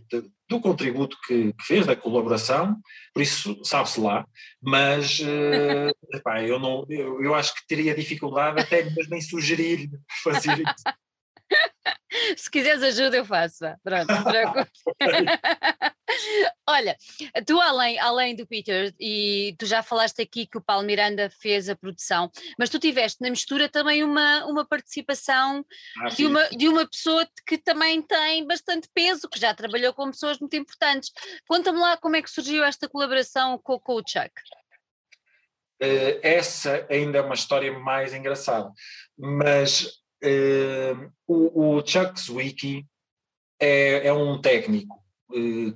do 0.50 0.62
contributo 0.62 1.18
que, 1.26 1.54
que, 1.54 1.64
fez, 1.66 1.86
da 1.86 1.96
colaboração, 1.96 2.78
por 3.14 3.22
isso 3.22 3.60
sabe-se 3.64 4.00
lá, 4.00 4.26
mas 4.62 5.20
uh, 5.20 6.16
epá, 6.16 6.42
eu, 6.42 6.60
não, 6.60 6.86
eu, 6.90 7.22
eu, 7.22 7.36
acho 7.36 7.54
que 7.54 7.68
teria 7.68 7.94
dificuldade 7.94 8.62
até 8.62 8.84
mesmo 8.84 9.16
em 9.16 9.22
sugerir 9.22 9.90
fazer 10.24 10.60
isso. 10.60 10.84
Se 12.38 12.50
quiseres 12.50 12.82
ajuda, 12.82 13.18
eu 13.18 13.26
faço. 13.26 13.66
Pronto, 13.84 14.08
Olha, 16.68 16.96
tu 17.46 17.60
além, 17.60 18.00
além 18.00 18.36
do 18.36 18.46
Peter, 18.46 18.94
e 19.00 19.56
tu 19.58 19.66
já 19.66 19.82
falaste 19.82 20.22
aqui 20.22 20.46
que 20.46 20.58
o 20.58 20.62
Paulo 20.62 20.86
Miranda 20.86 21.30
fez 21.30 21.70
a 21.70 21.76
produção, 21.76 22.30
mas 22.60 22.70
tu 22.70 22.80
tiveste 22.80 23.22
na 23.22 23.30
mistura 23.30 23.70
também 23.70 24.04
uma, 24.04 24.46
uma 24.46 24.66
participação 24.66 25.66
ah, 26.02 26.08
de, 26.10 26.26
uma, 26.26 26.48
de 26.50 26.68
uma 26.68 26.88
pessoa 26.88 27.28
que 27.46 27.58
também 27.58 28.02
tem 28.02 28.46
bastante 28.46 28.88
peso, 28.94 29.30
que 29.30 29.40
já 29.40 29.54
trabalhou 29.54 29.94
com 29.94 30.12
pessoas 30.12 30.40
muito 30.40 30.56
importantes. 30.56 31.12
Conta-me 31.48 31.80
lá 31.80 31.98
como 31.98 32.16
é 32.16 32.22
que 32.22 32.30
surgiu 32.30 32.64
esta 32.64 32.88
colaboração 32.88 33.60
com, 33.64 33.80
com 33.80 33.94
o 33.94 34.04
Chuck. 34.08 34.32
Uh, 35.82 36.20
essa 36.22 36.86
ainda 36.90 37.18
é 37.18 37.22
uma 37.22 37.36
história 37.36 37.78
mais 37.78 38.14
engraçada, 38.14 38.72
mas 39.18 40.02
uh, 40.24 41.12
o, 41.28 41.78
o 41.78 41.86
Chuck 41.86 42.20
Zwicky 42.20 42.86
é, 43.60 44.08
é 44.08 44.14
um 44.14 44.40
técnico 44.40 45.05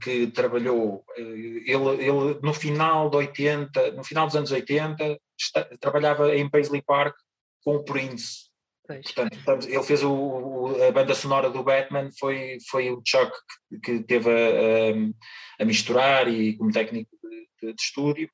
que 0.02 0.28
trabalhou, 0.28 1.04
uh, 1.18 1.22
ele, 1.22 1.90
ele 2.00 2.40
no 2.42 2.54
final 2.54 3.10
de 3.10 3.18
80, 3.18 3.92
no 3.92 4.04
final 4.04 4.28
dos 4.28 4.36
anos 4.36 4.52
80, 4.52 5.20
está, 5.38 5.64
trabalhava 5.80 6.36
em 6.36 6.50
Paisley 6.50 6.82
Park 6.82 7.16
com 7.64 7.76
o 7.76 7.84
Prince. 7.84 8.50
Portanto, 8.88 9.68
ele 9.68 9.84
fez 9.84 10.04
o, 10.04 10.12
o, 10.12 10.84
a 10.84 10.92
banda 10.92 11.14
sonora 11.14 11.50
do 11.50 11.64
Batman, 11.64 12.10
foi, 12.20 12.58
foi 12.70 12.90
o 12.90 13.02
Chuck 13.06 13.32
que, 13.70 13.80
que 13.80 14.04
teve 14.04 14.30
a, 14.32 14.34
a, 15.60 15.64
a, 15.64 15.66
misturar 15.66 16.28
e 16.28 16.58
como 16.58 16.72
técnico 16.72 17.16
de, 17.22 17.68
de, 17.68 17.74
de 17.76 17.82
estúdio. 17.82 18.30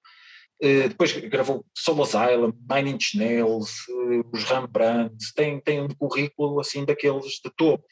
Uh, 0.64 0.88
depois 0.88 1.12
gravou 1.12 1.66
Soul 1.76 2.04
Asylum, 2.04 2.54
Nine 2.70 2.92
Inch 2.92 3.18
Nails, 3.18 3.86
uh, 3.90 4.30
os 4.32 4.46
Rembrandt, 4.46 5.34
tem, 5.36 5.60
tem 5.60 5.82
um 5.82 5.90
currículo 5.90 6.58
assim 6.62 6.86
daqueles 6.86 7.42
de 7.44 7.52
topo. 7.58 7.86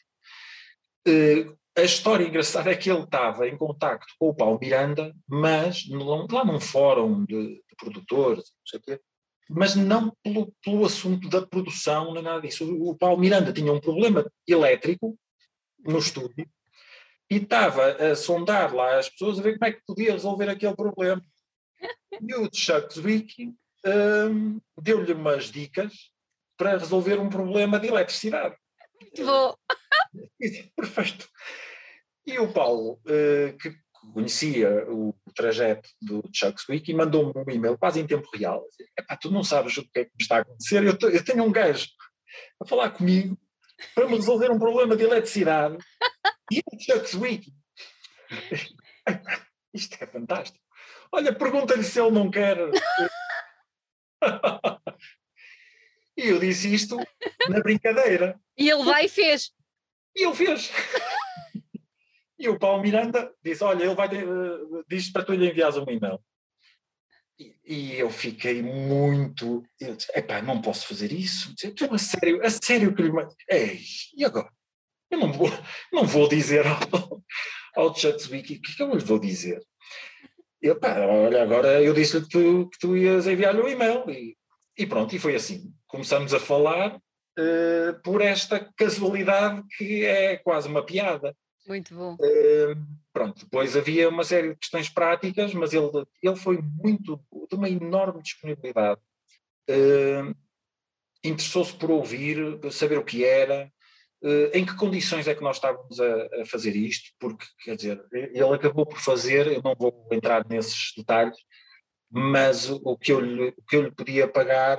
Uh, 1.06 1.54
a 1.76 1.82
história 1.82 2.26
engraçada 2.26 2.70
é 2.70 2.76
que 2.76 2.90
ele 2.90 3.02
estava 3.02 3.48
em 3.48 3.56
contacto 3.56 4.12
com 4.18 4.28
o 4.28 4.34
Paulo 4.34 4.58
Miranda, 4.60 5.14
mas 5.26 5.84
lá 5.88 6.44
num 6.44 6.60
fórum 6.60 7.24
de, 7.24 7.56
de 7.56 7.76
produtores, 7.76 8.44
não 8.44 8.66
sei 8.66 8.78
o 8.78 8.82
quê, 8.82 9.00
mas 9.50 9.74
não 9.74 10.14
pelo, 10.22 10.54
pelo 10.62 10.86
assunto 10.86 11.28
da 11.28 11.44
produção, 11.44 12.14
nem 12.14 12.22
nada 12.22 12.40
disso. 12.40 12.64
O 12.80 12.96
Paulo 12.96 13.18
Miranda 13.18 13.52
tinha 13.52 13.72
um 13.72 13.80
problema 13.80 14.24
elétrico 14.46 15.18
no 15.84 15.98
estúdio 15.98 16.48
e 17.30 17.36
estava 17.36 17.92
a 17.92 18.14
sondar 18.14 18.74
lá 18.74 18.98
as 18.98 19.08
pessoas 19.08 19.38
a 19.38 19.42
ver 19.42 19.58
como 19.58 19.68
é 19.68 19.72
que 19.72 19.82
podia 19.86 20.12
resolver 20.12 20.48
aquele 20.48 20.74
problema. 20.74 21.22
E 22.20 22.34
o 22.36 22.48
Chuck 22.52 22.94
Zwicky 22.94 23.52
um, 23.84 24.60
deu-lhe 24.80 25.12
umas 25.12 25.50
dicas 25.50 25.92
para 26.56 26.78
resolver 26.78 27.18
um 27.18 27.28
problema 27.28 27.80
de 27.80 27.88
eletricidade. 27.88 28.56
Vou. 29.18 29.58
Perfeito. 30.76 31.28
E 32.26 32.38
o 32.38 32.52
Paulo, 32.52 33.00
uh, 33.04 33.56
que 33.58 33.74
conhecia 34.12 34.86
o 34.90 35.14
trajeto 35.34 35.88
do 36.00 36.22
Chuck 36.32 36.60
Zwicky, 36.60 36.94
mandou-me 36.94 37.32
um 37.36 37.50
e-mail 37.50 37.78
quase 37.78 38.00
em 38.00 38.06
tempo 38.06 38.28
real. 38.34 38.64
Epá, 38.98 39.16
tu 39.16 39.30
não 39.30 39.42
sabes 39.42 39.76
o 39.76 39.82
que 39.82 40.00
é 40.00 40.04
que 40.04 40.10
me 40.10 40.22
está 40.22 40.38
a 40.38 40.40
acontecer, 40.40 40.84
eu, 40.84 40.96
eu 41.10 41.24
tenho 41.24 41.44
um 41.44 41.52
gajo 41.52 41.88
a 42.60 42.66
falar 42.66 42.90
comigo 42.90 43.38
para 43.94 44.06
me 44.06 44.16
resolver 44.16 44.50
um 44.50 44.58
problema 44.58 44.96
de 44.96 45.04
eletricidade 45.04 45.78
e 46.50 46.60
o 46.60 46.78
Chuck 46.78 47.08
Zwicky. 47.08 47.52
Isto 49.72 49.96
é 50.00 50.06
fantástico. 50.06 50.64
Olha, 51.12 51.34
pergunta-lhe 51.34 51.84
se 51.84 52.00
ele 52.00 52.12
não 52.12 52.30
quer. 52.30 52.56
e 56.16 56.28
eu 56.28 56.38
disse 56.38 56.72
isto 56.72 56.96
na 57.48 57.60
brincadeira. 57.60 58.40
E 58.56 58.70
ele 58.70 58.84
vai 58.84 59.06
e 59.06 59.08
fez. 59.08 59.52
E 60.16 60.24
ele 60.24 60.34
fez. 60.34 60.70
e 62.38 62.48
o 62.48 62.58
Paulo 62.58 62.82
Miranda 62.82 63.32
disse: 63.42 63.64
Olha, 63.64 63.84
ele 63.84 63.94
vai. 63.94 64.08
Uh, 64.08 64.84
diz 64.88 65.10
para 65.10 65.24
tu 65.24 65.32
lhe 65.32 65.48
enviares 65.48 65.76
um 65.76 65.84
e-mail. 65.88 66.20
E, 67.38 67.56
e, 67.64 67.98
eu 67.98 68.10
fiquei 68.10 68.62
muito. 68.62 69.62
Eu 69.80 69.96
disse: 69.96 70.10
Epá, 70.14 70.40
não 70.40 70.62
posso 70.62 70.86
fazer 70.86 71.12
isso. 71.12 71.54
Disse, 71.54 71.74
a 71.90 71.98
sério, 71.98 72.46
a 72.46 72.50
sério 72.50 72.94
que 72.94 73.02
lhe. 73.02 73.10
Ei, 73.48 73.80
e 74.16 74.24
agora? 74.24 74.50
Eu 75.10 75.18
não 75.18 75.32
vou, 75.32 75.48
não 75.92 76.04
vou 76.04 76.28
dizer 76.28 76.64
ao, 76.66 77.22
ao 77.76 77.94
Zwicky 77.94 78.56
o 78.56 78.62
que 78.62 78.72
é 78.72 78.74
que 78.74 78.82
eu 78.82 78.94
lhe 78.94 79.04
vou 79.04 79.18
dizer. 79.18 79.60
Eu, 80.60 80.78
pá, 80.78 80.98
olha, 81.06 81.42
agora 81.42 81.82
eu 81.82 81.92
disse-lhe 81.92 82.24
que 82.24 82.30
tu, 82.30 82.68
que 82.70 82.78
tu 82.78 82.96
ias 82.96 83.26
enviar-lhe 83.26 83.60
um 83.60 83.68
e-mail 83.68 84.08
e, 84.08 84.36
e, 84.78 84.86
pronto, 84.86 85.14
e 85.14 85.18
foi 85.18 85.34
assim. 85.34 85.72
Começamos 85.86 86.32
a 86.32 86.40
falar 86.40 86.98
uh, 87.38 88.00
por 88.02 88.20
esta 88.20 88.60
casualidade 88.76 89.62
que 89.76 90.04
é 90.04 90.36
quase 90.36 90.68
uma 90.68 90.84
piada. 90.84 91.36
Muito 91.66 91.94
bom. 91.94 92.14
Uh, 92.14 92.76
pronto, 93.12 93.44
depois 93.44 93.76
havia 93.76 94.08
uma 94.08 94.24
série 94.24 94.50
de 94.50 94.56
questões 94.56 94.88
práticas, 94.88 95.54
mas 95.54 95.72
ele, 95.72 95.90
ele 96.22 96.36
foi 96.36 96.60
muito, 96.60 97.20
de 97.48 97.54
uma 97.54 97.68
enorme 97.68 98.22
disponibilidade. 98.22 99.00
Uh, 99.68 100.34
Interessou-se 101.26 101.72
por 101.72 101.90
ouvir, 101.90 102.36
saber 102.70 102.98
o 102.98 103.04
que 103.04 103.24
era, 103.24 103.72
em 104.52 104.62
que 104.62 104.76
condições 104.76 105.26
é 105.26 105.34
que 105.34 105.42
nós 105.42 105.56
estávamos 105.56 105.98
a, 105.98 106.42
a, 106.42 106.44
fazer 106.44 106.76
isto? 106.76 107.12
Porque, 107.18 107.46
quer 107.64 107.76
dizer, 107.76 108.06
ele 108.12 108.54
acabou 108.54 108.84
por 108.84 109.00
fazer, 109.00 109.46
eu 109.46 109.62
não 109.62 109.74
vou 109.74 110.06
entrar 110.12 110.46
nesses 110.46 110.92
detalhes, 110.94 111.38
mas 112.10 112.68
o 112.68 112.94
que 112.98 113.10
eu 113.10 113.20
lhe, 113.20 113.54
o 113.56 113.62
que 113.66 113.76
eu 113.76 113.82
lhe 113.84 113.90
podia 113.90 114.28
pagar 114.28 114.78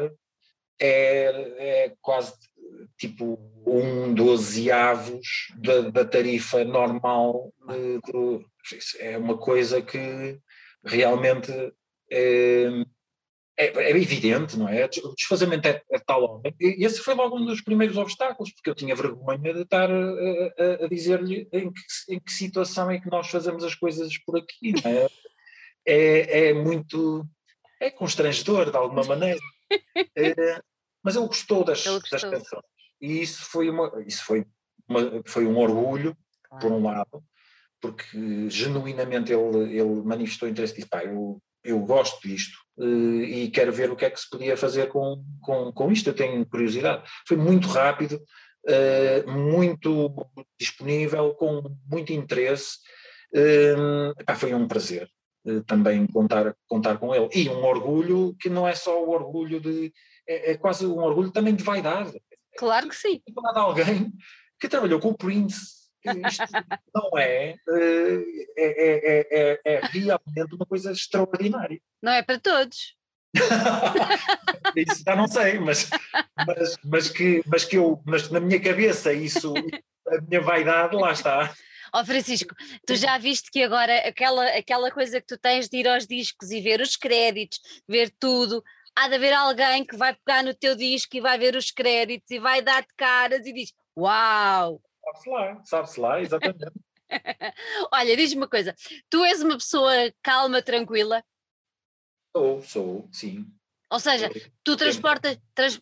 é, 0.80 1.86
é 1.86 1.96
quase 2.02 2.34
tipo 2.98 3.40
um 3.66 4.14
dozeavos 4.14 5.48
da, 5.58 5.82
da 5.90 6.06
tarifa 6.06 6.64
normal. 6.64 7.54
É 9.00 9.18
uma 9.18 9.38
coisa 9.38 9.82
que 9.82 10.40
realmente 10.84 11.52
é, 12.12 12.86
é, 13.58 13.68
é, 13.68 13.90
evidente, 13.92 14.58
não 14.58 14.68
é? 14.68 14.86
O 14.86 15.16
desfazamento 15.16 15.68
é, 15.68 15.82
é 15.92 16.00
tal 16.00 16.24
homem. 16.24 16.54
Esse 16.60 17.00
foi 17.00 17.16
logo 17.16 17.38
um 17.38 17.46
dos 17.46 17.62
primeiros 17.62 17.98
obstáculos, 17.98 18.52
porque 18.52 18.70
eu 18.70 18.76
tinha 18.76 18.96
vergonha 18.96 19.54
de 19.54 19.62
estar 19.62 19.90
a, 19.90 19.96
a, 19.96 20.86
a 20.86 20.88
dizer-lhe 20.90 21.48
em 21.52 21.72
que, 21.72 21.82
em 22.10 22.20
que, 22.20 22.32
situação 22.32 22.92
é 22.92 23.00
que 23.00 23.10
nós 23.10 23.30
fazemos 23.30 23.64
as 23.64 23.74
coisas 23.74 24.18
por 24.26 24.38
aqui, 24.38 24.74
não 24.84 24.92
é? 24.92 25.08
É, 25.88 26.48
é 26.50 26.54
muito. 26.54 27.26
é 27.80 27.90
constrangedor 27.90 28.72
de 28.72 28.78
alguma 28.78 29.04
maneira. 29.04 29.40
É, 30.16 30.62
mas 31.04 31.16
ele 31.16 31.28
gostou 31.28 31.64
das, 31.64 31.86
gostou. 31.86 32.10
das 32.12 32.24
canções. 32.24 32.66
E 33.02 33.22
isso 33.22 33.44
foi, 33.44 33.70
uma, 33.70 33.92
isso 34.06 34.24
foi, 34.24 34.46
uma, 34.88 35.22
foi 35.26 35.46
um 35.46 35.58
orgulho, 35.58 36.18
claro. 36.44 36.62
por 36.62 36.72
um 36.72 36.84
lado, 36.84 37.24
porque 37.82 38.50
genuinamente 38.50 39.32
ele, 39.32 39.78
ele 39.78 40.02
manifestou 40.04 40.48
interesse 40.48 40.74
e 40.74 40.76
disse, 40.78 40.90
pá, 40.90 41.04
eu, 41.04 41.42
eu 41.64 41.80
gosto 41.80 42.26
disto 42.28 42.58
uh, 42.78 43.22
e 43.22 43.50
quero 43.52 43.72
ver 43.72 43.92
o 43.92 43.96
que 43.96 44.06
é 44.06 44.10
que 44.10 44.20
se 44.20 44.30
podia 44.30 44.56
fazer 44.58 44.88
com, 44.88 45.24
com, 45.42 45.72
com 45.72 45.92
isto, 45.92 46.10
eu 46.10 46.16
tenho 46.16 46.46
curiosidade. 46.46 47.04
Foi 47.28 47.38
muito 47.38 47.68
rápido, 47.68 48.22
uh, 48.68 49.32
muito 49.32 50.16
disponível, 50.60 51.36
com 51.36 51.62
muito 51.90 52.14
interesse, 52.14 52.78
pá, 54.26 54.36
foi 54.36 54.54
um 54.54 54.68
prazer 54.68 55.10
também 55.66 56.08
contar, 56.08 56.56
contar 56.68 56.98
com 56.98 57.14
ele. 57.14 57.30
E 57.34 57.50
um 57.50 57.64
orgulho 57.64 58.36
que 58.40 58.50
não 58.50 58.68
é 58.68 58.76
só 58.76 59.04
o 59.04 59.10
orgulho 59.10 59.60
de. 59.60 59.94
É, 60.28 60.52
é 60.52 60.58
quase 60.58 60.86
um 60.86 61.00
orgulho 61.00 61.32
também 61.32 61.56
de 61.56 61.64
vaidade. 61.64 62.20
Claro 62.58 62.90
que 62.90 62.96
sim. 62.96 63.22
Falar 63.34 63.54
de 63.54 63.60
alguém 63.60 64.14
que 64.60 64.68
trabalhou 64.68 65.00
com 65.00 65.10
o 65.10 65.18
Prince. 65.18 65.86
Isto 66.06 66.44
não 66.94 67.18
é, 67.18 67.56
é, 67.68 68.56
é, 68.58 69.28
é, 69.32 69.62
é, 69.66 69.80
realmente 69.88 70.54
uma 70.54 70.66
coisa 70.66 70.92
extraordinária. 70.92 71.80
Não 72.02 72.12
é 72.12 72.22
para 72.22 72.40
todos. 72.40 72.96
isso 74.78 75.04
já 75.06 75.16
não 75.16 75.28
sei, 75.28 75.60
mas, 75.60 75.90
mas, 76.48 76.78
mas, 76.84 77.10
que, 77.10 77.44
mas 77.46 77.66
que 77.66 77.78
eu, 77.78 78.02
mas 78.06 78.30
na 78.30 78.40
minha 78.40 78.62
cabeça, 78.62 79.12
isso, 79.12 79.54
a 80.08 80.22
minha 80.22 80.42
vaidade, 80.42 80.96
lá 80.96 81.12
está. 81.12 81.54
Ó 81.96 82.02
oh, 82.02 82.06
Francisco, 82.06 82.54
tu 82.86 82.94
já 82.94 83.18
viste 83.18 83.50
que 83.50 83.64
agora 83.64 84.00
aquela, 84.00 84.46
aquela 84.50 84.92
coisa 84.92 85.22
que 85.22 85.28
tu 85.28 85.38
tens 85.38 85.70
de 85.70 85.78
ir 85.78 85.88
aos 85.88 86.06
discos 86.06 86.52
e 86.52 86.60
ver 86.60 86.82
os 86.82 86.98
créditos, 86.98 87.62
ver 87.88 88.14
tudo, 88.20 88.62
há 88.94 89.08
de 89.08 89.16
haver 89.16 89.32
alguém 89.32 89.86
que 89.86 89.96
vai 89.96 90.14
pegar 90.14 90.44
no 90.44 90.54
teu 90.54 90.76
disco 90.76 91.16
e 91.16 91.22
vai 91.22 91.40
ver 91.40 91.56
os 91.56 91.72
créditos 91.72 92.30
e 92.30 92.38
vai 92.38 92.62
dar-te 92.62 92.94
caras 92.98 93.46
e 93.46 93.54
diz: 93.54 93.74
Uau! 93.98 94.82
Sabe-se 95.06 95.30
lá, 95.30 95.62
sabe-se 95.64 96.00
lá, 96.02 96.20
exatamente. 96.20 96.66
Olha, 97.94 98.18
diz-me 98.18 98.42
uma 98.42 98.50
coisa: 98.50 98.76
tu 99.10 99.24
és 99.24 99.42
uma 99.42 99.56
pessoa 99.56 99.94
calma, 100.22 100.62
tranquila? 100.62 101.24
Sou, 102.36 102.62
sou, 102.62 103.10
sim. 103.10 103.46
Ou 103.90 104.02
seja, 104.02 104.30
tu 104.66 104.76
transportas 104.76 105.40
trans, 105.54 105.80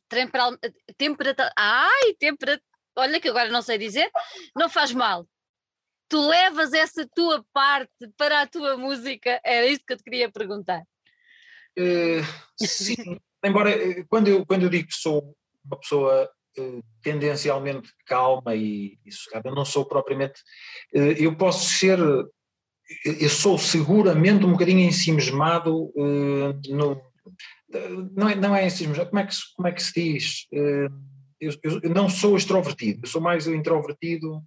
temperatura. 0.96 1.52
Ai, 1.58 2.14
temperatura. 2.20 2.64
Olha 2.96 3.20
que 3.20 3.30
agora 3.30 3.50
não 3.50 3.64
sei 3.64 3.80
dizer, 3.80 4.12
não 4.56 4.70
faz 4.70 4.92
mal 4.92 5.28
tu 6.10 6.28
levas 6.28 6.74
essa 6.74 7.08
tua 7.16 7.44
parte 7.54 8.08
para 8.18 8.42
a 8.42 8.48
tua 8.48 8.78
música? 8.78 9.40
Era 9.44 9.68
isso 9.68 9.82
que 9.86 9.94
eu 9.94 9.98
te 9.98 10.04
queria 10.04 10.32
perguntar. 10.32 10.84
Uh, 11.78 12.24
sim, 12.66 13.20
embora 13.44 13.72
eh, 13.72 14.04
quando 14.08 14.28
eu, 14.28 14.46
quando 14.46 14.64
eu 14.64 14.70
digo 14.70 14.88
que 14.88 14.94
sou 14.94 15.36
uma 15.66 15.80
pessoa 15.80 16.30
uh, 16.60 16.84
tendencialmente 17.02 17.92
calma 18.06 18.56
e, 18.56 19.00
e 19.04 19.12
sossegada, 19.12 19.50
não 19.52 19.66
sou 19.66 19.86
propriamente. 19.86 20.40
Uh, 20.94 21.14
eu 21.18 21.36
posso 21.36 21.66
ser. 21.66 21.98
Eu 23.06 23.30
sou 23.30 23.58
seguramente 23.58 24.46
um 24.46 24.52
bocadinho 24.52 24.82
ensimismado 24.82 25.92
no. 25.96 27.02
Não 28.16 28.30
é, 28.30 28.36
não 28.36 28.56
é 28.56 28.68
ensimismado, 28.68 29.10
como 29.10 29.20
é 29.20 29.26
que, 29.26 29.36
como 29.56 29.68
é 29.68 29.72
que 29.72 29.82
se 29.82 29.94
diz? 29.94 30.48
Eu, 30.52 31.80
eu, 31.82 31.90
não 31.90 32.08
sou 32.08 32.38
extrovertido, 32.38 33.00
eu 33.04 33.10
sou 33.10 33.22
mais 33.22 33.48
introvertido 33.48 34.44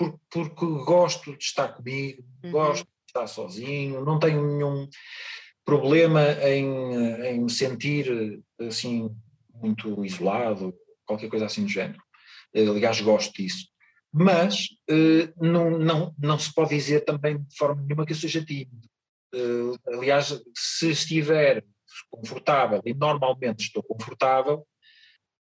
porque, 0.00 0.18
porque 0.30 0.66
gosto 0.84 1.36
de 1.36 1.44
estar 1.44 1.68
comigo, 1.74 2.24
uhum. 2.42 2.50
gosto 2.50 2.84
de 2.84 2.90
estar 3.06 3.26
sozinho, 3.26 4.02
não 4.02 4.18
tenho 4.18 4.46
nenhum 4.46 4.88
problema 5.62 6.22
em, 6.42 6.94
em 7.26 7.40
me 7.42 7.50
sentir 7.50 8.42
assim 8.58 9.14
muito 9.52 10.02
isolado, 10.02 10.74
qualquer 11.04 11.28
coisa 11.28 11.44
assim 11.44 11.64
do 11.64 11.68
género. 11.68 12.02
Aliás, 12.54 12.98
gosto 13.02 13.34
disso. 13.34 13.68
Mas 14.10 14.68
eh, 14.88 15.30
não, 15.36 15.70
não, 15.78 16.14
não 16.18 16.38
se 16.38 16.52
pode 16.52 16.70
dizer 16.70 17.04
também 17.04 17.38
de 17.38 17.56
forma 17.56 17.82
nenhuma 17.82 18.06
que 18.06 18.12
eu 18.12 18.16
seja 18.16 18.42
tímido. 18.42 18.88
Eh, 19.34 19.94
aliás, 19.94 20.42
se 20.56 20.90
estiver 20.90 21.62
confortável, 22.10 22.80
e 22.86 22.94
normalmente 22.94 23.60
estou 23.60 23.82
confortável, 23.82 24.66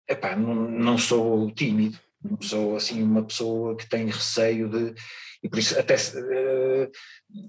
epá, 0.08 0.36
não, 0.36 0.54
não 0.54 0.98
sou 0.98 1.50
tímido 1.52 1.98
não 2.24 2.42
sou 2.42 2.76
assim 2.76 3.02
uma 3.02 3.24
pessoa 3.24 3.76
que 3.76 3.88
tem 3.88 4.06
receio 4.06 4.70
de 4.70 4.94
e 5.42 5.50
por 5.50 5.60
isso 5.60 5.80
até 5.80 5.96
uh, 5.96 6.92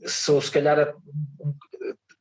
sou 0.06 0.40
se 0.40 0.50
calhar 0.50 0.94
um, 1.40 1.54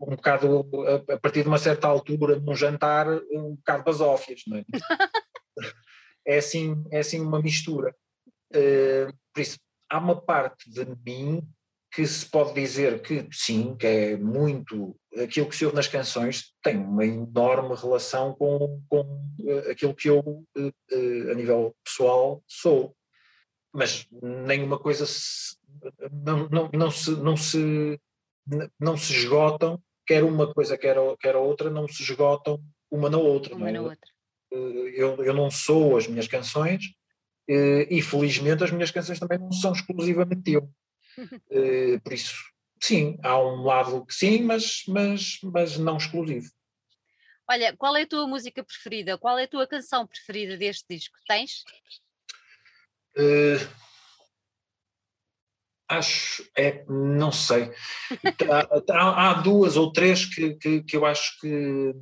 um 0.02 0.16
bocado 0.16 0.68
a, 1.10 1.20
partir 1.20 1.44
de 1.44 1.48
uma 1.48 1.58
certa 1.60 1.88
altura 1.88 2.40
num 2.40 2.56
jantar 2.56 3.08
um 3.32 3.56
bocado 3.56 3.84
basófias, 3.84 4.42
não 4.48 4.58
é? 4.58 4.66
é 6.26 6.38
assim 6.38 6.84
é 6.92 7.00
assim 7.00 7.20
uma 7.20 7.42
mistura 7.42 7.96
uh, 8.56 9.14
por 9.34 9.42
isso 9.42 9.60
há 9.90 10.00
uma 10.00 10.20
parte 10.20 10.70
de 10.70 10.86
mim 11.06 11.48
que 11.92 12.06
se 12.06 12.26
pode 12.26 12.54
dizer 12.54 13.02
que 13.02 13.28
sim, 13.32 13.76
que 13.76 13.88
é 13.88 14.18
muito 14.18 14.96
aquilo 15.18 15.50
que 15.50 15.56
se 15.56 15.66
ouve 15.66 15.76
nas 15.76 15.88
canções 15.88 16.54
tem 16.62 16.78
uma 16.78 17.06
enorme 17.06 17.76
relação 17.76 18.34
com, 18.34 18.82
com 18.88 19.26
eh, 19.48 19.72
aquilo 19.72 19.96
que 19.96 20.10
eu, 20.10 20.46
eh, 20.56 21.32
a 21.32 21.34
nível 21.34 21.76
pessoal, 21.84 22.44
sou. 22.48 22.96
Mas 23.74 24.08
nenhuma 24.22 24.78
coisa 24.78 25.06
se, 25.06 25.58
não, 26.12 26.48
não, 26.50 26.70
não, 26.72 26.92
se, 26.92 27.12
não, 27.12 27.36
se, 27.38 28.00
não 28.80 28.98
se 28.98 29.14
esgotam, 29.14 29.82
quer 30.06 30.24
uma 30.24 30.52
coisa, 30.54 30.78
quer, 30.78 30.96
quer 31.20 31.36
a 31.36 31.40
outra, 31.40 31.70
não 31.70 31.88
se 31.88 32.04
esgotam 32.04 32.62
uma 32.90 33.10
na 33.10 33.18
outra. 33.18 33.56
Uma 33.56 33.70
é? 33.70 33.72
na 33.72 33.82
outra. 33.82 34.10
Eh, 34.54 34.94
eu, 34.96 35.24
eu 35.24 35.34
não 35.34 35.50
sou 35.50 35.98
as 35.98 36.08
minhas 36.08 36.28
canções 36.28 36.84
e 37.90 38.00
felizmente 38.04 38.64
as 38.64 38.70
minhas 38.70 38.92
canções 38.92 39.18
também 39.18 39.40
não 39.40 39.52
são 39.52 39.72
exclusivamente 39.72 40.52
eu. 40.52 40.70
Uh, 41.50 42.00
por 42.02 42.14
isso, 42.14 42.36
sim, 42.82 43.18
há 43.24 43.38
um 43.40 43.64
lado 43.64 44.06
que 44.06 44.14
sim, 44.14 44.44
mas, 44.44 44.84
mas, 44.88 45.40
mas 45.44 45.78
não 45.78 45.98
exclusivo. 45.98 46.50
Olha, 47.50 47.76
qual 47.78 47.96
é 47.98 48.04
a 48.04 48.08
tua 48.08 48.28
música 48.28 48.64
preferida? 48.64 49.18
Qual 49.18 49.38
é 49.40 49.44
a 49.44 49.48
tua 49.48 49.66
canção 49.66 50.06
preferida 50.06 50.56
deste 50.56 50.86
disco? 50.88 51.18
Tens? 51.28 51.64
Uh, 53.18 53.68
acho, 55.90 56.48
é, 56.56 56.86
não 56.88 57.32
sei. 57.32 57.72
há, 58.48 58.94
há, 58.94 59.30
há, 59.30 59.34
duas 59.42 59.76
ou 59.76 59.92
três 59.92 60.26
que, 60.26 60.54
que, 60.56 60.84
que 60.84 60.96
eu 60.96 61.06
acho 61.06 61.40
que, 61.40 61.96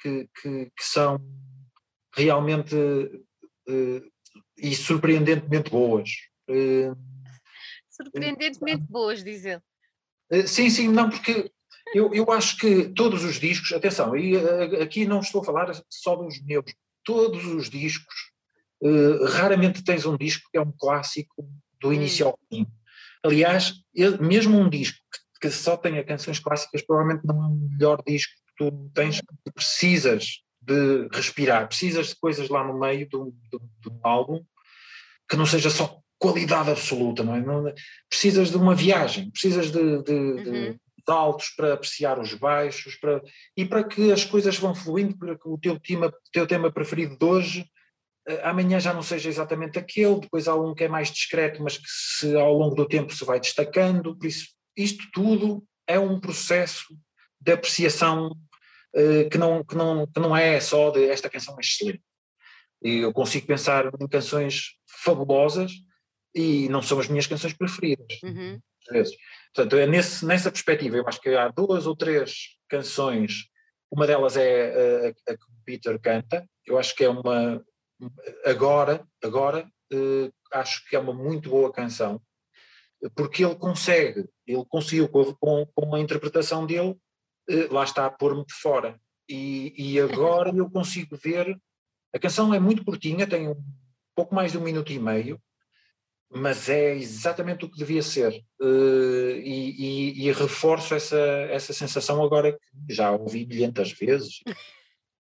que, 0.00 0.28
que, 0.40 0.64
que 0.74 0.84
são 0.84 1.20
realmente 2.14 2.74
uh, 2.74 4.12
e 4.56 4.74
surpreendentemente 4.74 5.70
boas. 5.70 6.08
Uh, 6.48 6.96
Surpreendentemente 7.96 8.82
boas, 8.88 9.24
diz 9.24 9.44
ele. 9.44 9.62
Eh, 10.30 10.46
sim, 10.46 10.68
sim, 10.70 10.88
não, 10.88 11.08
porque 11.08 11.50
eu, 11.94 12.12
eu 12.12 12.30
acho 12.30 12.56
que 12.58 12.88
todos 12.90 13.24
os 13.24 13.38
discos, 13.38 13.72
atenção, 13.72 14.16
e 14.16 14.36
eh, 14.36 14.82
aqui 14.82 15.06
não 15.06 15.20
estou 15.20 15.40
a 15.40 15.44
falar 15.44 15.72
só 15.88 16.16
dos 16.16 16.42
meus, 16.42 16.64
todos 17.04 17.44
os 17.46 17.70
discos, 17.70 18.14
uh, 18.82 19.24
raramente 19.26 19.84
tens 19.84 20.04
um 20.04 20.16
disco 20.16 20.48
que 20.50 20.58
é 20.58 20.60
um 20.60 20.72
clássico 20.72 21.48
do 21.80 21.92
início 21.92 22.26
hum. 22.26 22.28
ao 22.30 22.38
fim. 22.50 22.66
Aliás, 23.22 23.74
eu, 23.94 24.20
mesmo 24.20 24.58
um 24.58 24.68
disco 24.68 24.98
que, 25.12 25.48
que, 25.48 25.50
só 25.50 25.76
tenha 25.76 26.04
canções 26.04 26.38
clássicas, 26.38 26.82
provavelmente 26.82 27.24
não 27.24 27.42
é 27.42 27.46
o 27.46 27.54
melhor 27.54 28.02
disco 28.06 28.32
que 28.34 28.64
tu 28.64 28.90
tens, 28.92 29.20
porque 29.20 29.52
precisas 29.54 30.42
de 30.60 31.08
respirar, 31.12 31.68
precisas 31.68 32.08
de 32.08 32.16
coisas 32.16 32.48
lá 32.48 32.64
no 32.64 32.78
meio 32.78 33.08
do 33.08 33.32
álbum 34.02 34.44
que 35.28 35.36
não 35.36 35.46
seja 35.46 35.70
só 35.70 36.00
qualidade 36.18 36.70
absoluta, 36.70 37.22
não 37.22 37.34
é? 37.34 37.40
Não, 37.40 37.72
precisas 38.08 38.50
de 38.50 38.56
uma 38.56 38.74
viagem, 38.74 39.30
precisas 39.30 39.70
de, 39.70 40.02
de, 40.02 40.12
uhum. 40.12 40.72
de, 40.72 40.78
altos 41.06 41.50
para 41.56 41.74
apreciar 41.74 42.18
os 42.18 42.34
baixos, 42.34 42.96
para, 42.96 43.22
e 43.56 43.64
para 43.64 43.84
que 43.84 44.10
as 44.12 44.24
coisas 44.24 44.56
vão 44.58 44.74
fluindo, 44.74 45.16
para 45.16 45.38
que 45.38 45.48
o 45.48 45.58
teu 45.58 45.78
tema, 45.78 46.12
teu 46.32 46.46
tema 46.46 46.72
preferido 46.72 47.16
de 47.16 47.24
hoje 47.24 47.66
eh, 48.26 48.40
amanhã 48.42 48.80
já 48.80 48.92
não 48.92 49.02
seja 49.02 49.28
exatamente 49.28 49.78
aquele, 49.78 50.20
depois 50.20 50.48
há 50.48 50.54
um 50.54 50.74
que 50.74 50.84
é 50.84 50.88
mais 50.88 51.10
discreto, 51.10 51.62
mas 51.62 51.78
que 51.78 51.86
se 51.88 52.34
ao 52.36 52.52
longo 52.52 52.74
do 52.74 52.86
tempo 52.86 53.14
se 53.14 53.24
vai 53.24 53.38
destacando, 53.38 54.16
por 54.16 54.26
isso 54.26 54.48
isto 54.76 55.04
tudo 55.12 55.64
é 55.86 55.98
um 55.98 56.20
processo 56.20 56.84
de 57.40 57.52
apreciação 57.52 58.28
uh, 58.28 59.30
que, 59.30 59.38
não, 59.38 59.64
que, 59.64 59.74
não, 59.76 60.06
que 60.06 60.20
não 60.20 60.36
é 60.36 60.60
só 60.60 60.90
de 60.90 61.08
esta 61.08 61.30
canção 61.30 61.56
é 61.56 61.60
excelente. 61.60 62.02
E 62.82 62.98
eu 62.98 63.12
consigo 63.12 63.46
pensar 63.46 63.86
em 63.86 64.08
canções 64.08 64.72
fabulosas 64.86 65.72
e 66.36 66.68
não 66.68 66.82
são 66.82 67.00
as 67.00 67.08
minhas 67.08 67.26
canções 67.26 67.54
preferidas. 67.54 68.20
Uhum. 68.22 68.60
Às 68.88 68.92
vezes. 68.92 69.16
Portanto, 69.54 69.76
é 69.76 69.86
nesse, 69.86 70.24
nessa 70.26 70.52
perspectiva, 70.52 70.98
eu 70.98 71.08
acho 71.08 71.20
que 71.20 71.30
há 71.30 71.48
duas 71.48 71.86
ou 71.86 71.96
três 71.96 72.56
canções, 72.68 73.46
uma 73.90 74.06
delas 74.06 74.36
é 74.36 75.14
a, 75.26 75.32
a 75.32 75.36
que 75.36 75.44
o 75.44 75.64
Peter 75.64 75.98
canta, 75.98 76.46
eu 76.66 76.78
acho 76.78 76.94
que 76.94 77.04
é 77.04 77.08
uma, 77.08 77.64
agora, 78.44 79.06
agora, 79.24 79.66
uh, 79.92 80.32
acho 80.52 80.86
que 80.88 80.94
é 80.94 80.98
uma 80.98 81.14
muito 81.14 81.48
boa 81.48 81.72
canção, 81.72 82.20
porque 83.14 83.42
ele 83.42 83.54
consegue, 83.54 84.28
ele 84.46 84.64
conseguiu 84.68 85.08
com, 85.08 85.34
com, 85.36 85.66
com 85.74 85.94
a 85.94 86.00
interpretação 86.00 86.66
dele, 86.66 86.90
uh, 87.50 87.72
lá 87.72 87.82
está, 87.82 88.10
pôr-me 88.10 88.44
de 88.44 88.52
fora. 88.52 89.00
E, 89.28 89.74
e 89.76 90.00
agora 90.00 90.54
eu 90.54 90.70
consigo 90.70 91.16
ver. 91.16 91.58
A 92.14 92.18
canção 92.18 92.54
é 92.54 92.60
muito 92.60 92.84
curtinha, 92.84 93.26
tem 93.26 93.48
um 93.48 93.56
pouco 94.14 94.32
mais 94.32 94.52
de 94.52 94.58
um 94.58 94.60
minuto 94.60 94.92
e 94.92 95.00
meio, 95.00 95.40
mas 96.30 96.68
é 96.68 96.94
exatamente 96.94 97.64
o 97.64 97.70
que 97.70 97.78
devia 97.78 98.02
ser. 98.02 98.32
Uh, 98.60 99.36
e, 99.38 99.74
e, 99.78 100.28
e, 100.28 100.32
reforço 100.32 100.94
essa, 100.94 101.18
essa 101.50 101.72
sensação 101.72 102.22
agora 102.22 102.52
que 102.52 102.94
já 102.94 103.10
ouvi 103.12 103.46
milhentas 103.46 103.92
vezes. 103.92 104.40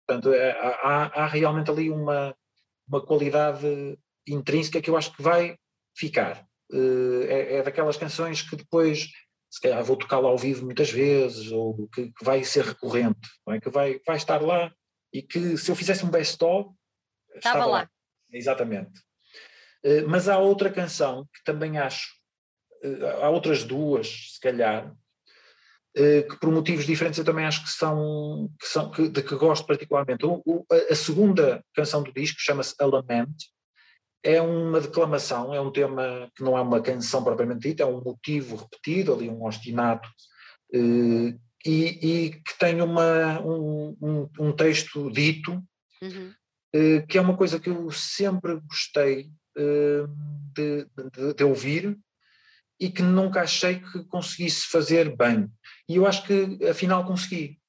Portanto, 0.06 0.34
é, 0.34 0.52
há, 0.52 1.24
há 1.24 1.28
realmente 1.28 1.70
ali 1.70 1.90
uma, 1.90 2.36
uma 2.88 3.06
qualidade 3.06 3.98
intrínseca 4.28 4.82
que 4.82 4.90
eu 4.90 4.98
acho 4.98 5.16
que 5.16 5.22
vai 5.22 5.58
ficar. 5.96 6.46
Uh, 6.72 7.24
é, 7.28 7.58
é, 7.58 7.64
daquelas 7.64 7.98
canções 7.98 8.42
que 8.42 8.56
depois, 8.56 9.08
se 9.50 9.62
calhar, 9.62 9.84
vou 9.84 9.96
tocá-la 9.96 10.30
ao 10.30 10.38
vivo 10.38 10.66
muitas 10.66 10.90
vezes, 10.90 11.52
ou 11.52 11.88
que, 11.90 12.12
que 12.12 12.26
vai 12.26 12.44
ser 12.44 12.66
recorrente, 12.66 13.30
é? 13.50 13.60
que 13.60 13.70
vai, 13.70 14.00
vai 14.06 14.18
estar 14.18 14.42
lá 14.42 14.74
e 15.14 15.22
que 15.22 15.58
se 15.58 15.70
eu 15.70 15.76
fizesse 15.76 16.04
um 16.04 16.10
best-of, 16.10 16.70
estava, 17.36 17.58
estava 17.58 17.66
lá. 17.66 17.80
lá. 17.80 17.90
Exatamente. 18.32 19.02
Uh, 19.86 20.08
mas 20.08 20.28
há 20.28 20.38
outra 20.38 20.72
canção 20.72 21.28
que 21.34 21.44
também 21.44 21.78
acho, 21.78 22.10
uh, 22.84 23.24
há 23.24 23.30
outras 23.30 23.64
duas, 23.64 24.34
se 24.34 24.40
calhar, 24.40 24.94
que 25.98 26.38
por 26.42 26.52
motivos 26.52 26.86
diferentes 26.86 27.18
eu 27.18 27.24
também 27.24 27.46
acho 27.46 27.64
que 27.64 27.70
são, 27.70 28.50
que 28.60 28.68
são 28.68 28.92
que, 28.92 29.08
de 29.08 29.24
que 29.24 29.34
gosto 29.36 29.66
particularmente. 29.66 30.26
O, 30.26 30.42
o, 30.46 30.66
a 30.92 30.94
segunda 30.94 31.64
canção 31.74 32.04
do 32.04 32.12
disco 32.12 32.38
chama-se 32.42 32.76
A 32.78 32.86
Lament, 32.86 33.34
é 34.26 34.42
uma 34.42 34.82
declamação, 34.82 35.54
é 35.54 35.62
um 35.62 35.72
tema 35.72 36.30
que 36.36 36.44
não 36.44 36.58
é 36.58 36.62
uma 36.62 36.82
canção 36.82 37.24
propriamente 37.24 37.70
dita, 37.70 37.84
é 37.84 37.86
um 37.86 38.04
motivo 38.04 38.56
repetido, 38.56 39.14
ali 39.14 39.30
um 39.30 39.46
ostinato, 39.46 40.10
eh, 40.74 41.38
e, 41.64 42.26
e, 42.26 42.30
que 42.32 42.58
tem 42.58 42.82
uma, 42.82 43.40
um, 43.42 43.96
um, 44.02 44.30
um 44.40 44.52
texto 44.52 45.12
dito, 45.12 45.64
uhum. 46.02 46.34
eh, 46.74 47.02
que 47.08 47.20
é 47.20 47.22
uma 47.22 47.38
coisa 47.38 47.60
que 47.60 47.70
eu 47.70 47.92
sempre 47.92 48.60
gostei 48.62 49.22
eh, 49.22 49.45
de, 49.56 50.86
de, 50.86 51.34
de, 51.34 51.44
ouvir 51.44 51.98
e 52.80 52.90
que 52.90 53.02
nunca 53.02 53.42
achei 53.42 53.80
que 53.80 54.04
conseguisse 54.06 54.68
fazer 54.68 55.16
bem. 55.16 55.50
E 55.88 55.96
eu 55.96 56.06
acho 56.06 56.24
que 56.26 56.66
afinal 56.66 57.06
consegui. 57.06 57.60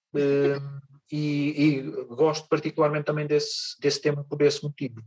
E, 1.12 1.54
e, 1.56 1.82
gosto 2.08 2.48
particularmente 2.48 3.04
também 3.04 3.26
desse, 3.26 3.80
desse 3.80 4.00
tema 4.00 4.24
por 4.24 4.42
esse 4.42 4.62
motivo. 4.64 5.00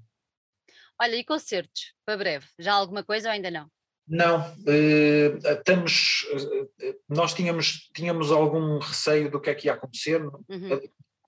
Olha, 1.02 1.16
e 1.16 1.24
concertos, 1.24 1.94
para 2.06 2.18
breve? 2.18 2.46
Já 2.58 2.74
alguma 2.74 3.04
coisa 3.04 3.30
ou 3.30 3.34
ainda 3.34 3.52
não? 3.52 3.70
Não, 4.10 4.44
estamos, 4.66 6.24
uh, 6.34 6.96
nós 7.08 7.32
tínhamos, 7.34 7.90
tínhamos 7.94 8.32
algum 8.32 8.80
receio 8.80 9.30
do 9.30 9.40
que 9.40 9.52
é 9.52 9.56
que 9.56 9.68
ia 9.68 9.74
acontecer, 9.74 10.20
uhum. 10.20 10.80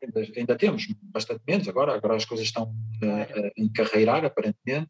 ainda, 0.01 0.31
ainda, 0.35 0.57
temos 0.57 0.87
bastante 1.03 1.43
menos 1.47 1.67
agora, 1.67 1.93
agora 1.93 2.15
as 2.15 2.25
coisas 2.25 2.47
estão 2.47 2.63
uh, 2.63 3.05
a 3.05 3.51
encarreirar 3.55 4.25
aparentemente, 4.25 4.89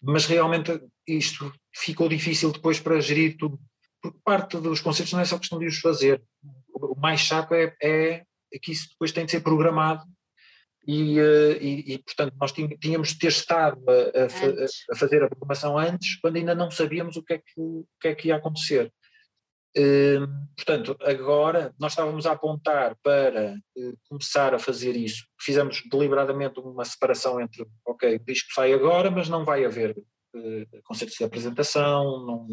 mas 0.00 0.26
realmente 0.26 0.80
isto 1.06 1.52
ficou 1.74 2.08
difícil 2.08 2.52
depois 2.52 2.80
para 2.80 3.00
gerir 3.00 3.36
tudo, 3.36 3.58
porque 4.00 4.18
parte 4.24 4.58
dos 4.58 4.80
concertos 4.80 5.12
não 5.12 5.20
é 5.20 5.24
só 5.24 5.38
questão 5.38 5.58
de 5.58 5.66
os 5.66 5.78
fazer, 5.78 6.22
o 6.72 6.94
mais 6.98 7.20
chato 7.20 7.52
é, 7.52 7.74
é 7.80 8.24
que 8.62 8.72
isso 8.72 8.88
depois 8.90 9.12
tem 9.12 9.24
de 9.24 9.32
ser 9.32 9.40
programado 9.40 10.04
e, 10.86 11.18
eh, 11.18 11.58
e, 11.60 11.94
e, 11.94 11.98
portanto 11.98 12.34
nós 12.40 12.52
tínhamos 12.80 13.10
de 13.10 13.18
ter 13.18 13.28
estado 13.28 13.78
a, 13.88 13.92
a, 13.92 14.94
a, 14.94 14.96
fazer 14.96 15.22
a 15.22 15.28
programação 15.28 15.76
antes, 15.76 16.18
quando 16.20 16.36
ainda 16.36 16.54
não 16.54 16.70
sabíamos 16.70 17.16
o 17.16 17.22
que 17.22 17.34
é 17.34 17.38
que, 17.38 17.52
o 17.58 17.86
que, 18.00 18.08
é 18.08 18.14
que 18.14 18.28
ia 18.28 18.36
acontecer. 18.36 18.90
Uh, 19.78 20.26
portanto, 20.56 20.96
agora 21.02 21.72
nós 21.78 21.92
estávamos 21.92 22.26
a 22.26 22.32
apontar 22.32 22.96
para 23.02 23.54
uh, 23.76 23.98
começar 24.08 24.54
a 24.54 24.58
fazer 24.58 24.96
isso. 24.96 25.24
Fizemos 25.40 25.82
deliberadamente 25.90 26.58
uma 26.58 26.84
separação 26.84 27.40
entre, 27.40 27.64
ok, 27.86 28.16
o 28.16 28.24
disco 28.24 28.52
sai 28.52 28.72
agora, 28.72 29.10
mas 29.10 29.28
não 29.28 29.44
vai 29.44 29.64
haver 29.64 29.96
uh, 29.96 30.82
concertos 30.82 31.16
de 31.16 31.24
apresentação, 31.24 32.26
não, 32.26 32.48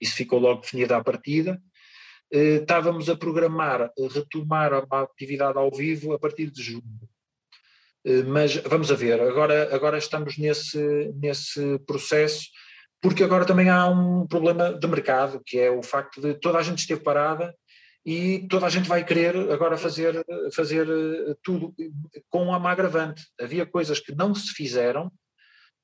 isso 0.00 0.14
ficou 0.14 0.38
logo 0.38 0.60
definido 0.60 0.94
à 0.94 1.02
partida. 1.02 1.58
estávamos 2.30 3.08
a 3.08 3.16
programar, 3.16 3.90
retomar 4.12 4.74
a 4.74 5.00
atividade 5.00 5.56
ao 5.56 5.70
vivo 5.70 6.12
a 6.12 6.18
partir 6.18 6.50
de 6.50 6.62
junho. 6.62 7.08
Eh, 8.08 8.22
mas 8.22 8.56
vamos 8.56 8.90
a 8.90 8.94
ver, 8.94 9.20
agora, 9.20 9.74
agora 9.74 9.98
estamos 9.98 10.38
nesse, 10.38 11.12
nesse 11.16 11.78
processo, 11.80 12.48
porque 13.00 13.22
agora 13.22 13.44
também 13.44 13.68
há 13.68 13.86
um 13.86 14.26
problema 14.26 14.72
de 14.72 14.86
mercado, 14.86 15.40
que 15.44 15.58
é 15.58 15.70
o 15.70 15.82
facto 15.82 16.20
de 16.20 16.34
toda 16.34 16.58
a 16.58 16.62
gente 16.62 16.78
esteve 16.78 17.02
parada 17.02 17.54
e 18.04 18.46
toda 18.48 18.66
a 18.66 18.70
gente 18.70 18.88
vai 18.88 19.04
querer 19.04 19.36
agora 19.50 19.76
fazer, 19.76 20.24
fazer 20.54 20.88
eh, 20.88 21.34
tudo 21.42 21.74
com 22.28 22.44
uma 22.44 22.70
agravante. 22.70 23.22
Havia 23.40 23.66
coisas 23.66 24.00
que 24.00 24.14
não 24.14 24.34
se 24.34 24.52
fizeram, 24.52 25.12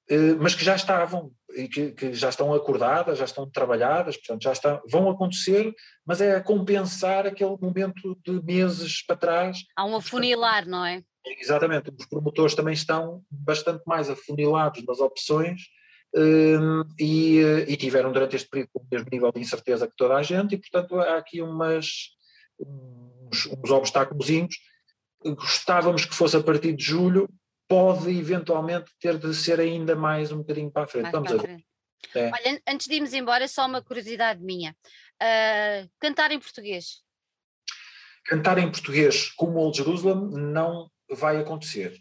eh, 0.09 0.35
mas 0.41 0.55
que 0.55 0.65
já 0.65 0.75
estavam 0.75 1.33
e 1.55 1.69
que, 1.69 1.93
que, 1.93 2.15
já 2.15 2.31
estão 2.31 2.53
acordadas, 2.53 3.19
já 3.19 3.25
estão 3.25 3.49
trabalhadas, 3.49 4.17
portanto 4.17 4.43
já 4.43 4.53
está, 4.53 4.83
vão 4.91 5.09
acontecer, 5.09 5.73
mas 6.05 6.21
é 6.21 6.37
a 6.37 6.43
compensar 6.43 7.27
aquele 7.27 7.57
momento 7.61 8.19
de 8.25 8.43
meses 8.43 9.05
para 9.07 9.17
trás. 9.17 9.59
Há 9.77 9.85
um 9.85 9.97
afunilar, 9.97 10.67
não 10.67 10.85
é? 10.85 11.03
Exatamente, 11.41 11.91
os 11.99 12.07
promotores 12.07 12.55
também 12.55 12.75
estão 12.75 13.23
bastante 13.31 13.83
mais 13.87 14.11
afunilados 14.11 14.85
nas 14.85 14.99
opções 14.99 15.63
e, 16.99 17.41
eh, 17.41 17.65
e, 17.69 17.77
tiveram 17.77 18.13
durante 18.13 18.37
este 18.37 18.49
período 18.49 18.71
o 18.75 18.87
mesmo 18.91 19.09
nível 19.11 19.33
de 19.33 19.41
incerteza 19.41 19.89
que 19.89 19.97
toda 19.97 20.15
a 20.15 20.23
gente 20.23 20.55
e 20.55 20.59
portanto 20.59 20.99
há 21.01 21.17
aqui 21.17 21.43
umas, 21.43 22.11
uns, 22.59 23.47
uns 23.47 23.71
obstáculos. 23.71 24.29
Gostávamos 25.25 26.05
que 26.05 26.15
fosse 26.15 26.37
a 26.37 26.43
partir 26.43 26.75
de 26.75 26.85
julho, 26.85 27.29
pode 27.67 28.11
eventualmente 28.11 28.91
ter 29.01 29.19
de 29.19 29.35
ser 29.35 29.59
ainda 29.59 29.97
mais 29.97 30.31
um 30.31 30.39
bocadinho 30.39 30.71
para 30.71 30.85
a 30.85 30.87
frente. 30.87 31.05
Mais 31.05 31.15
Vamos 31.15 31.33
a 31.33 31.37
ver. 31.37 31.65
É. 32.15 32.31
Olha, 32.31 32.63
antes 32.69 32.87
de 32.87 32.95
irmos 32.95 33.13
embora, 33.13 33.49
só 33.49 33.67
uma 33.67 33.83
curiosidade 33.83 34.41
minha. 34.41 34.77
Uh, 35.21 35.89
cantar 35.99 36.31
em 36.31 36.39
português? 36.39 37.03
Cantar 38.27 38.59
em 38.59 38.71
português 38.71 39.31
como 39.31 39.59
Old 39.59 39.77
Jerusalem 39.77 40.31
não 40.31 40.91
vai 41.11 41.39
acontecer. 41.39 41.99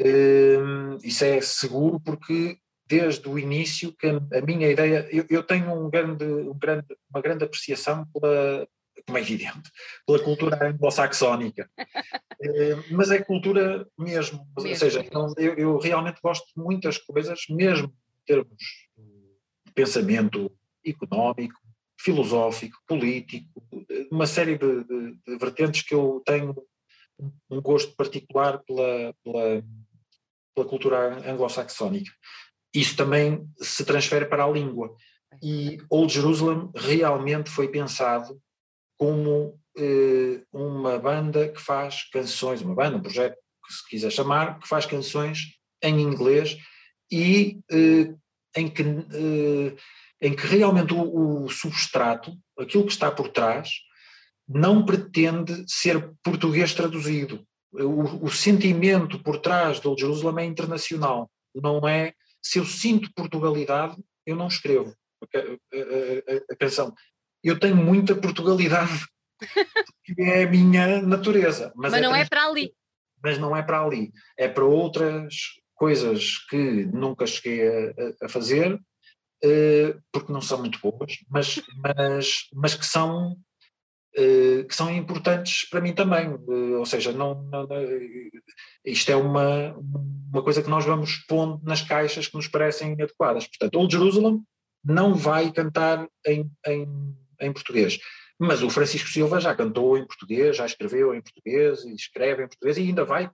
Uh, 0.00 0.96
isso 1.04 1.24
é 1.24 1.40
seguro 1.40 2.00
porque 2.00 2.58
desde 2.88 3.28
o 3.28 3.38
início 3.38 3.92
que 3.92 4.06
a, 4.06 4.40
minha 4.40 4.70
ideia, 4.70 5.06
eu, 5.10 5.26
eu 5.28 5.42
tenho 5.42 5.72
um 5.72 5.90
grande, 5.90 6.24
um 6.24 6.58
grande, 6.58 6.86
uma 7.10 7.20
grande 7.20 7.44
apreciação 7.44 8.06
pela, 8.06 8.66
como 9.06 9.18
é 9.18 9.20
evidente, 9.20 9.70
pela 10.06 10.18
cultura 10.22 10.68
anglo-saxónica, 10.68 11.70
uh, 11.78 12.84
mas 12.90 13.10
é 13.10 13.22
cultura 13.22 13.86
mesmo, 13.98 14.38
mesmo. 14.38 14.46
ou 14.56 14.74
seja, 14.74 15.06
eu, 15.36 15.54
eu, 15.54 15.78
realmente 15.78 16.20
gosto 16.22 16.46
de 16.46 16.62
muitas 16.62 16.96
coisas, 16.98 17.40
mesmo 17.50 17.88
em 17.88 18.24
termos 18.26 18.56
de 19.66 19.72
pensamento 19.74 20.50
económico, 20.84 21.60
filosófico, 22.00 22.78
político, 22.86 23.62
uma 24.10 24.26
série 24.26 24.56
de, 24.56 24.84
de, 24.84 25.18
de 25.26 25.38
vertentes 25.38 25.82
que 25.82 25.94
eu 25.94 26.22
tenho 26.24 26.54
um 27.50 27.60
gosto 27.60 27.94
particular 27.96 28.60
pela, 28.60 29.14
pela, 29.24 29.64
pela 30.54 30.68
cultura 30.68 31.30
anglo-saxónica. 31.30 32.12
Isso 32.74 32.96
também 32.96 33.46
se 33.60 33.84
transfere 33.84 34.26
para 34.26 34.44
a 34.44 34.50
língua. 34.50 34.94
E 35.42 35.78
Old 35.90 36.12
Jerusalem 36.12 36.70
realmente 36.74 37.50
foi 37.50 37.68
pensado 37.68 38.40
como 38.96 39.58
eh, 39.76 40.42
uma 40.52 40.98
banda 40.98 41.48
que 41.48 41.60
faz 41.60 42.08
canções, 42.10 42.60
uma 42.62 42.74
banda, 42.74 42.96
um 42.96 43.02
projeto 43.02 43.36
que 43.66 43.74
se 43.74 43.88
quiser 43.88 44.10
chamar, 44.10 44.58
que 44.58 44.68
faz 44.68 44.86
canções 44.86 45.58
em 45.82 46.00
inglês 46.00 46.58
e 47.10 47.60
eh, 47.70 48.12
em, 48.56 48.68
que, 48.68 48.82
eh, 48.82 49.76
em 50.20 50.34
que 50.34 50.46
realmente 50.46 50.92
o, 50.92 51.44
o 51.44 51.48
substrato, 51.48 52.32
aquilo 52.58 52.84
que 52.84 52.92
está 52.92 53.10
por 53.10 53.28
trás, 53.28 53.70
não 54.48 54.84
pretende 54.84 55.64
ser 55.68 56.12
português 56.22 56.74
traduzido. 56.74 57.46
O, 57.70 58.26
o 58.26 58.30
sentimento 58.30 59.22
por 59.22 59.38
trás 59.38 59.78
do 59.78 59.96
Jerusalém 59.96 60.46
é 60.46 60.48
internacional, 60.48 61.30
não 61.54 61.86
é. 61.86 62.14
Se 62.42 62.58
eu 62.58 62.64
sinto 62.64 63.12
Portugalidade, 63.14 63.96
eu 64.26 64.36
não 64.36 64.48
escrevo 64.48 64.94
a, 65.34 65.38
a, 65.38 66.52
a, 66.52 66.56
canção. 66.56 66.94
Eu 67.42 67.58
tenho 67.58 67.76
muita 67.76 68.14
Portugalidade, 68.14 69.06
que 70.04 70.22
é 70.22 70.44
a 70.44 70.50
minha 70.50 71.02
natureza. 71.02 71.72
Mas, 71.74 71.92
mas 71.92 72.00
é 72.00 72.02
não 72.02 72.14
é 72.14 72.24
para 72.24 72.46
ali. 72.46 72.72
Mas 73.22 73.38
não 73.38 73.56
é 73.56 73.62
para 73.62 73.82
ali. 73.82 74.12
É 74.36 74.48
para 74.48 74.64
outras 74.64 75.34
coisas 75.74 76.38
que 76.48 76.86
nunca 76.86 77.26
cheguei 77.26 77.66
a, 77.68 78.26
a 78.26 78.28
fazer, 78.28 78.74
uh, 78.74 80.02
porque 80.12 80.32
não 80.32 80.40
são 80.40 80.58
muito 80.58 80.78
boas, 80.80 81.18
mas, 81.28 81.60
mas, 81.76 82.48
mas 82.52 82.74
que 82.74 82.84
são 82.84 83.32
eh, 83.32 83.47
que 84.14 84.74
são 84.74 84.92
importantes 84.92 85.68
para 85.68 85.80
mim 85.80 85.92
também, 85.92 86.26
eh, 86.28 86.76
ou 86.76 86.86
seja, 86.86 87.12
não, 87.12 87.42
não, 87.42 87.68
isto 88.84 89.10
é 89.10 89.16
uma, 89.16 89.76
uma 90.32 90.42
coisa 90.42 90.62
que 90.62 90.70
nós 90.70 90.84
vamos 90.84 91.24
pondo 91.28 91.60
nas 91.62 91.82
caixas 91.82 92.26
que 92.26 92.36
nos 92.36 92.48
parecem 92.48 92.92
adequadas. 92.92 93.46
Portanto, 93.46 93.76
Old 93.76 93.92
Jerusalem 93.92 94.42
não 94.84 95.14
vai 95.14 95.52
cantar 95.52 96.08
em, 96.26 96.50
em, 96.66 96.88
em 97.40 97.52
português. 97.52 97.98
Mas 98.40 98.62
o 98.62 98.70
Francisco 98.70 99.08
Silva 99.08 99.40
já 99.40 99.54
cantou 99.54 99.98
em 99.98 100.06
português, 100.06 100.56
já 100.56 100.64
escreveu 100.64 101.12
em 101.12 101.20
português, 101.20 101.84
e 101.84 101.94
escreve 101.94 102.44
em 102.44 102.48
português 102.48 102.78
e 102.78 102.82
ainda 102.82 103.04
vai 103.04 103.28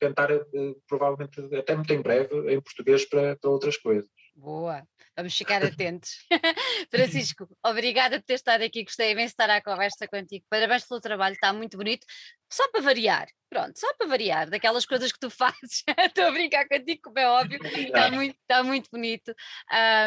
cantar, 0.00 0.30
eh, 0.30 0.42
provavelmente 0.88 1.40
até 1.54 1.74
muito 1.74 1.92
em 1.92 2.00
breve, 2.00 2.54
em 2.54 2.60
português 2.60 3.04
para, 3.04 3.36
para 3.36 3.50
outras 3.50 3.76
coisas. 3.76 4.08
Boa, 4.34 4.82
vamos 5.16 5.36
ficar 5.36 5.64
atentos. 5.64 6.18
Francisco, 6.90 7.48
obrigada 7.64 8.18
por 8.20 8.26
ter 8.26 8.34
estado 8.34 8.62
aqui, 8.62 8.84
gostei 8.84 9.12
imenso 9.12 9.28
de 9.28 9.32
estar 9.32 9.50
à 9.50 9.62
conversa 9.62 10.06
contigo. 10.06 10.44
Parabéns 10.48 10.84
pelo 10.84 11.00
trabalho, 11.00 11.34
está 11.34 11.52
muito 11.52 11.76
bonito. 11.76 12.06
Só 12.48 12.70
para 12.70 12.80
variar, 12.80 13.26
pronto, 13.50 13.76
só 13.76 13.92
para 13.94 14.06
variar, 14.06 14.48
daquelas 14.48 14.86
coisas 14.86 15.10
que 15.10 15.18
tu 15.18 15.28
fazes. 15.30 15.82
Estou 15.98 16.26
a 16.26 16.30
brincar 16.30 16.68
contigo, 16.68 17.00
como 17.04 17.18
é 17.18 17.28
óbvio, 17.28 17.58
está 17.64 18.10
muito, 18.10 18.36
está 18.40 18.62
muito 18.62 18.90
bonito. 18.90 19.34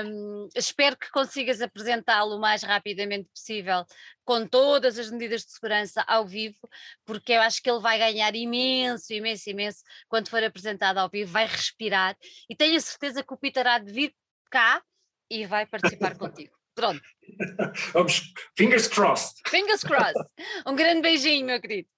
Um, 0.05 0.47
espero 0.55 0.97
que 0.97 1.09
consigas 1.09 1.61
apresentá-lo 1.61 2.37
o 2.37 2.39
mais 2.39 2.63
rapidamente 2.63 3.29
possível, 3.29 3.85
com 4.23 4.47
todas 4.47 4.97
as 4.97 5.11
medidas 5.11 5.43
de 5.43 5.51
segurança 5.51 6.01
ao 6.07 6.25
vivo, 6.25 6.59
porque 7.05 7.33
eu 7.33 7.41
acho 7.41 7.61
que 7.61 7.69
ele 7.69 7.81
vai 7.81 7.97
ganhar 7.97 8.33
imenso, 8.35 9.11
imenso, 9.11 9.49
imenso 9.49 9.83
quando 10.07 10.29
for 10.29 10.43
apresentado 10.43 10.99
ao 10.99 11.09
vivo, 11.09 11.31
vai 11.31 11.45
respirar 11.45 12.15
e 12.49 12.55
tenho 12.55 12.77
a 12.77 12.81
certeza 12.81 13.23
que 13.23 13.33
o 13.33 13.37
Peter 13.37 13.67
há 13.67 13.79
de 13.79 13.91
vir 13.91 14.13
cá 14.49 14.81
e 15.29 15.45
vai 15.45 15.65
participar 15.65 16.17
contigo. 16.17 16.53
Pronto. 16.75 17.01
Vamos, 17.93 18.33
fingers 18.57 18.87
crossed. 18.87 19.41
Fingers 19.47 19.83
crossed. 19.83 20.23
Um 20.65 20.75
grande 20.75 21.01
beijinho, 21.01 21.45
meu 21.45 21.59
querido. 21.59 21.89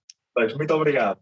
Muito 0.56 0.74
obrigado. 0.74 1.20